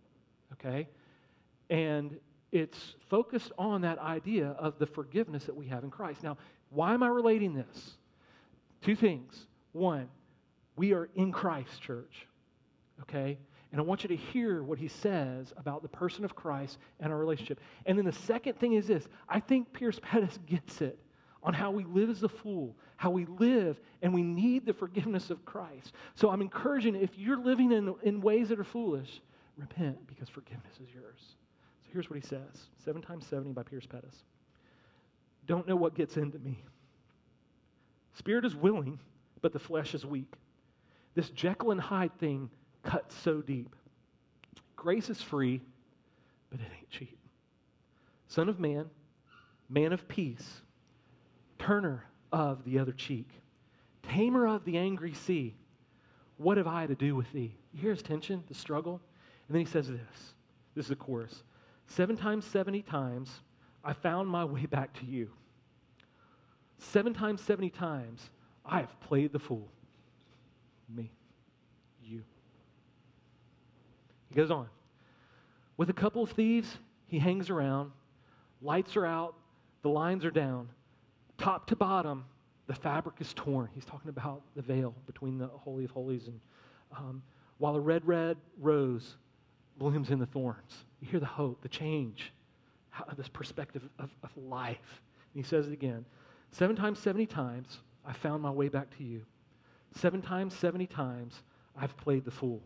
okay? 0.54 0.88
And 1.70 2.18
it's 2.50 2.94
focused 3.08 3.52
on 3.58 3.82
that 3.82 3.98
idea 3.98 4.48
of 4.58 4.78
the 4.78 4.86
forgiveness 4.86 5.44
that 5.44 5.54
we 5.54 5.66
have 5.66 5.84
in 5.84 5.90
Christ. 5.90 6.22
Now, 6.22 6.36
why 6.70 6.94
am 6.94 7.02
I 7.02 7.08
relating 7.08 7.54
this? 7.54 7.92
Two 8.82 8.96
things. 8.96 9.46
One, 9.72 10.08
we 10.76 10.92
are 10.92 11.08
in 11.14 11.32
Christ, 11.32 11.80
church, 11.80 12.26
okay? 13.02 13.38
And 13.70 13.80
I 13.80 13.84
want 13.84 14.02
you 14.02 14.08
to 14.08 14.16
hear 14.16 14.62
what 14.62 14.78
he 14.78 14.88
says 14.88 15.52
about 15.56 15.82
the 15.82 15.88
person 15.88 16.24
of 16.24 16.34
Christ 16.34 16.78
and 17.00 17.12
our 17.12 17.18
relationship. 17.18 17.60
And 17.84 17.98
then 17.98 18.06
the 18.06 18.12
second 18.12 18.58
thing 18.58 18.74
is 18.74 18.86
this 18.86 19.06
I 19.28 19.40
think 19.40 19.72
Pierce 19.72 20.00
Pettis 20.02 20.38
gets 20.46 20.80
it 20.80 20.98
on 21.42 21.54
how 21.54 21.70
we 21.70 21.84
live 21.84 22.10
as 22.10 22.22
a 22.22 22.28
fool, 22.28 22.74
how 22.96 23.10
we 23.10 23.26
live, 23.26 23.80
and 24.02 24.12
we 24.12 24.22
need 24.22 24.66
the 24.66 24.72
forgiveness 24.72 25.30
of 25.30 25.44
Christ. 25.44 25.92
So 26.14 26.30
I'm 26.30 26.40
encouraging 26.40 26.96
if 26.96 27.16
you're 27.16 27.38
living 27.38 27.72
in, 27.72 27.94
in 28.02 28.20
ways 28.20 28.48
that 28.48 28.58
are 28.58 28.64
foolish, 28.64 29.20
repent 29.56 30.06
because 30.06 30.28
forgiveness 30.28 30.74
is 30.82 30.88
yours. 30.92 31.20
So 31.82 31.90
here's 31.92 32.10
what 32.10 32.18
he 32.18 32.26
says 32.26 32.68
7 32.84 33.02
times 33.02 33.26
70 33.26 33.52
by 33.52 33.62
Pierce 33.62 33.86
Pettis. 33.86 34.24
Don't 35.46 35.66
know 35.68 35.76
what 35.76 35.94
gets 35.94 36.16
into 36.16 36.38
me. 36.38 36.58
Spirit 38.14 38.44
is 38.44 38.56
willing, 38.56 38.98
but 39.40 39.52
the 39.52 39.58
flesh 39.58 39.94
is 39.94 40.04
weak. 40.04 40.34
This 41.14 41.30
Jekyll 41.30 41.70
and 41.70 41.80
Hyde 41.80 42.12
thing 42.18 42.50
cuts 42.88 43.14
so 43.14 43.42
deep. 43.42 43.76
Grace 44.74 45.10
is 45.10 45.20
free, 45.20 45.60
but 46.50 46.58
it 46.58 46.66
ain't 46.74 46.90
cheap. 46.90 47.18
Son 48.28 48.48
of 48.48 48.58
man, 48.58 48.86
man 49.68 49.92
of 49.92 50.08
peace, 50.08 50.62
turner 51.58 52.04
of 52.32 52.64
the 52.64 52.78
other 52.78 52.92
cheek, 52.92 53.28
tamer 54.02 54.46
of 54.48 54.64
the 54.64 54.78
angry 54.78 55.12
sea, 55.12 55.54
what 56.38 56.56
have 56.56 56.66
I 56.66 56.86
to 56.86 56.94
do 56.94 57.14
with 57.14 57.30
thee? 57.32 57.54
You 57.74 57.80
hear 57.80 57.90
his 57.90 58.02
tension, 58.02 58.42
the 58.48 58.54
struggle? 58.54 59.00
And 59.48 59.54
then 59.54 59.64
he 59.64 59.70
says 59.70 59.88
this 59.88 60.34
This 60.74 60.86
is 60.86 60.90
a 60.90 60.96
chorus. 60.96 61.42
Seven 61.88 62.16
times, 62.16 62.46
70 62.46 62.82
times, 62.82 63.30
I 63.84 63.92
found 63.92 64.28
my 64.28 64.44
way 64.44 64.66
back 64.66 64.98
to 65.00 65.06
you. 65.06 65.30
Seven 66.78 67.12
times, 67.12 67.42
70 67.42 67.70
times, 67.70 68.30
I 68.64 68.80
have 68.80 69.00
played 69.00 69.32
the 69.32 69.38
fool. 69.38 69.68
Me. 70.88 71.10
You. 72.02 72.22
He 74.28 74.34
goes 74.34 74.50
on. 74.50 74.68
With 75.76 75.90
a 75.90 75.94
couple 75.94 76.22
of 76.22 76.30
thieves, 76.30 76.76
he 77.06 77.18
hangs 77.18 77.50
around. 77.50 77.92
Lights 78.60 78.96
are 78.96 79.06
out. 79.06 79.34
The 79.82 79.88
lines 79.88 80.24
are 80.24 80.30
down. 80.30 80.68
Top 81.38 81.66
to 81.68 81.76
bottom, 81.76 82.24
the 82.66 82.74
fabric 82.74 83.16
is 83.20 83.32
torn. 83.34 83.68
He's 83.72 83.84
talking 83.84 84.08
about 84.08 84.42
the 84.56 84.62
veil 84.62 84.94
between 85.06 85.38
the 85.38 85.46
Holy 85.46 85.84
of 85.84 85.90
Holies 85.92 86.26
and 86.26 86.40
um, 86.96 87.22
while 87.58 87.76
a 87.76 87.80
red, 87.80 88.06
red 88.06 88.36
rose 88.58 89.16
blooms 89.78 90.10
in 90.10 90.18
the 90.18 90.26
thorns. 90.26 90.84
You 91.00 91.08
hear 91.08 91.20
the 91.20 91.26
hope, 91.26 91.62
the 91.62 91.68
change, 91.68 92.32
how, 92.90 93.04
this 93.16 93.28
perspective 93.28 93.88
of, 93.98 94.10
of 94.22 94.30
life. 94.36 95.02
And 95.34 95.44
he 95.44 95.48
says 95.48 95.66
it 95.66 95.72
again 95.72 96.04
Seven 96.50 96.74
times, 96.74 96.98
70 96.98 97.26
times, 97.26 97.78
I 98.06 98.12
found 98.12 98.42
my 98.42 98.50
way 98.50 98.68
back 98.68 98.96
to 98.96 99.04
you. 99.04 99.22
Seven 99.94 100.22
times, 100.22 100.54
70 100.54 100.86
times, 100.86 101.42
I've 101.76 101.96
played 101.96 102.24
the 102.24 102.30
fool. 102.30 102.62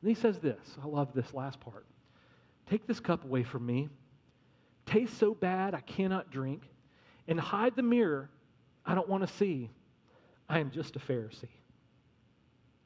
And 0.00 0.08
he 0.08 0.14
says 0.14 0.38
this 0.38 0.76
I 0.82 0.86
love 0.86 1.12
this 1.14 1.32
last 1.34 1.60
part. 1.60 1.86
Take 2.68 2.86
this 2.86 3.00
cup 3.00 3.24
away 3.24 3.42
from 3.42 3.66
me. 3.66 3.88
Taste 4.86 5.18
so 5.18 5.34
bad 5.34 5.74
I 5.74 5.80
cannot 5.80 6.30
drink. 6.30 6.62
And 7.28 7.38
hide 7.38 7.76
the 7.76 7.82
mirror 7.82 8.30
I 8.84 8.94
don't 8.94 9.08
want 9.08 9.26
to 9.26 9.32
see. 9.34 9.70
I 10.48 10.58
am 10.58 10.70
just 10.70 10.96
a 10.96 10.98
Pharisee. 10.98 11.48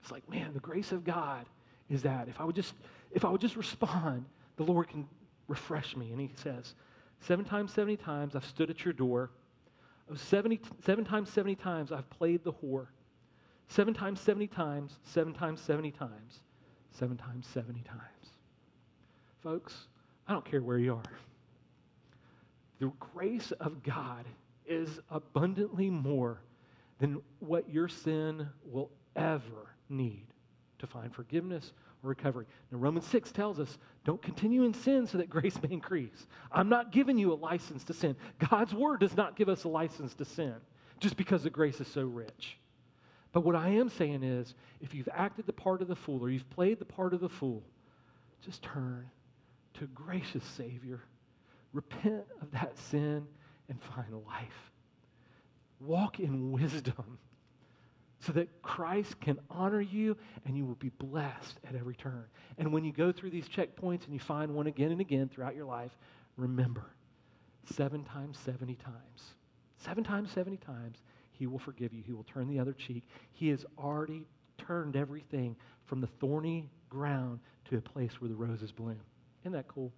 It's 0.02 0.10
like, 0.10 0.28
man, 0.28 0.52
the 0.52 0.60
grace 0.60 0.92
of 0.92 1.04
God 1.04 1.46
is 1.88 2.02
that 2.02 2.28
if 2.28 2.40
I 2.40 2.44
would 2.44 2.54
just 2.54 2.74
if 3.12 3.24
I 3.24 3.30
would 3.30 3.40
just 3.40 3.56
respond, 3.56 4.26
the 4.56 4.64
Lord 4.64 4.88
can 4.88 5.08
refresh 5.48 5.96
me. 5.96 6.10
And 6.10 6.20
he 6.20 6.30
says, 6.34 6.74
Seven 7.20 7.44
times, 7.44 7.72
70 7.72 7.96
times 7.96 8.36
I've 8.36 8.44
stood 8.44 8.70
at 8.70 8.84
your 8.84 8.92
door. 8.92 9.30
Oh, 10.10 10.14
70, 10.14 10.60
seven 10.84 11.04
times, 11.04 11.30
70 11.30 11.54
times 11.54 11.90
I've 11.90 12.08
played 12.10 12.44
the 12.44 12.52
whore. 12.52 12.88
Seven 13.68 13.94
times, 13.94 14.20
70 14.20 14.46
times, 14.48 14.98
seven 15.04 15.32
times, 15.32 15.60
70 15.62 15.90
times, 15.92 16.40
seven 16.94 17.16
times, 17.16 17.46
70 17.52 17.82
times. 17.82 18.00
Folks, 19.42 19.74
I 20.26 20.32
don't 20.32 20.44
care 20.44 20.62
where 20.62 20.78
you 20.78 20.94
are. 20.94 21.02
The 22.80 22.90
grace 22.98 23.52
of 23.60 23.82
God 23.82 24.24
is 24.66 25.00
abundantly 25.10 25.90
more 25.90 26.40
than 26.98 27.20
what 27.40 27.68
your 27.68 27.88
sin 27.88 28.48
will 28.64 28.90
ever 29.16 29.74
need 29.88 30.26
to 30.78 30.86
find 30.86 31.14
forgiveness 31.14 31.72
or 32.02 32.08
recovery. 32.08 32.46
Now, 32.70 32.78
Romans 32.78 33.06
6 33.06 33.32
tells 33.32 33.60
us 33.60 33.78
don't 34.04 34.22
continue 34.22 34.64
in 34.64 34.74
sin 34.74 35.06
so 35.06 35.18
that 35.18 35.28
grace 35.28 35.60
may 35.62 35.70
increase. 35.72 36.26
I'm 36.52 36.68
not 36.68 36.92
giving 36.92 37.18
you 37.18 37.32
a 37.32 37.34
license 37.34 37.84
to 37.84 37.94
sin. 37.94 38.16
God's 38.50 38.74
word 38.74 39.00
does 39.00 39.16
not 39.16 39.36
give 39.36 39.48
us 39.48 39.64
a 39.64 39.68
license 39.68 40.14
to 40.14 40.24
sin 40.24 40.54
just 41.00 41.16
because 41.16 41.42
the 41.42 41.50
grace 41.50 41.80
is 41.80 41.88
so 41.88 42.02
rich. 42.02 42.58
But 43.34 43.40
what 43.40 43.56
I 43.56 43.68
am 43.70 43.88
saying 43.88 44.22
is 44.22 44.54
if 44.80 44.94
you've 44.94 45.08
acted 45.12 45.46
the 45.46 45.52
part 45.52 45.82
of 45.82 45.88
the 45.88 45.96
fool 45.96 46.22
or 46.22 46.30
you've 46.30 46.48
played 46.50 46.78
the 46.78 46.84
part 46.84 47.12
of 47.12 47.20
the 47.20 47.28
fool, 47.28 47.64
just 48.40 48.62
turn 48.62 49.10
to 49.74 49.84
a 49.84 49.88
gracious 49.88 50.44
Savior. 50.44 51.00
Repent 51.72 52.24
of 52.40 52.52
that 52.52 52.78
sin 52.78 53.26
and 53.68 53.82
find 53.82 54.06
life. 54.24 54.70
Walk 55.80 56.20
in 56.20 56.52
wisdom 56.52 57.18
so 58.20 58.32
that 58.32 58.62
Christ 58.62 59.20
can 59.20 59.40
honor 59.50 59.80
you 59.80 60.16
and 60.46 60.56
you 60.56 60.64
will 60.64 60.76
be 60.76 60.90
blessed 60.90 61.58
at 61.68 61.74
every 61.74 61.96
turn. 61.96 62.24
And 62.56 62.72
when 62.72 62.84
you 62.84 62.92
go 62.92 63.10
through 63.10 63.30
these 63.30 63.48
checkpoints 63.48 64.04
and 64.04 64.14
you 64.14 64.20
find 64.20 64.54
one 64.54 64.68
again 64.68 64.92
and 64.92 65.00
again 65.00 65.28
throughout 65.28 65.56
your 65.56 65.66
life, 65.66 65.90
remember 66.36 66.86
seven 67.74 68.04
times, 68.04 68.38
70 68.38 68.76
times. 68.76 69.34
Seven 69.78 70.04
times, 70.04 70.30
70 70.30 70.56
times, 70.58 71.02
he 71.38 71.46
will 71.46 71.58
forgive 71.58 71.92
you. 71.92 72.02
He 72.04 72.12
will 72.12 72.24
turn 72.24 72.48
the 72.48 72.58
other 72.58 72.72
cheek. 72.72 73.04
He 73.32 73.48
has 73.48 73.64
already 73.78 74.26
turned 74.58 74.96
everything 74.96 75.56
from 75.84 76.00
the 76.00 76.08
thorny 76.20 76.68
ground 76.88 77.40
to 77.70 77.76
a 77.76 77.80
place 77.80 78.12
where 78.20 78.28
the 78.28 78.34
roses 78.34 78.72
bloom. 78.72 79.00
Isn't 79.42 79.52
that 79.52 79.68
cool? 79.68 79.92